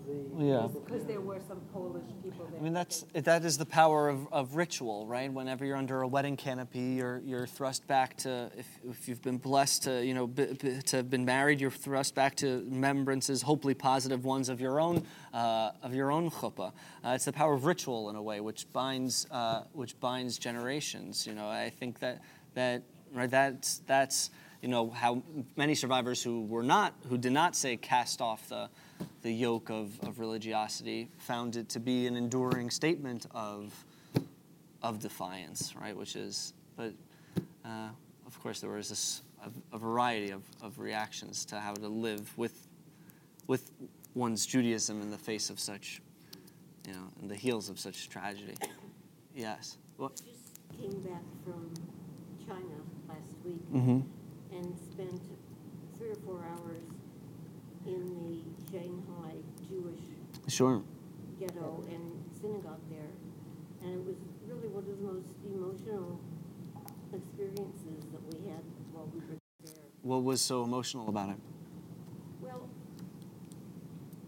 the. 0.06 0.44
Yeah. 0.44 0.68
Because 0.72 1.04
there 1.04 1.20
were 1.20 1.40
some 1.46 1.60
Polish 1.72 2.04
people 2.22 2.46
there. 2.50 2.60
I 2.60 2.62
mean, 2.62 2.72
that's 2.72 3.04
that 3.14 3.44
is 3.44 3.58
the 3.58 3.66
power 3.66 4.08
of, 4.08 4.32
of 4.32 4.56
ritual, 4.56 5.06
right? 5.06 5.32
Whenever 5.32 5.64
you're 5.64 5.76
under 5.76 6.02
a 6.02 6.08
wedding 6.08 6.36
canopy, 6.36 6.96
you're 6.96 7.20
you're 7.24 7.46
thrust 7.46 7.86
back 7.86 8.16
to 8.18 8.50
if, 8.56 8.66
if 8.88 9.08
you've 9.08 9.22
been 9.22 9.38
blessed 9.38 9.84
to 9.84 10.04
you 10.04 10.14
know 10.14 10.26
b- 10.26 10.56
b- 10.60 10.80
to 10.82 10.96
have 10.96 11.10
been 11.10 11.24
married, 11.24 11.60
you're 11.60 11.70
thrust 11.70 12.14
back 12.14 12.34
to 12.36 12.66
remembrances, 12.68 13.42
hopefully 13.42 13.74
positive 13.74 14.24
ones 14.24 14.48
of 14.48 14.60
your 14.60 14.80
own 14.80 15.04
uh, 15.32 15.72
of 15.82 15.94
your 15.94 16.10
own 16.10 16.30
chuppah. 16.30 16.72
Uh, 17.04 17.10
it's 17.10 17.24
the 17.24 17.32
power 17.32 17.54
of 17.54 17.64
ritual 17.64 18.10
in 18.10 18.16
a 18.16 18.22
way, 18.22 18.40
which 18.40 18.70
binds 18.72 19.26
uh, 19.30 19.62
which 19.72 19.98
binds 20.00 20.38
generations. 20.38 21.26
You 21.26 21.34
know, 21.34 21.48
I 21.48 21.70
think 21.70 22.00
that 22.00 22.22
that 22.54 22.82
right 23.12 23.30
that's 23.30 23.82
that's 23.86 24.30
you 24.60 24.68
know 24.68 24.90
how 24.90 25.22
many 25.56 25.74
survivors 25.74 26.22
who 26.22 26.44
were 26.44 26.62
not 26.62 26.94
who 27.08 27.18
did 27.18 27.32
not 27.32 27.56
say 27.56 27.76
cast 27.76 28.20
off 28.20 28.48
the 28.48 28.70
the 29.22 29.32
yoke 29.32 29.70
of, 29.70 29.98
of 30.02 30.18
religiosity 30.18 31.08
found 31.18 31.56
it 31.56 31.68
to 31.68 31.80
be 31.80 32.06
an 32.06 32.16
enduring 32.16 32.70
statement 32.70 33.26
of 33.34 33.72
of 34.82 34.98
defiance 34.98 35.74
right 35.80 35.96
which 35.96 36.16
is 36.16 36.54
but 36.76 36.92
uh, 37.64 37.88
of 38.26 38.40
course 38.42 38.60
there 38.60 38.70
was 38.70 38.88
this 38.88 39.22
a, 39.44 39.76
a 39.76 39.78
variety 39.78 40.30
of, 40.30 40.42
of 40.62 40.78
reactions 40.78 41.44
to 41.44 41.58
how 41.58 41.74
to 41.74 41.88
live 41.88 42.36
with 42.36 42.66
with 43.46 43.70
one's 44.14 44.46
Judaism 44.46 45.00
in 45.02 45.10
the 45.10 45.18
face 45.18 45.50
of 45.50 45.58
such 45.58 46.00
you 46.86 46.92
know 46.92 47.08
in 47.20 47.28
the 47.28 47.36
heels 47.36 47.68
of 47.68 47.78
such 47.78 48.08
tragedy. 48.08 48.54
Yes. 49.34 49.78
What? 49.96 50.16
Just 50.16 50.80
came 50.80 51.00
back 51.02 51.22
from 51.44 51.72
China 52.46 52.76
last 53.08 53.34
week 53.44 53.62
mm-hmm. 53.72 54.00
and 54.56 54.78
spent 54.92 55.22
three 55.96 56.10
or 56.10 56.16
four 56.26 56.44
hours 56.50 56.82
in 57.86 58.14
the 58.14 58.51
Shanghai 58.72 59.36
Jewish 59.68 60.00
sure 60.48 60.82
ghetto 61.38 61.84
and 61.90 62.24
synagogue 62.40 62.80
there. 62.88 63.12
And 63.82 64.00
it 64.00 64.06
was 64.06 64.16
really 64.48 64.68
one 64.68 64.84
of 64.84 64.96
the 64.96 65.04
most 65.04 65.28
emotional 65.44 66.18
experiences 67.12 68.00
that 68.12 68.22
we 68.32 68.48
had 68.48 68.62
while 68.92 69.10
we 69.12 69.20
were 69.20 69.36
there. 69.64 69.84
what 70.00 70.22
was 70.24 70.40
so 70.40 70.64
emotional 70.64 71.08
about 71.10 71.28
it 71.28 71.36
Well, 72.40 72.66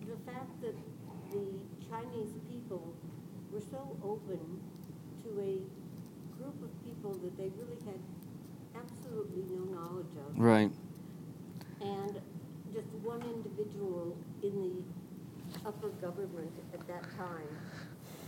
the 0.03 0.17
fact 0.31 0.61
that 0.61 0.77
the 1.33 1.45
Chinese 1.89 2.35
people 2.51 2.93
were 3.51 3.65
so 3.71 3.97
open 4.05 4.61
to 5.25 5.31
a 5.41 5.63
group 6.37 6.61
of 6.63 6.71
people 6.85 7.15
that 7.25 7.35
they 7.39 7.49
really 7.57 7.81
had 7.87 8.01
absolutely 8.77 9.45
no 9.57 9.65
knowledge 9.73 10.13
of. 10.21 10.39
right 10.39 10.71
And 11.81 12.21
just 12.75 12.89
one 13.03 13.23
individual 13.23 14.17
in 14.45 14.55
the 14.63 15.69
upper 15.69 15.89
government 16.05 16.53
at 16.73 16.87
that 16.87 17.03
time 17.17 17.49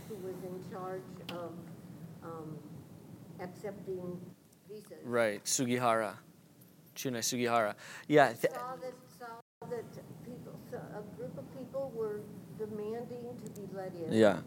who 0.09 0.15
was 0.27 0.35
in 0.43 0.71
charge 0.71 1.01
of 1.31 1.51
um, 2.23 2.57
accepting 3.41 4.19
visas. 4.69 5.03
right 5.03 5.43
Sugihara 5.45 6.13
Chiune 6.95 7.21
Sugihara 7.23 7.75
yeah 8.07 8.33
th- 8.33 8.53
Saw 8.53 8.75
that, 8.77 8.93
saw 9.19 9.67
that 9.69 9.85
people, 10.25 10.53
so 10.71 10.77
a 10.77 11.17
group 11.17 11.37
of 11.37 11.45
people 11.57 11.91
were 11.95 12.21
demanding 12.57 13.25
to 13.43 13.51
be 13.61 13.67
let 13.75 13.93
in. 13.95 14.11
yeah 14.13 14.37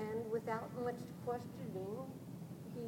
And 0.00 0.18
without 0.30 0.68
much 0.82 1.00
questioning, 1.24 1.96
he 2.74 2.86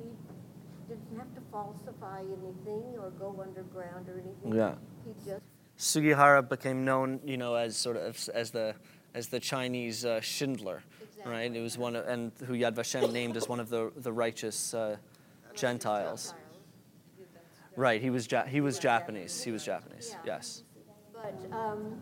didn't 0.89 1.17
have 1.19 1.31
to 1.35 1.43
falsify 1.53 2.21
anything 2.21 2.85
or 2.99 3.11
go 3.19 3.29
underground 3.41 4.09
or 4.09 4.21
anything. 4.25 4.53
Yeah. 4.55 4.75
He 5.07 5.13
just 5.25 5.45
Sugihara 5.79 6.43
became 6.43 6.85
known, 6.85 7.21
you 7.25 7.37
know, 7.37 7.55
as 7.55 7.77
sort 7.77 7.97
of 7.97 8.29
as 8.35 8.51
the 8.51 8.75
as 9.15 9.29
the 9.29 9.41
Chinese 9.41 10.05
uh, 10.05 10.21
Schindler, 10.21 10.83
right? 11.25 11.55
It 11.55 11.61
was 11.63 11.79
one 11.79 11.97
of, 11.97 12.07
and 12.07 12.33
who 12.47 12.53
Yad 12.55 12.75
Vashem 12.75 13.13
named 13.13 13.37
as 13.37 13.49
one 13.49 13.61
of 13.61 13.69
the 13.71 13.93
the 13.97 14.13
righteous 14.13 14.75
uh, 14.75 14.97
Gentiles. 15.55 16.35
Right. 17.77 18.03
He 18.03 18.11
was 18.11 18.31
ja- 18.31 18.45
he 18.47 18.61
was 18.61 18.79
Japanese. 18.81 19.41
He 19.43 19.53
was 19.53 19.65
Japanese. 19.65 20.11
Yeah. 20.13 20.35
Yes. 20.35 20.65
But 21.15 21.35
um, 21.57 22.01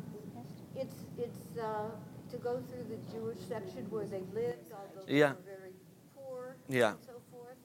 it's, 0.74 0.96
it's 1.18 1.58
uh, 1.58 1.90
to 2.30 2.36
go 2.38 2.62
through 2.68 2.84
the 2.88 2.98
Jewish 3.12 3.38
section 3.46 3.86
where 3.90 4.06
they 4.06 4.22
lived, 4.34 4.72
although 4.72 5.06
they 5.06 5.18
Yeah. 5.18 5.32
were 5.32 5.36
very 5.44 5.72
poor 6.14 6.56
Yeah. 6.68 6.90
and 6.92 6.98
so 7.04 7.20
forth. 7.30 7.56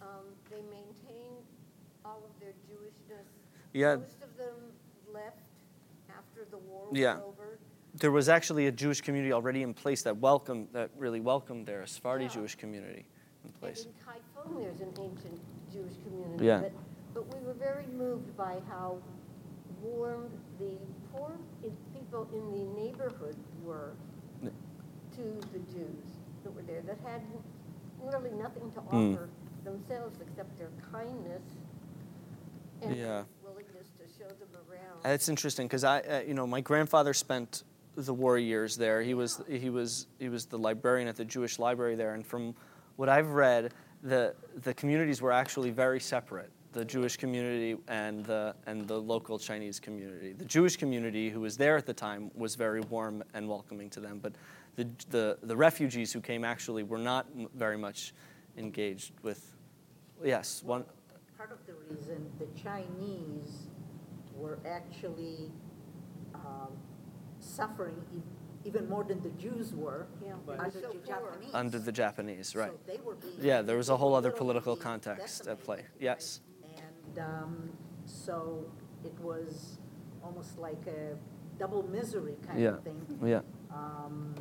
Um, 0.00 0.26
They 0.50 0.62
maintained 0.70 1.42
all 2.04 2.22
of 2.24 2.30
their 2.40 2.54
Jewishness. 2.68 3.26
Yeah. 3.72 3.96
Most 3.96 4.22
of 4.22 4.36
them 4.36 4.54
left 5.12 5.38
after 6.10 6.41
the 6.52 6.58
war 6.58 6.88
Yeah. 6.92 7.14
was 7.16 7.24
over. 7.24 7.58
There 7.94 8.12
was 8.12 8.28
actually 8.28 8.68
a 8.68 8.72
Jewish 8.72 9.00
community 9.00 9.32
already 9.32 9.62
in 9.62 9.74
place 9.74 10.02
that 10.04 10.16
welcomed 10.18 10.68
that 10.72 10.90
really 10.96 11.20
welcomed 11.20 11.66
there, 11.66 11.82
a 11.82 11.86
Sephardi 11.88 12.24
Yeah. 12.24 12.30
Jewish 12.30 12.54
community 12.54 13.04
in 13.44 13.50
place. 13.52 13.84
And 13.86 13.94
in 13.94 14.00
Kaifeng, 14.06 14.62
there's 14.62 14.80
an 14.80 14.94
ancient 15.00 15.40
Jewish 15.72 15.96
community. 16.04 16.44
Yeah. 16.46 16.60
But, 16.60 16.72
but 17.14 17.34
we 17.34 17.40
were 17.46 17.54
very 17.54 17.86
moved 17.88 18.36
by 18.36 18.60
how 18.68 18.98
warm 19.82 20.30
the 20.60 20.78
poor 21.12 21.32
people 21.92 22.28
in 22.32 22.44
the 22.52 22.80
neighborhood 22.80 23.36
were 23.64 23.92
to 25.16 25.22
the 25.52 25.58
Jews 25.74 26.06
that 26.44 26.54
were 26.54 26.62
there, 26.62 26.80
that 26.82 26.98
had 27.04 27.20
really 28.02 28.30
nothing 28.30 28.70
to 28.72 28.80
Mm. 28.80 29.12
offer 29.14 29.28
themselves 29.64 30.18
except 30.22 30.56
their 30.58 30.70
kindness 30.90 31.42
and 32.80 32.96
Yeah. 32.96 33.24
Their 34.22 34.34
willingness 34.34 34.38
to 34.40 34.46
show 34.46 34.52
them 34.52 35.04
around. 35.04 35.14
It's 35.14 35.28
interesting 35.28 35.66
because 35.66 35.84
I, 35.84 36.00
uh, 36.00 36.20
you 36.20 36.34
know, 36.34 36.46
my 36.46 36.60
grandfather 36.60 37.14
spent 37.14 37.64
the 37.96 38.14
war 38.14 38.38
years 38.38 38.76
there. 38.76 39.02
He 39.02 39.14
was 39.14 39.42
he 39.48 39.70
was 39.70 40.06
he 40.18 40.28
was 40.28 40.46
the 40.46 40.58
librarian 40.58 41.08
at 41.08 41.16
the 41.16 41.24
Jewish 41.24 41.58
library 41.58 41.94
there, 41.94 42.14
and 42.14 42.26
from 42.26 42.54
what 42.96 43.08
I've 43.08 43.30
read, 43.30 43.72
the 44.02 44.34
the 44.62 44.74
communities 44.74 45.20
were 45.20 45.32
actually 45.32 45.70
very 45.70 46.00
separate. 46.00 46.50
The 46.72 46.84
Jewish 46.86 47.18
community 47.18 47.76
and 47.88 48.24
the 48.24 48.54
and 48.66 48.88
the 48.88 48.98
local 48.98 49.38
Chinese 49.38 49.78
community. 49.78 50.32
The 50.32 50.46
Jewish 50.46 50.76
community, 50.76 51.28
who 51.28 51.40
was 51.40 51.56
there 51.56 51.76
at 51.76 51.86
the 51.86 51.92
time, 51.92 52.30
was 52.34 52.54
very 52.54 52.80
warm 52.80 53.22
and 53.34 53.46
welcoming 53.48 53.90
to 53.90 54.00
them. 54.00 54.20
But 54.22 54.32
the 54.76 54.88
the, 55.10 55.38
the 55.42 55.56
refugees 55.56 56.12
who 56.12 56.20
came 56.20 56.44
actually 56.44 56.82
were 56.82 56.98
not 56.98 57.26
m- 57.38 57.48
very 57.54 57.76
much 57.76 58.14
engaged 58.56 59.12
with. 59.22 59.54
Yes, 60.24 60.62
one. 60.64 60.84
Part 61.36 61.52
of 61.52 61.58
the 61.66 61.74
reason 61.90 62.30
the 62.38 62.46
Chinese 62.58 63.66
were 64.42 64.58
actually 64.66 65.50
um, 66.34 66.72
suffering 67.38 67.96
e- 68.14 68.20
even 68.68 68.88
more 68.88 69.04
than 69.04 69.20
the 69.22 69.30
Jews 69.30 69.74
were 69.74 70.06
Yeah. 70.24 70.34
under 70.58 70.70
So 70.80 70.88
the 70.92 70.98
poor. 70.98 71.06
Japanese. 71.30 71.54
Under 71.54 71.78
the 71.78 71.92
Japanese, 71.92 72.56
right? 72.56 72.70
So 72.72 72.78
they 72.92 72.98
were 73.06 73.14
being. 73.14 73.34
Yeah, 73.40 73.62
there 73.62 73.76
was 73.76 73.88
a 73.88 73.96
whole 73.96 74.14
other 74.14 74.28
literally 74.28 74.38
political 74.38 74.74
being 74.74 74.82
context 74.90 75.46
at 75.46 75.62
play. 75.66 75.76
decimated, 75.78 76.02
Yes. 76.08 76.40
And 77.08 77.18
um, 77.18 77.70
so 78.06 78.64
it 79.04 79.16
was 79.20 79.78
almost 80.24 80.58
like 80.58 80.82
a 80.86 81.16
double 81.58 81.82
misery 81.98 82.36
kind 82.46 82.60
Yeah. 82.60 82.68
of 82.76 82.82
thing. 82.84 83.00
Yeah. 83.24 83.42
Um, 83.70 84.34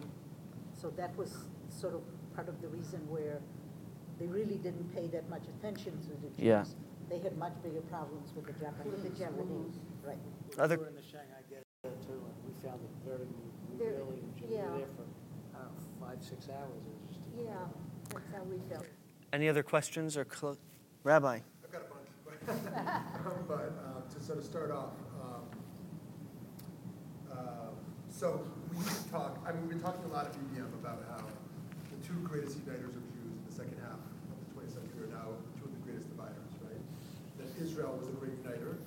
So 0.82 0.90
that 1.02 1.16
was 1.16 1.32
sort 1.70 1.94
of 1.94 2.02
part 2.36 2.48
of 2.50 2.56
the 2.64 2.68
reason 2.68 3.00
where 3.16 3.38
they 4.20 4.26
really 4.40 4.58
didn't 4.66 4.90
pay 4.98 5.06
that 5.16 5.30
much 5.30 5.46
attention 5.54 5.94
to 6.08 6.12
the 6.24 6.30
Jews. 6.30 6.40
Yeah. 6.52 6.64
They 7.12 7.20
had 7.20 7.38
much 7.38 7.54
bigger 7.62 7.82
problems 7.96 8.28
with 8.36 8.46
the 8.50 8.54
Japanese. 8.54 8.92
With 8.94 9.04
the 9.10 9.16
Japanese. 9.24 9.76
Right. 10.04 10.18
Other- 10.58 10.78
We 10.78 10.84
were 10.84 10.90
in 10.90 10.96
the 10.96 11.02
Shanghai 11.02 11.42
Ghetto 11.50 11.96
too, 12.06 12.14
and 12.14 12.36
we 12.46 12.54
found 12.68 12.82
it 12.84 12.90
very, 13.06 13.28
we 13.70 13.78
Very- 13.78 13.98
really 13.98 14.20
enjoyed, 14.20 14.50
yeah. 14.50 14.70
were 14.72 14.78
there 14.78 14.88
for, 14.96 15.06
I 15.56 15.64
don't 15.64 15.76
know, 15.76 16.06
five, 16.08 16.24
six 16.24 16.50
hours, 16.50 16.82
it 16.86 16.94
was 17.08 17.16
just. 17.16 17.20
Yeah, 17.38 17.44
incredible. 17.44 17.72
that's 18.14 18.32
how 18.36 18.44
we 18.44 18.60
felt. 18.70 18.86
Any 19.34 19.48
other 19.50 19.64
questions 19.64 20.18
or 20.18 20.26
clo- 20.26 20.58
Rabbi? 21.04 21.40
I've 21.64 21.72
got 21.72 21.82
a 21.82 21.86
bunch. 21.86 21.98
Um, 22.48 23.46
But 23.48 23.72
um, 23.86 24.04
to 24.14 24.20
sort 24.24 24.40
of 24.40 24.44
start 24.44 24.72
off, 24.72 24.94
um, 25.22 25.44
um, 27.32 27.74
so 28.10 28.46
we 28.72 28.78
used 28.84 29.06
to 29.06 29.12
talk, 29.12 29.38
I 29.46 29.52
mean, 29.52 29.62
we've 29.62 29.70
been 29.78 29.80
talking 29.80 30.04
a 30.06 30.14
lot 30.14 30.26
at 30.26 30.34
VBM 30.34 30.74
about 30.82 31.04
how 31.10 31.22
the 31.22 31.98
two 32.08 32.18
greatest 32.28 32.58
uniters 32.66 32.96
of 32.96 33.04
Jews 33.14 33.38
in 33.38 33.44
the 33.48 33.54
second 33.54 33.78
half 33.82 34.00
of 34.02 34.36
the 34.42 34.48
20th 34.58 34.74
century 34.74 35.04
are 35.06 35.14
now 35.14 35.38
two 35.60 35.66
of 35.70 35.74
the 35.74 35.82
greatest 35.86 36.10
dividers, 36.10 36.50
right? 36.66 36.82
That 37.38 37.48
Israel 37.64 37.96
was 38.00 38.08
a 38.10 38.12
great 38.18 38.34
uniter. 38.44 38.78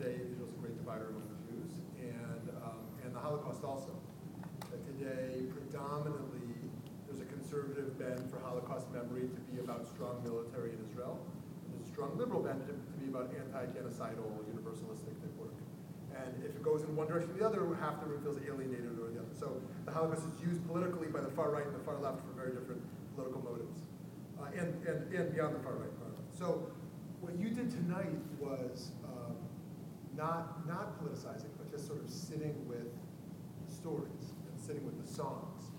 Today, 0.00 0.16
Israel's 0.32 0.56
a 0.56 0.60
great 0.64 0.80
divider 0.80 1.12
among 1.12 1.28
the 1.28 1.40
Jews. 1.44 1.76
And, 2.00 2.48
um, 2.64 2.80
and 3.04 3.12
the 3.12 3.20
Holocaust 3.20 3.60
also. 3.60 3.92
That 4.72 4.80
today, 4.96 5.44
predominantly, 5.52 6.56
there's 7.04 7.20
a 7.20 7.28
conservative 7.28 8.00
bend 8.00 8.24
for 8.32 8.40
Holocaust 8.40 8.88
memory 8.96 9.28
to 9.28 9.40
be 9.52 9.60
about 9.60 9.84
strong 9.84 10.24
military 10.24 10.72
in 10.72 10.80
Israel. 10.88 11.20
There's 11.68 11.84
a 11.84 11.90
strong 11.92 12.16
liberal 12.16 12.40
bend 12.40 12.64
to, 12.64 12.72
be 12.96 13.12
about 13.12 13.28
anti-genocidal, 13.36 14.24
universalistic 14.48 15.20
work. 15.36 15.52
And 16.16 16.32
if 16.48 16.56
it 16.56 16.62
goes 16.64 16.80
in 16.80 16.96
one 16.96 17.04
direction 17.04 17.36
or 17.36 17.36
the 17.36 17.44
other, 17.44 17.60
half 17.76 18.00
the 18.00 18.08
room 18.08 18.24
feels 18.24 18.40
alienated 18.40 18.96
or 18.96 19.12
the 19.12 19.20
other. 19.20 19.36
So 19.36 19.60
the 19.84 19.92
Holocaust 19.92 20.24
is 20.32 20.40
used 20.40 20.64
politically 20.64 21.12
by 21.12 21.20
the 21.20 21.32
far 21.36 21.52
right 21.52 21.68
and 21.68 21.76
the 21.76 21.84
far 21.84 22.00
left 22.00 22.24
for 22.24 22.32
very 22.40 22.56
different 22.56 22.80
political 23.12 23.44
motives. 23.44 23.84
Uh, 24.40 24.48
and, 24.56 24.80
and, 24.88 25.12
and 25.12 25.28
beyond 25.28 25.60
the 25.60 25.60
far 25.60 25.76
right. 25.76 25.92
Far 26.00 26.08
left. 26.08 26.32
So 26.32 26.72
what 27.20 27.36
you 27.36 27.50
did 27.50 27.68
tonight 27.68 28.16
was 28.40 28.92
not, 30.16 30.66
not 30.66 31.02
politicizing, 31.02 31.50
but 31.58 31.70
just 31.70 31.86
sort 31.86 32.02
of 32.02 32.10
sitting 32.10 32.54
with 32.68 32.88
stories 33.68 34.34
and 34.50 34.60
sitting 34.60 34.84
with 34.84 35.00
the 35.04 35.12
songs. 35.12 35.70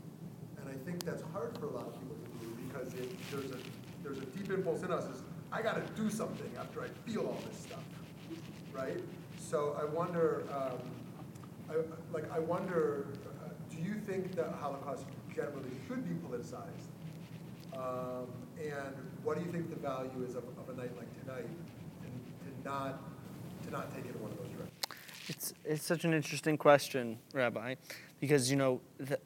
And 0.59 0.69
I 0.69 0.77
think 0.85 1.03
that's 1.03 1.23
hard 1.33 1.57
for 1.57 1.65
a 1.65 1.71
lot 1.71 1.87
of 1.87 1.93
people 1.93 2.15
to 2.15 2.45
do 2.45 2.55
because 2.67 2.93
it, 2.93 3.11
there's, 3.31 3.51
a, 3.51 3.57
there's 4.03 4.17
a 4.17 4.25
deep 4.25 4.49
impulse 4.49 4.83
in 4.83 4.91
us 4.91 5.05
is, 5.05 5.23
I 5.51 5.61
got 5.61 5.75
to 5.75 6.01
do 6.01 6.09
something 6.09 6.49
after 6.59 6.81
I 6.81 6.87
feel 7.05 7.21
all 7.27 7.39
this 7.47 7.59
stuff, 7.59 7.83
right? 8.71 9.01
So 9.37 9.77
I 9.79 9.83
wonder, 9.85 10.43
um, 10.51 10.79
I, 11.69 11.75
like, 12.13 12.31
I 12.31 12.39
wonder, 12.39 13.07
uh, 13.43 13.49
do 13.69 13.81
you 13.81 13.95
think 13.95 14.33
that 14.35 14.53
Holocaust 14.61 15.05
generally 15.35 15.71
should 15.87 16.07
be 16.07 16.15
politicized? 16.25 16.87
Um, 17.73 18.27
and 18.59 18.95
what 19.23 19.37
do 19.37 19.45
you 19.45 19.51
think 19.51 19.69
the 19.69 19.79
value 19.79 20.25
is 20.25 20.35
of, 20.35 20.43
of 20.43 20.69
a 20.69 20.73
night 20.73 20.91
like 20.97 21.21
tonight, 21.21 21.49
and 22.03 22.63
to 22.63 22.69
not 22.69 23.10
to 23.61 23.71
not 23.71 23.93
take 23.93 24.05
it 24.05 24.15
in 24.15 24.21
one 24.21 24.31
of 24.31 24.37
those 24.37 24.47
directions? 24.47 24.85
It's, 25.27 25.53
it's 25.63 25.85
such 25.85 26.05
an 26.05 26.13
interesting 26.13 26.57
question, 26.57 27.17
Rabbi, 27.33 27.75
because, 28.19 28.49
you 28.49 28.57
know, 28.57 28.81
the, 28.97 29.19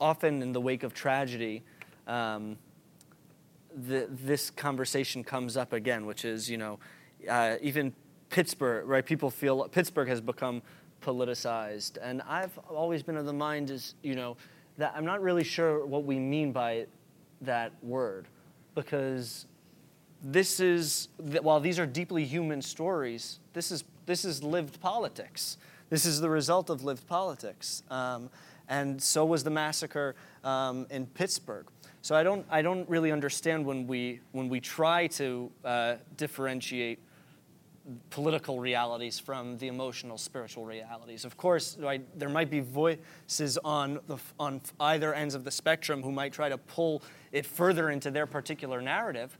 often 0.00 0.42
in 0.42 0.52
the 0.52 0.60
wake 0.60 0.82
of 0.82 0.94
tragedy, 0.94 1.62
um, 2.06 2.56
the, 3.74 4.08
this 4.10 4.50
conversation 4.50 5.22
comes 5.22 5.56
up 5.56 5.72
again, 5.72 6.06
which 6.06 6.24
is, 6.24 6.50
you 6.50 6.58
know, 6.58 6.78
uh, 7.28 7.56
even 7.60 7.92
Pittsburgh, 8.30 8.86
right? 8.86 9.04
People 9.04 9.30
feel 9.30 9.68
Pittsburgh 9.68 10.08
has 10.08 10.20
become 10.20 10.62
politicized. 11.02 11.98
And 12.02 12.22
I've 12.22 12.56
always 12.68 13.02
been 13.02 13.16
of 13.16 13.26
the 13.26 13.32
mind 13.32 13.70
is, 13.70 13.94
you 14.02 14.14
know, 14.14 14.36
that 14.76 14.92
I'm 14.96 15.04
not 15.04 15.22
really 15.22 15.44
sure 15.44 15.84
what 15.86 16.04
we 16.04 16.18
mean 16.18 16.52
by 16.52 16.86
that 17.40 17.72
word 17.82 18.26
because 18.74 19.46
this 20.22 20.60
is 20.60 21.08
while 21.18 21.60
these 21.60 21.78
are 21.78 21.86
deeply 21.86 22.24
human 22.24 22.60
stories 22.60 23.38
this 23.52 23.70
is 23.70 23.84
this 24.08 24.24
is 24.24 24.42
lived 24.42 24.80
politics. 24.80 25.58
This 25.90 26.06
is 26.06 26.20
the 26.20 26.30
result 26.30 26.70
of 26.70 26.82
lived 26.82 27.06
politics. 27.06 27.82
Um, 27.90 28.30
and 28.68 29.00
so 29.02 29.24
was 29.24 29.44
the 29.44 29.50
massacre 29.50 30.16
um, 30.44 30.86
in 30.90 31.06
pittsburgh. 31.06 31.66
So 32.00 32.14
i 32.14 32.22
don't 32.22 32.46
i 32.50 32.62
don't 32.62 32.88
really 32.88 33.12
understand 33.12 33.66
when 33.66 33.86
we 33.86 34.20
when 34.32 34.48
we 34.48 34.60
try 34.60 35.08
to 35.08 35.50
uh, 35.64 35.94
differentiate 36.16 37.00
political 38.10 38.60
realities 38.60 39.18
from 39.18 39.58
the 39.58 39.66
emotional 39.66 40.18
spiritual 40.18 40.64
realities. 40.64 41.24
Of 41.24 41.36
course 41.36 41.76
right, 41.80 42.02
there 42.18 42.28
might 42.28 42.50
be 42.50 42.60
voices 42.60 43.58
on 43.64 43.98
the 44.06 44.18
on 44.38 44.60
either 44.78 45.12
ends 45.12 45.34
of 45.34 45.42
the 45.44 45.50
spectrum 45.50 46.02
who 46.02 46.12
might 46.12 46.32
try 46.32 46.48
to 46.48 46.58
pull 46.58 47.02
it 47.32 47.44
further 47.44 47.90
into 47.90 48.10
their 48.10 48.26
particular 48.26 48.80
narrative 48.80 49.36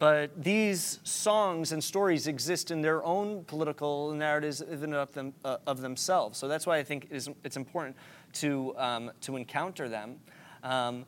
but 0.00 0.42
these 0.42 0.98
songs 1.04 1.72
and 1.72 1.84
stories 1.84 2.26
exist 2.26 2.70
in 2.70 2.80
their 2.80 3.04
own 3.04 3.44
political 3.44 4.12
narratives 4.14 4.62
even 4.72 4.94
of, 4.94 5.12
them, 5.12 5.34
uh, 5.44 5.58
of 5.66 5.82
themselves. 5.82 6.38
So 6.38 6.48
that's 6.48 6.66
why 6.66 6.78
I 6.78 6.82
think 6.82 7.04
it 7.10 7.16
is, 7.16 7.28
it's 7.44 7.58
important 7.58 7.96
to, 8.32 8.74
um, 8.78 9.10
to 9.20 9.36
encounter 9.36 9.90
them. 9.90 10.16
Um, 10.62 11.04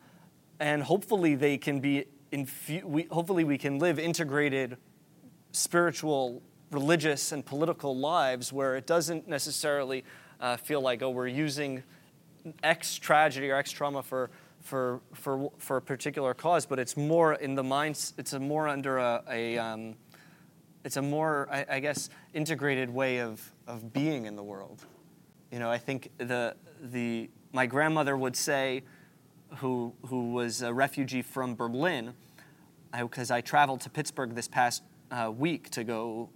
and 0.60 0.82
hopefully 0.82 1.34
they 1.36 1.56
can 1.56 1.80
be, 1.80 2.04
infu- 2.34 2.84
we, 2.84 3.04
hopefully 3.04 3.44
we 3.44 3.56
can 3.56 3.78
live 3.78 3.98
integrated 3.98 4.76
spiritual, 5.52 6.42
religious, 6.70 7.32
and 7.32 7.46
political 7.46 7.96
lives 7.96 8.52
where 8.52 8.76
it 8.76 8.86
doesn't 8.86 9.26
necessarily 9.26 10.04
uh, 10.38 10.58
feel 10.58 10.82
like, 10.82 11.00
oh, 11.00 11.08
we're 11.08 11.28
using 11.28 11.82
X 12.62 12.98
tragedy 12.98 13.48
or 13.48 13.56
X 13.56 13.70
trauma 13.70 14.02
for 14.02 14.30
for, 14.62 15.00
for, 15.12 15.50
for 15.58 15.76
a 15.76 15.82
particular 15.82 16.34
cause, 16.34 16.66
but 16.66 16.78
it's 16.78 16.96
more 16.96 17.34
in 17.34 17.54
the 17.54 17.62
minds, 17.62 18.14
it's 18.16 18.32
a 18.32 18.40
more 18.40 18.68
under 18.68 18.98
a, 18.98 19.22
a 19.28 19.58
um, 19.58 19.96
it's 20.84 20.96
a 20.96 21.02
more, 21.02 21.48
I, 21.50 21.64
I, 21.68 21.80
guess, 21.80 22.10
integrated 22.34 22.90
way 22.90 23.20
of, 23.20 23.40
of 23.66 23.92
being 23.92 24.26
in 24.26 24.34
the 24.36 24.42
world. 24.42 24.84
You 25.50 25.58
know, 25.58 25.70
I 25.70 25.78
think 25.78 26.10
the, 26.18 26.56
the, 26.80 27.30
my 27.52 27.66
grandmother 27.66 28.16
would 28.16 28.36
say, 28.36 28.82
who, 29.56 29.94
who 30.06 30.32
was 30.32 30.62
a 30.62 30.72
refugee 30.72 31.22
from 31.22 31.54
Berlin, 31.54 32.14
because 32.98 33.30
I, 33.30 33.38
I, 33.38 33.40
traveled 33.42 33.82
to 33.82 33.90
Pittsburgh 33.90 34.34
this 34.34 34.48
past 34.48 34.82
uh, 35.10 35.30
week 35.30 35.68
to 35.70 35.84
go 35.84 36.30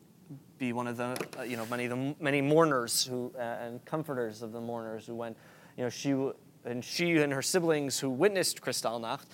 be 0.58 0.72
one 0.72 0.86
of 0.86 0.96
the, 0.96 1.16
uh, 1.38 1.42
you 1.42 1.56
know, 1.56 1.66
many, 1.66 1.86
the, 1.86 2.14
many 2.20 2.40
mourners 2.40 3.04
who, 3.04 3.32
uh, 3.38 3.40
and 3.40 3.84
comforters 3.84 4.42
of 4.42 4.52
the 4.52 4.60
mourners 4.60 5.06
who 5.06 5.14
went, 5.14 5.36
you 5.76 5.84
know, 5.84 5.90
she 5.90 6.14
and 6.66 6.84
she 6.84 7.18
and 7.18 7.32
her 7.32 7.42
siblings 7.42 7.98
who 7.98 8.10
witnessed 8.10 8.60
Kristallnacht, 8.60 9.26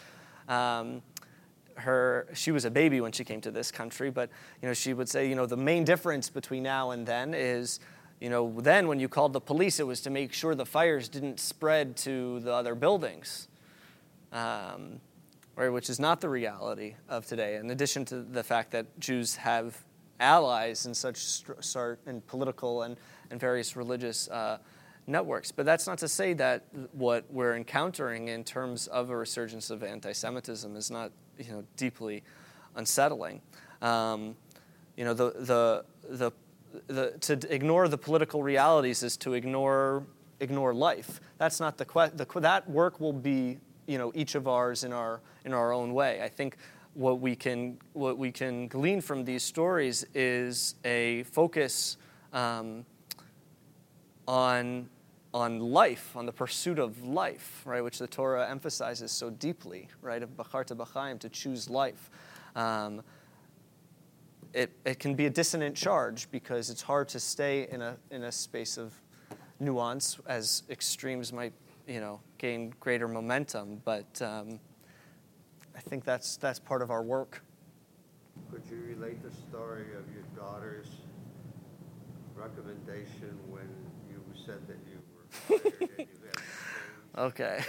um, 0.49 1.03
her 1.77 2.29
she 2.35 2.53
was 2.53 2.65
a 2.65 2.71
baby 2.71 3.01
when 3.01 3.13
she 3.13 3.25
came 3.25 3.41
to 3.41 3.51
this 3.51 3.71
country, 3.71 4.11
but 4.11 4.31
you 4.61 4.69
know 4.69 4.75
she 4.75 4.93
would 4.93 5.09
say 5.09 5.29
you 5.29 5.35
know 5.35 5.47
the 5.47 5.57
main 5.57 5.85
difference 5.85 6.29
between 6.29 6.63
now 6.63 6.91
and 6.91 7.07
then 7.07 7.35
is 7.35 7.81
you 8.21 8.29
know 8.29 8.61
then 8.61 8.87
when 8.87 9.01
you 9.01 9.09
called 9.09 9.33
the 9.33 9.41
police 9.41 9.81
it 9.81 9.87
was 9.87 10.01
to 10.03 10.11
make 10.11 10.33
sure 10.33 10.55
the 10.55 10.67
fires 10.67 11.09
didn't 11.09 11.41
spread 11.41 11.97
to 11.99 12.41
the 12.41 12.53
other 12.53 12.75
buildings. 12.75 13.49
Um, 14.33 15.01
right, 15.57 15.69
which 15.69 15.91
is 15.91 16.01
not 16.01 16.21
the 16.21 16.29
reality 16.29 16.95
of 17.09 17.27
today. 17.27 17.57
In 17.57 17.71
addition 17.71 18.05
to 18.07 18.23
the 18.23 18.43
fact 18.43 18.71
that 18.71 18.99
Jews 18.99 19.37
have 19.37 19.77
allies 20.21 20.87
in 20.87 20.95
such 20.95 21.43
in 22.07 22.21
political 22.23 22.83
and, 22.83 22.97
and 23.31 23.41
various 23.41 23.77
religious 23.77 24.29
uh, 24.29 24.59
networks. 25.07 25.53
But 25.53 25.67
that's 25.67 25.87
not 25.87 25.99
to 25.99 26.09
say 26.09 26.33
that 26.35 26.65
what 26.93 27.25
we're 27.31 27.57
encountering 27.57 28.29
in 28.29 28.45
terms 28.45 28.87
of 28.87 29.11
a 29.11 29.17
resurgence 29.17 29.71
of 29.71 29.83
anti-Semitism 29.83 30.77
is 30.77 30.91
not, 30.91 31.13
you 31.39 31.53
know, 31.53 31.65
deeply 31.77 32.23
unsettling. 32.77 33.41
Um, 33.81 34.37
you 34.97 35.05
know, 35.05 35.15
the, 35.15 35.31
the, 35.31 35.85
the, 36.09 36.33
the, 36.87 37.11
to 37.21 37.55
ignore 37.55 37.89
the 37.89 37.99
political 37.99 38.43
realities 38.43 39.03
is 39.03 39.17
to 39.19 39.35
ignore, 39.35 40.05
ignore 40.41 40.73
life. 40.73 41.21
That's 41.39 41.61
not 41.61 41.77
the, 41.79 41.85
que- 41.85 42.13
the 42.15 42.27
that 42.41 42.69
work 42.69 43.01
will 43.01 43.13
be, 43.13 43.59
you 43.87 43.99
know, 43.99 44.13
each 44.15 44.35
of 44.35 44.47
ours 44.47 44.85
in 44.85 44.93
our, 44.93 45.21
in 45.45 45.53
our 45.53 45.73
own 45.73 45.93
way. 45.93 46.23
I 46.23 46.29
think 46.29 46.57
what 46.95 47.21
we 47.21 47.35
can, 47.35 47.79
what 47.95 48.19
we 48.19 48.31
can 48.31 48.69
glean 48.69 49.01
from 49.01 49.25
these 49.25 49.43
stories 49.43 50.05
is 50.15 50.77
a 50.85 51.25
focus 51.25 51.97
um, 52.33 52.85
on, 54.33 54.89
on 55.35 55.61
life, 55.61 56.17
on 56.17 56.25
the 56.25 56.33
pursuit 56.33 56.79
of 56.79 57.05
life, 57.05 57.61
right, 57.67 57.85
which 57.85 57.99
the 57.99 58.07
Torah 58.07 58.49
emphasizes 58.49 59.13
so 59.13 59.29
deeply, 59.29 59.89
right, 60.01 60.23
of 60.23 60.31
Bacharta 60.39 60.75
B'chaim, 60.75 61.19
to 61.19 61.29
choose 61.29 61.69
life. 61.69 62.09
Um, 62.57 63.03
it, 64.55 64.73
it 64.87 64.99
can 64.99 65.15
be 65.15 65.27
a 65.27 65.31
dissonant 65.31 65.77
charge 65.77 66.31
because 66.31 66.71
it's 66.71 66.81
hard 66.81 67.11
to 67.11 67.21
stay 67.21 67.69
in 67.71 67.83
a, 67.83 67.99
in 68.11 68.25
a 68.25 68.33
space 68.33 68.79
of 68.79 68.95
nuance 69.61 70.19
as 70.27 70.63
extremes 70.71 71.31
might 71.31 71.53
you 71.87 72.01
know, 72.01 72.19
gain 72.39 72.73
greater 72.81 73.09
momentum. 73.09 73.83
But 73.85 74.23
um, 74.23 74.59
I 75.77 75.81
think 75.81 76.05
that's 76.05 76.39
that's 76.39 76.59
part 76.59 76.81
of 76.81 76.91
our 76.91 77.03
work. 77.03 77.43
Could 78.51 78.63
you 78.71 78.83
relate 78.89 79.23
the 79.23 79.31
story 79.31 79.89
of 79.99 80.11
your 80.11 80.25
daughter's 80.35 80.89
recommendation 82.35 83.37
when 83.51 83.69
said 84.45 84.67
that 84.67 84.77
you 84.91 84.99
were 85.15 85.59
fired 85.59 85.91
and 85.99 85.99
you 85.99 86.09
had 86.27 86.43
Okay. 87.19 87.63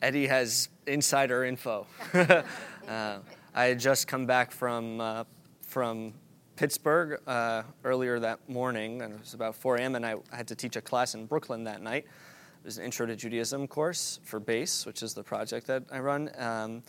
Eddie 0.00 0.26
has 0.26 0.68
insider 0.86 1.44
info. 1.44 1.86
uh, 2.14 3.18
I 3.54 3.64
had 3.64 3.78
just 3.78 4.08
come 4.08 4.26
back 4.26 4.50
from 4.50 5.00
uh, 5.00 5.24
from 5.62 6.14
Pittsburgh 6.56 7.20
uh, 7.26 7.62
earlier 7.84 8.18
that 8.20 8.48
morning, 8.48 9.02
and 9.02 9.14
it 9.14 9.20
was 9.20 9.34
about 9.34 9.54
4 9.54 9.76
a.m. 9.76 9.94
And 9.94 10.04
I 10.04 10.16
had 10.30 10.48
to 10.48 10.54
teach 10.54 10.76
a 10.76 10.80
class 10.80 11.14
in 11.14 11.26
Brooklyn 11.26 11.64
that 11.64 11.82
night. 11.82 12.04
It 12.04 12.64
was 12.64 12.78
an 12.78 12.84
Intro 12.84 13.06
to 13.06 13.16
Judaism 13.16 13.66
course 13.66 14.20
for 14.22 14.38
BASE, 14.38 14.86
which 14.86 15.02
is 15.02 15.14
the 15.14 15.22
project 15.22 15.66
that 15.66 15.84
I 15.90 15.98
run. 15.98 16.30
Um, 16.38 16.82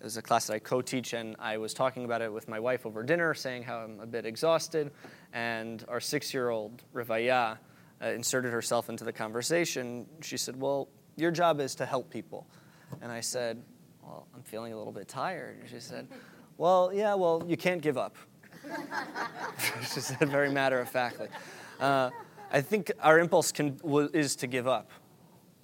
it 0.00 0.04
was 0.04 0.16
a 0.16 0.22
class 0.22 0.48
that 0.48 0.54
I 0.54 0.58
co-teach, 0.58 1.12
and 1.12 1.36
I 1.38 1.58
was 1.58 1.72
talking 1.72 2.04
about 2.04 2.22
it 2.22 2.32
with 2.32 2.48
my 2.48 2.58
wife 2.58 2.86
over 2.86 3.04
dinner, 3.04 3.34
saying 3.34 3.62
how 3.62 3.78
I'm 3.78 4.00
a 4.00 4.06
bit 4.06 4.26
exhausted. 4.26 4.90
And 5.32 5.84
our 5.88 6.00
six-year-old 6.00 6.82
Rivaya 6.92 7.58
uh, 8.02 8.06
inserted 8.08 8.52
herself 8.52 8.88
into 8.88 9.04
the 9.04 9.12
conversation. 9.12 10.06
She 10.20 10.36
said, 10.36 10.60
"Well, 10.60 10.88
your 11.16 11.30
job 11.30 11.60
is 11.60 11.74
to 11.76 11.86
help 11.86 12.10
people," 12.10 12.46
and 13.00 13.12
I 13.12 13.20
said, 13.20 13.62
"Well, 14.02 14.26
I'm 14.34 14.42
feeling 14.42 14.72
a 14.72 14.76
little 14.76 14.92
bit 14.92 15.08
tired." 15.08 15.58
She 15.70 15.80
said, 15.80 16.08
"Well, 16.58 16.90
yeah, 16.92 17.14
well, 17.14 17.42
you 17.46 17.56
can't 17.56 17.80
give 17.80 17.96
up." 17.96 18.16
she 19.80 20.00
said 20.00 20.28
very 20.28 20.50
matter 20.50 20.80
of 20.80 20.88
factly. 20.88 21.28
Uh, 21.80 22.10
I 22.52 22.60
think 22.60 22.92
our 23.00 23.18
impulse 23.18 23.50
can, 23.50 23.76
w- 23.78 24.10
is 24.12 24.36
to 24.36 24.46
give 24.46 24.68
up 24.68 24.90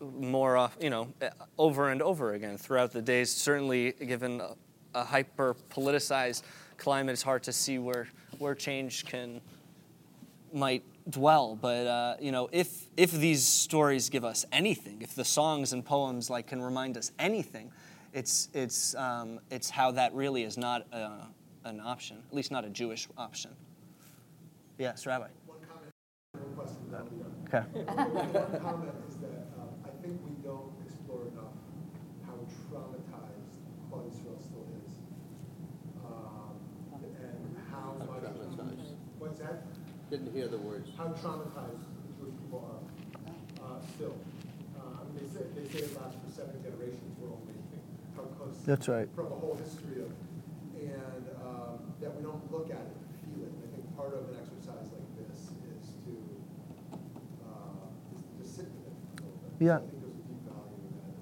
more, 0.00 0.56
uh, 0.56 0.70
you 0.80 0.90
know, 0.90 1.12
over 1.58 1.90
and 1.90 2.00
over 2.02 2.34
again 2.34 2.56
throughout 2.56 2.92
the 2.92 3.02
days. 3.02 3.30
Certainly, 3.30 3.92
given 3.92 4.40
a, 4.40 4.54
a 4.94 5.04
hyper 5.04 5.54
politicized 5.70 6.42
climate, 6.76 7.12
it's 7.12 7.22
hard 7.22 7.42
to 7.44 7.52
see 7.52 7.78
where 7.78 8.08
where 8.38 8.54
change 8.54 9.04
can 9.04 9.40
might 10.52 10.82
dwell. 11.08 11.56
But 11.60 11.86
uh, 11.86 12.16
you 12.20 12.32
know, 12.32 12.48
if 12.52 12.86
if 12.96 13.12
these 13.12 13.44
stories 13.44 14.08
give 14.08 14.24
us 14.24 14.44
anything, 14.52 15.02
if 15.02 15.14
the 15.14 15.24
songs 15.24 15.72
and 15.72 15.84
poems 15.84 16.30
like 16.30 16.46
can 16.48 16.60
remind 16.62 16.96
us 16.96 17.12
anything, 17.18 17.70
it's 18.12 18.48
it's 18.54 18.94
um, 18.94 19.40
it's 19.50 19.70
how 19.70 19.90
that 19.92 20.14
really 20.14 20.42
is 20.44 20.56
not 20.56 20.86
uh, 20.92 21.24
an 21.64 21.80
option, 21.80 22.18
at 22.28 22.34
least 22.34 22.50
not 22.50 22.64
a 22.64 22.70
Jewish 22.70 23.08
option. 23.16 23.50
Yes, 24.78 25.06
Rabbi. 25.06 25.26
One 25.46 25.58
comment, 25.68 25.92
one 26.32 26.54
question. 26.54 26.82
then 26.90 27.00
I'll 27.00 27.06
be 27.06 27.16
done. 27.16 27.34
Okay. 27.48 27.64
One 28.38 28.60
comment 28.60 28.94
is 29.08 29.16
that 29.16 29.48
um, 29.58 29.68
I 29.84 29.90
think 30.02 30.20
we 30.24 30.32
don't 30.44 30.70
explore 30.86 31.22
enough 31.32 31.56
how 32.26 32.34
traumatized 32.70 33.58
Klal 33.90 34.06
Yisrael 34.06 34.38
still 34.38 34.66
is. 34.86 34.92
Um, 36.06 36.54
and 37.02 37.56
how 37.72 37.96
How 37.98 38.04
much. 38.06 38.22
traumatized? 38.22 38.94
What's 39.18 39.40
that? 39.40 39.64
Didn't 40.10 40.32
hear 40.32 40.48
the 40.48 40.56
words. 40.58 40.88
How 40.96 41.08
traumatized 41.12 41.84
the 41.84 42.12
Jewish 42.16 42.32
people 42.40 42.64
are 42.64 42.80
uh, 43.60 43.80
still. 43.94 44.16
Uh, 44.78 45.04
they 45.12 45.26
say, 45.28 45.44
they 45.54 45.68
say 45.68 45.84
it 45.84 45.92
lasts 46.00 46.16
for 46.24 46.30
seven 46.32 46.56
generations. 46.64 47.12
We're 47.20 47.28
only 47.28 47.52
how 48.16 48.22
close. 48.40 48.56
That's 48.64 48.88
right. 48.88 49.08
From 49.14 49.26
a 49.26 49.36
whole 49.36 49.58
history 49.60 50.00
of, 50.00 50.08
and 50.80 51.24
um, 51.44 51.92
that 52.00 52.16
we 52.16 52.22
don't 52.24 52.40
look 52.50 52.70
at 52.72 52.80
it, 52.88 52.96
feel 53.20 53.44
it. 53.44 53.52
And 53.52 53.60
I 53.68 53.76
think 53.76 53.84
part 54.00 54.16
of 54.16 54.32
an 54.32 54.36
exercise 54.40 54.88
like 54.96 55.28
this 55.28 55.52
is 55.76 55.92
to 56.08 56.12
uh, 57.44 57.92
is 58.16 58.24
to 58.40 58.44
sit 58.48 58.68
with 58.72 58.88
it 58.88 58.96
a 58.96 59.28
little 59.28 59.36
bit. 59.44 59.60
Yeah. 59.60 59.76
So 59.76 59.84
I 59.84 59.92
think 59.92 60.00
there's 60.08 60.16
a 60.16 60.24
deep 60.24 60.40
value 60.48 60.88
in 60.88 60.92
that. 61.04 61.12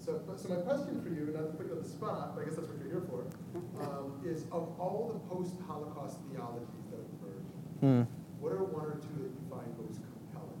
So, 0.00 0.10
so 0.40 0.44
my 0.48 0.64
question 0.64 0.96
for 1.04 1.12
you, 1.12 1.28
not 1.36 1.44
to 1.44 1.52
put 1.60 1.68
you 1.68 1.76
on 1.76 1.84
the 1.84 1.92
spot, 1.92 2.32
but 2.32 2.40
I 2.40 2.44
guess 2.48 2.56
that's 2.56 2.72
what 2.72 2.80
you're 2.80 2.88
here 2.88 3.04
for, 3.04 3.28
um, 3.84 4.16
is 4.24 4.48
of 4.48 4.72
all 4.80 5.12
the 5.12 5.20
post-Holocaust 5.28 6.24
theologies 6.32 6.88
that 6.88 7.04
have 7.04 7.12
emerged, 7.20 7.52
Hmm. 7.84 8.04
what 8.40 8.52
are 8.52 8.64
one 8.64 8.84
or 8.84 9.00
two 9.00 9.24
that 9.24 9.32
you 9.32 9.42
find 9.48 9.68
most 9.80 10.00
compelling? 10.04 10.60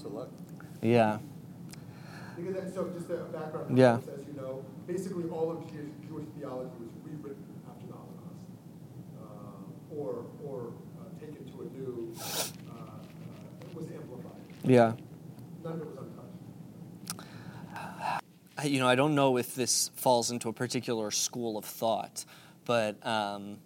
Lots 0.00 0.06
of 0.06 0.12
luck. 0.14 0.28
Yeah. 0.80 1.18
Because 2.36 2.54
that, 2.54 2.74
so 2.74 2.88
just 2.88 3.10
a 3.10 3.16
background, 3.24 3.76
Yeah. 3.76 3.98
as 3.98 4.26
you 4.26 4.32
know, 4.34 4.64
basically 4.86 5.28
all 5.28 5.50
of 5.50 5.70
Jewish, 5.70 5.92
Jewish 6.08 6.24
theology 6.38 6.70
was 6.80 6.90
rewritten 7.04 7.44
after 7.68 7.86
the 7.86 7.92
Holocaust, 7.92 8.40
uh, 9.20 9.94
or 9.94 10.24
or 10.42 10.72
uh, 10.98 11.20
taken 11.20 11.44
to 11.52 11.60
a 11.60 11.64
new, 11.76 12.14
uh, 12.18 12.22
uh, 12.22 13.60
it 13.60 13.76
was 13.76 13.84
amplified. 13.90 14.40
Yeah. 14.64 14.94
None 15.62 15.72
of 15.74 15.80
it 15.82 15.86
was 15.86 15.96
untouched. 15.98 17.34
I- 18.56 18.64
you 18.64 18.78
know, 18.78 18.88
I 18.88 18.94
don't 18.94 19.14
know 19.14 19.36
if 19.36 19.54
this 19.54 19.90
falls 19.96 20.30
into 20.30 20.48
a 20.48 20.52
particular 20.54 21.10
school 21.10 21.58
of 21.58 21.66
thought, 21.66 22.24
but 22.64 23.04
um, 23.06 23.58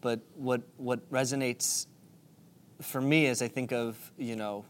but 0.00 0.20
what 0.34 0.62
what 0.78 1.10
resonates 1.10 1.86
for 2.80 3.02
me 3.02 3.26
as 3.26 3.42
I 3.42 3.48
think 3.48 3.72
of 3.72 3.96
you 4.16 4.36
know 4.36 4.64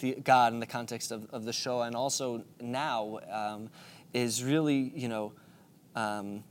the, 0.00 0.16
God 0.22 0.52
in 0.52 0.60
the 0.60 0.66
context 0.66 1.10
of, 1.12 1.26
of 1.30 1.44
the 1.44 1.52
show 1.52 1.82
and 1.82 1.94
also 1.94 2.44
now 2.60 3.18
um, 3.30 3.70
is 4.12 4.42
really 4.42 4.92
you 4.94 5.08
know 5.08 5.32
um, 5.94 6.44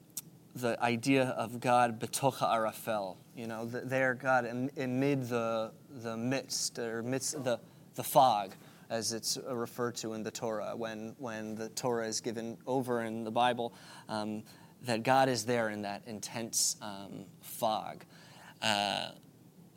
the 0.55 0.81
idea 0.83 1.35
of 1.37 1.59
God 1.59 1.99
betocha 1.99 2.51
arafel. 2.51 3.17
You 3.35 3.47
know, 3.47 3.65
the, 3.65 3.81
there 3.81 4.13
God 4.13 4.45
amid 4.77 5.29
the 5.29 5.71
the 6.01 6.17
midst 6.17 6.79
or 6.79 7.03
midst 7.03 7.43
the 7.43 7.59
the 7.95 8.03
fog, 8.03 8.53
as 8.89 9.13
it's 9.13 9.37
referred 9.49 9.95
to 9.97 10.13
in 10.13 10.23
the 10.23 10.31
Torah 10.31 10.73
when 10.75 11.15
when 11.19 11.55
the 11.55 11.69
Torah 11.69 12.07
is 12.07 12.21
given 12.21 12.57
over 12.65 13.03
in 13.03 13.23
the 13.23 13.31
Bible. 13.31 13.73
Um, 14.09 14.43
that 14.83 15.01
God 15.01 15.27
is 15.27 15.43
there 15.43 15.69
in 15.69 15.81
that 15.81 16.03
intense 16.05 16.75
um, 16.81 17.25
fog. 17.41 18.03
Uh, 18.61 19.09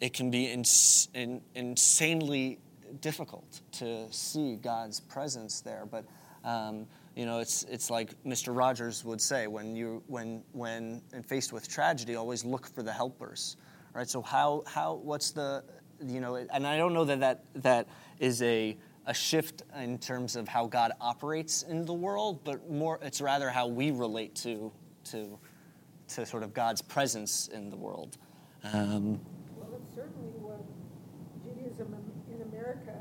it 0.01 0.13
can 0.13 0.31
be 0.31 0.47
ins- 0.47 1.09
in, 1.15 1.41
insanely 1.55 2.59
difficult 3.01 3.61
to 3.73 4.11
see 4.13 4.57
God's 4.57 5.01
presence 5.01 5.61
there. 5.61 5.87
But 5.91 6.05
um, 6.45 6.87
you 7.17 7.27
know, 7.27 7.39
it's 7.39 7.65
it's 7.65 7.91
like 7.91 8.11
Mr. 8.25 8.57
Rogers 8.57 9.05
would 9.05 9.21
say 9.21 9.47
when 9.47 9.77
you 9.77 10.03
when 10.07 10.43
when 10.53 11.03
faced 11.27 11.53
with 11.53 11.69
tragedy, 11.69 12.15
always 12.17 12.45
look 12.45 12.67
for 12.67 12.83
the 12.83 12.93
helpers, 12.93 13.57
right? 13.95 14.09
So 14.09 14.23
how 14.23 14.63
how 14.67 14.95
what's 14.95 15.31
the 15.31 15.63
you 16.03 16.21
know, 16.21 16.37
and 16.37 16.67
I 16.67 16.77
don't 16.79 16.95
know 16.95 17.05
that 17.05 17.21
that 17.21 17.45
that 17.57 17.89
is 18.19 18.43
a 18.43 18.77
a 19.07 19.15
shift 19.15 19.63
in 19.79 19.99
terms 19.99 20.37
of 20.37 20.47
how 20.47 20.67
God 20.67 20.93
operates 21.01 21.63
in 21.63 21.85
the 21.85 21.93
world, 21.95 22.41
but 22.45 22.71
more 22.71 22.99
it's 23.03 23.21
rather 23.21 23.51
how 23.51 23.67
we 23.67 23.91
relate 23.91 24.35
to 24.37 24.73
to 25.05 25.39
to 26.09 26.27
sort 26.27 26.43
of 26.43 26.53
God's 26.53 26.83
presence 26.83 27.49
in 27.49 27.71
the 27.71 27.77
world. 27.77 28.17
Um, 28.65 29.21
Well, 29.57 29.71
it's 29.79 29.95
certainly 29.95 30.35
what 30.43 30.61
Judaism 31.45 31.95
in- 31.95 32.35
in 32.35 32.43
America 32.51 32.95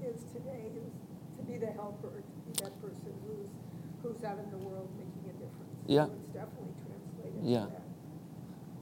is 0.00 0.22
today, 0.32 0.70
is 0.78 0.92
to 1.38 1.42
be 1.42 1.58
the 1.58 1.72
helper, 1.72 2.22
to 2.22 2.40
be 2.46 2.52
that 2.62 2.80
person 2.80 3.12
who's, 3.26 3.50
who's 4.00 4.14
out 4.26 4.38
in 4.38 4.50
the 4.50 4.58
world 4.58 4.88
making 4.98 5.30
a 5.30 5.34
difference. 5.38 5.78
So 5.86 5.92
Yeah. 5.92 6.06
It's 6.18 6.28
definitely 6.30 6.74
translated 6.84 7.40
Yeah. 7.44 7.66
that. 7.66 7.82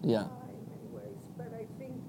Yeah. 0.03 0.25
In 0.25 0.65
many 0.73 0.89
ways, 0.93 1.19
but 1.37 1.53
I 1.55 1.65
think 1.79 2.01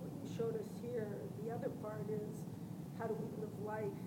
what 0.00 0.10
you 0.16 0.24
showed 0.36 0.56
us 0.56 0.66
here, 0.82 1.08
the 1.44 1.50
other 1.52 1.68
part 1.84 2.08
is, 2.10 2.42
how 2.98 3.06
do 3.06 3.14
we 3.14 3.28
live 3.40 3.52
life 3.64 4.00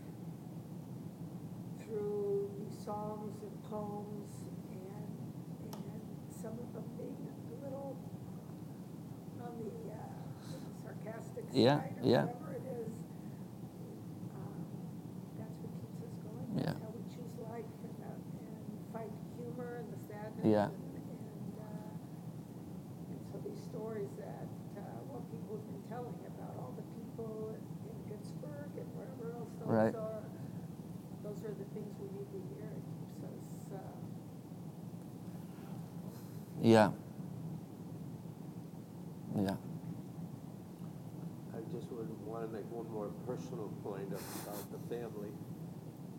through 1.85 2.49
these 2.59 2.77
songs 2.83 3.41
and 3.41 3.53
poems 3.69 4.29
and, 4.71 5.07
and 5.73 6.01
some 6.29 6.53
of 6.59 6.67
them 6.73 6.83
being 6.97 7.17
a 7.25 7.63
little 7.63 7.95
on 9.41 9.53
the 9.63 9.93
uh, 9.93 9.97
sarcastic 10.83 11.45
Yeah, 11.53 11.79
side 11.79 11.95
or 12.01 12.07
yeah. 12.07 12.23
whatever 12.25 12.51
it 12.59 12.65
is. 12.83 12.91
Um, 14.35 14.59
That's 15.39 15.57
what 15.63 15.71
keeps 15.79 15.99
us 16.03 16.15
going. 16.27 16.47
Yeah. 16.57 16.63
That's 16.75 16.81
how 16.83 16.91
we 16.91 17.03
choose 17.11 17.33
life 17.49 17.71
and, 17.87 17.97
uh, 18.03 18.11
and 18.11 18.65
find 18.91 19.11
humor 19.39 19.79
and 19.83 19.87
the 19.93 19.99
sadness. 20.03 20.43
Yeah. 20.43 20.67
And, 20.67 20.75
and, 21.07 21.55
uh, 21.59 23.11
and 23.15 23.19
so 23.31 23.35
these 23.47 23.61
stories 23.71 24.11
that, 24.19 24.47
uh, 24.75 24.81
well, 25.07 25.23
people 25.31 25.55
have 25.55 25.67
been 25.71 25.85
telling 25.87 26.15
about 26.35 26.53
all 26.59 26.73
the 26.75 26.83
people 26.99 27.55
in 27.55 27.63
in 27.87 27.97
Pittsburgh 28.11 28.71
and 28.75 28.87
wherever 28.95 29.31
else 29.39 29.51
those 29.59 29.67
Right. 29.71 29.95
are, 29.95 30.23
those 31.23 31.39
are 31.43 31.55
the 31.55 31.67
things 31.75 31.91
we 31.99 32.07
need 32.15 32.29
to 32.31 32.39
hear. 32.55 32.67
It 32.71 32.83
keeps 32.99 33.19
us, 33.23 33.71
uh, 33.75 33.79
Yeah. 36.61 36.91
Yeah. 39.35 39.55
I 41.53 41.59
just 41.75 41.91
would 41.91 42.09
want 42.25 42.47
to 42.47 42.51
make 42.53 42.65
one 42.71 42.89
more 42.91 43.09
personal 43.27 43.69
point 43.83 44.07
about 44.09 44.71
the 44.71 44.76
family, 44.89 45.31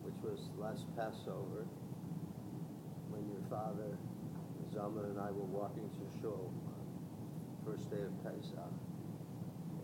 which 0.03 0.16
was 0.23 0.49
last 0.59 0.85
Passover, 0.97 1.66
when 3.11 3.24
your 3.28 3.43
father, 3.49 3.97
Zalman, 4.74 5.11
and 5.11 5.19
I 5.19 5.31
were 5.31 5.49
walking 5.49 5.89
to 5.89 6.05
shul 6.20 6.53
on 6.69 6.78
first 7.65 7.90
day 7.90 8.03
of 8.03 8.12
Pesach. 8.24 8.73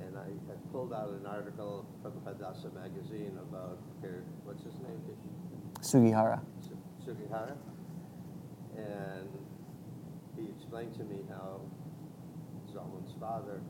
And 0.01 0.19
I 0.19 0.27
had 0.51 0.61
pulled 0.73 0.93
out 0.93 1.11
an 1.11 1.25
article 1.27 1.87
from 2.03 2.13
Hadassah 2.25 2.71
magazine 2.75 3.39
about 3.41 3.79
here, 4.01 4.25
what's 4.45 4.63
his 4.65 4.75
name? 4.81 5.01
Sugihara. 5.81 6.43
Su- 6.61 6.77
Sugihara. 7.05 7.57
And 8.77 9.29
he 10.37 10.49
explained 10.51 10.95
to 10.97 11.05
me 11.05 11.23
how 11.31 11.61
Zalman's 12.75 13.15
father 13.21 13.61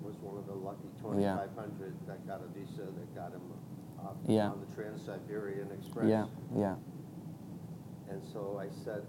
was 0.00 0.14
one 0.22 0.38
of 0.38 0.46
the 0.46 0.54
lucky 0.54 0.86
2,500 1.02 1.92
that 2.06 2.24
got 2.26 2.40
a 2.40 2.48
visa 2.54 2.86
that 2.86 3.14
got 3.14 3.32
him 3.34 3.42
up 4.04 4.16
Yeah. 4.26 4.50
on 4.50 4.60
the 4.60 4.74
Trans-Siberian 4.74 5.70
Express. 5.72 6.08
Yeah, 6.08 6.26
yeah. 6.54 6.76
And 8.08 8.22
so 8.32 8.58
I 8.58 8.68
said, 8.84 9.06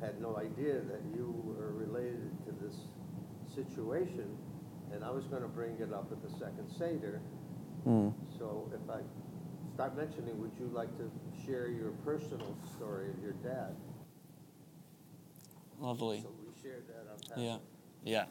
had 0.00 0.20
no 0.20 0.36
idea 0.36 0.80
that 0.80 1.00
you 1.14 1.32
were 1.44 1.72
related 1.72 2.32
to 2.46 2.52
this 2.64 2.76
situation, 3.54 4.36
and 4.92 5.04
I 5.04 5.10
was 5.10 5.26
going 5.26 5.42
to 5.42 5.48
bring 5.48 5.78
it 5.78 5.92
up 5.92 6.10
at 6.10 6.20
the 6.22 6.30
second 6.38 6.68
Seder. 6.76 7.20
Mm. 7.86 8.12
So 8.38 8.70
if 8.74 8.90
I 8.90 9.00
start 9.74 9.96
mentioning, 9.96 10.40
would 10.40 10.52
you 10.58 10.66
like 10.72 10.90
to 10.98 11.10
share 11.46 11.68
your 11.68 11.90
personal 12.04 12.56
story 12.76 13.10
of 13.10 13.22
your 13.22 13.32
dad? 13.34 13.76
Lovely. 15.78 16.20
So 16.22 16.30
we 16.40 16.62
shared 16.62 16.84
that 16.88 17.10
on 17.10 17.18
Passover. 17.28 17.40
Yeah, 17.40 17.58
yeah. 18.04 18.24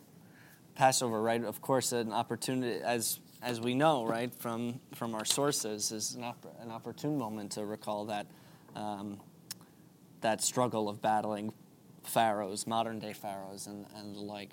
Passover, 0.75 1.21
right? 1.21 1.43
Of 1.43 1.61
course, 1.61 1.91
an 1.91 2.11
opportunity, 2.11 2.81
as 2.81 3.19
as 3.41 3.59
we 3.59 3.73
know, 3.73 4.05
right, 4.05 4.33
from 4.35 4.79
from 4.95 5.15
our 5.15 5.25
sources, 5.25 5.91
is 5.91 6.15
an, 6.15 6.23
opp- 6.23 6.55
an 6.61 6.71
opportune 6.71 7.17
moment 7.17 7.51
to 7.53 7.65
recall 7.65 8.05
that 8.05 8.27
um, 8.75 9.19
that 10.21 10.41
struggle 10.43 10.87
of 10.89 11.01
battling 11.01 11.53
pharaohs, 12.03 12.67
modern 12.67 12.99
day 12.99 13.13
pharaohs, 13.13 13.67
and 13.67 13.85
and 13.97 14.15
the 14.15 14.21
like. 14.21 14.51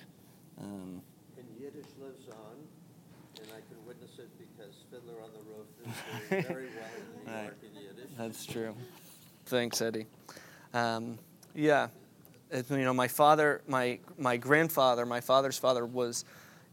Um, 0.61 1.03
And 1.37 1.47
Yiddish 1.61 1.87
lives 2.01 2.27
on, 2.29 2.57
and 3.43 3.49
I 3.53 3.61
can 3.69 3.85
witness 3.87 4.11
it 4.19 4.29
because 4.39 4.75
Fiddler 4.91 5.23
on 5.23 5.31
the 5.33 5.43
Roof 5.51 5.69
is 5.87 6.29
doing 6.31 6.43
very 6.45 6.67
well 6.67 6.91
in 6.97 7.27
New 7.27 7.33
Right. 7.33 7.43
York 7.45 7.57
in 7.63 7.83
Yiddish. 7.83 8.11
That's 8.17 8.47
true. 8.47 8.75
Thanks, 9.47 9.81
Eddie. 9.81 10.07
Um, 10.75 11.19
yeah, 11.55 11.89
it, 12.51 12.69
you 12.71 12.79
know, 12.79 12.93
my 12.95 13.09
father, 13.09 13.63
my 13.69 13.99
my 14.19 14.37
grandfather, 14.37 15.07
my 15.07 15.21
father's 15.21 15.59
father 15.59 15.87
was, 15.87 16.25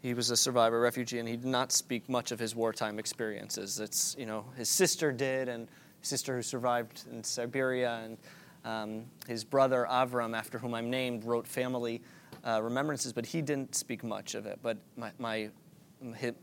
he 0.06 0.14
was 0.14 0.30
a 0.30 0.38
survivor, 0.38 0.80
refugee, 0.80 1.18
and 1.18 1.28
he 1.28 1.36
did 1.36 1.48
not 1.48 1.72
speak 1.72 2.08
much 2.08 2.32
of 2.32 2.38
his 2.38 2.56
wartime 2.56 3.00
experiences. 3.00 3.80
It's 3.80 4.16
you 4.20 4.28
know, 4.28 4.46
his 4.56 4.70
sister 4.70 5.12
did, 5.12 5.50
and 5.50 5.68
sister 6.04 6.36
who 6.36 6.44
survived 6.44 7.06
in 7.12 7.24
Siberia, 7.24 8.02
and 8.04 8.18
um, 8.66 9.06
his 9.28 9.44
brother 9.44 9.88
Avram, 9.90 10.38
after 10.38 10.60
whom 10.60 10.76
I'm 10.76 10.92
named, 10.92 11.24
wrote 11.24 11.48
family 11.48 12.04
uh, 12.46 12.62
remembrances, 12.62 13.14
but 13.14 13.26
he 13.26 13.42
didn't 13.42 13.74
speak 13.74 14.04
much 14.04 14.36
of 14.36 14.46
it. 14.46 14.60
But 14.62 14.78
my, 14.96 15.10
my 15.18 15.50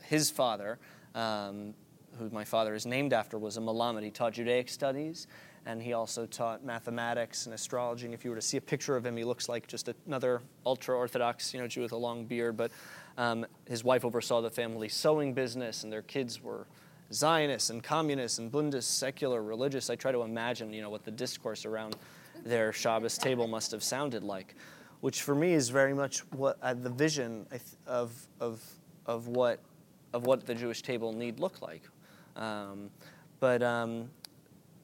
his 0.03 0.29
father. 0.29 0.81
Um, 1.15 1.75
who 2.19 2.29
my 2.31 2.45
father 2.45 2.75
is 2.75 2.87
named 2.87 3.13
after, 3.13 3.39
was 3.39 3.57
a 3.57 3.61
Malamed. 3.61 4.03
He 4.03 4.11
taught 4.11 4.35
Judaic 4.35 4.69
studies, 4.69 5.27
and 5.67 5.83
he 5.83 5.93
also 5.93 6.27
taught 6.27 6.65
mathematics 6.65 7.47
and 7.47 7.55
astrology. 7.55 8.07
And 8.07 8.15
if 8.15 8.25
you 8.25 8.31
were 8.31 8.37
to 8.37 8.43
see 8.43 8.57
a 8.57 8.61
picture 8.61 8.97
of 8.97 9.07
him, 9.07 9.17
he 9.17 9.25
looks 9.25 9.49
like 9.49 9.67
just 9.67 9.89
another 10.07 10.43
ultra-Orthodox, 10.67 11.55
you 11.55 11.61
know, 11.61 11.69
Jew 11.69 11.83
with 11.83 11.93
a 11.93 11.97
long 11.97 12.25
beard. 12.25 12.57
But 12.57 12.73
um, 13.17 13.47
his 13.69 13.85
wife 13.85 14.05
oversaw 14.05 14.41
the 14.41 14.51
family 14.51 14.89
sewing 14.89 15.35
business, 15.35 15.85
and 15.85 15.93
their 15.93 16.03
kids 16.03 16.43
were 16.43 16.67
Zionists 17.13 17.71
and 17.71 17.83
communists 17.83 18.39
and 18.39 18.51
Bundes, 18.51 18.85
secular, 18.85 19.43
religious. 19.43 19.91
I 19.91 19.97
try 19.97 20.13
to 20.13 20.23
imagine, 20.23 20.73
you 20.73 20.81
know, 20.81 20.91
what 20.91 21.05
the 21.05 21.11
discourse 21.11 21.67
around 21.67 21.97
their 22.45 22.73
Shabbos 22.73 23.19
table 23.19 23.47
must 23.47 23.71
have 23.71 23.83
sounded 23.83 24.25
like, 24.25 24.55
which 25.01 25.23
for 25.23 25.35
me 25.35 25.53
is 25.53 25.69
very 25.69 25.95
much 25.95 26.21
what 26.33 26.59
uh, 26.63 26.75
the 26.75 26.91
vision 26.91 27.47
of 27.87 28.11
of 28.41 28.63
of 29.07 29.29
what 29.29 29.61
of 30.13 30.27
what 30.27 30.47
the 30.47 30.55
Jewish 30.55 30.83
table 30.83 31.13
need 31.13 31.39
look 31.39 31.61
like. 31.63 31.83
Um, 32.37 32.91
but 33.41 33.63
um, 33.63 34.09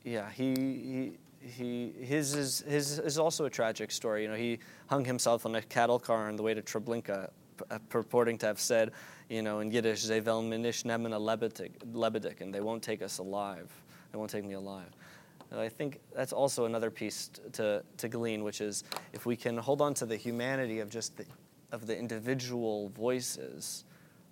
yeah, 0.05 0.31
he, 0.31 0.55
he, 0.55 1.12
he, 1.41 1.93
his, 2.01 2.35
is, 2.35 2.65
his 2.66 2.99
is 2.99 3.19
also 3.19 3.45
a 3.45 3.51
tragic 3.51 3.91
story. 3.91 4.23
You 4.23 4.29
know, 4.29 4.35
he 4.35 4.59
hung 4.89 5.05
himself 5.05 5.47
on 5.47 5.55
a 5.55 5.62
cattle 5.62 5.99
car 5.99 6.29
on 6.29 6.37
the 6.37 6.43
way 6.43 6.55
to 6.55 6.62
Treblinka, 6.62 7.31
uh, 7.70 7.79
purporting 7.89 8.39
to 8.39 8.47
have 8.47 8.61
said, 8.61 8.93
you 9.29 9.43
know, 9.43 9.61
in 9.61 9.70
Yiddish, 9.70 10.01
"Ze 10.01 10.20
vel 10.20 10.43
minish 10.43 10.85
a 10.85 10.89
lebedik, 10.89 11.73
lebedik," 11.93 12.41
and 12.41 12.55
they 12.55 12.61
won't 12.61 12.83
take 12.83 13.03
us 13.03 13.19
alive. 13.19 13.70
They 14.12 14.19
won't 14.19 14.31
take 14.31 14.45
me 14.45 14.55
alive. 14.55 14.91
I 15.57 15.69
think 15.69 16.01
that's 16.15 16.33
also 16.33 16.66
another 16.66 16.91
piece 16.91 17.31
to, 17.53 17.83
to 17.97 18.09
glean, 18.09 18.45
which 18.45 18.61
is 18.61 18.85
if 19.12 19.25
we 19.25 19.35
can 19.35 19.57
hold 19.57 19.81
on 19.81 19.95
to 19.95 20.07
the 20.07 20.16
humanity 20.16 20.81
of 20.81 20.91
just 20.91 21.16
the, 21.16 21.25
of 21.73 21.87
the 21.87 21.97
individual 21.97 22.91
voices 22.91 23.85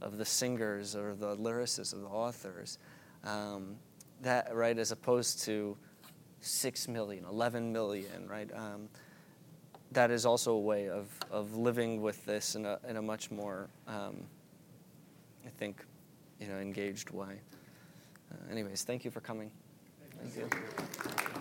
of 0.02 0.18
the 0.18 0.24
singers 0.24 0.94
or 0.94 1.14
the 1.14 1.36
lyricists 1.36 1.94
of 1.94 2.02
the 2.02 2.08
authors, 2.08 2.78
um, 3.26 3.76
that 4.22 4.54
right 4.54 4.78
as 4.78 4.92
opposed 4.92 5.42
to 5.44 5.76
6 6.40 6.88
million 6.88 7.24
11 7.24 7.72
million 7.72 8.28
right? 8.28 8.50
Um, 8.54 8.88
that 9.92 10.10
is 10.10 10.26
also 10.26 10.52
a 10.52 10.60
way 10.60 10.88
of, 10.88 11.08
of 11.30 11.56
living 11.56 12.02
with 12.02 12.24
this 12.24 12.54
in 12.54 12.66
a, 12.66 12.78
in 12.88 12.96
a 12.96 13.02
much 13.02 13.30
more 13.30 13.68
um, 13.86 14.16
i 15.46 15.50
think 15.58 15.84
you 16.40 16.48
know 16.48 16.56
engaged 16.56 17.10
way. 17.10 17.40
Uh, 18.30 18.52
anyways 18.52 18.82
thank 18.82 19.04
you 19.04 19.10
for 19.10 19.20
coming. 19.20 19.50
Thank 20.18 20.36
you. 20.36 20.48
Hi, 21.04 21.40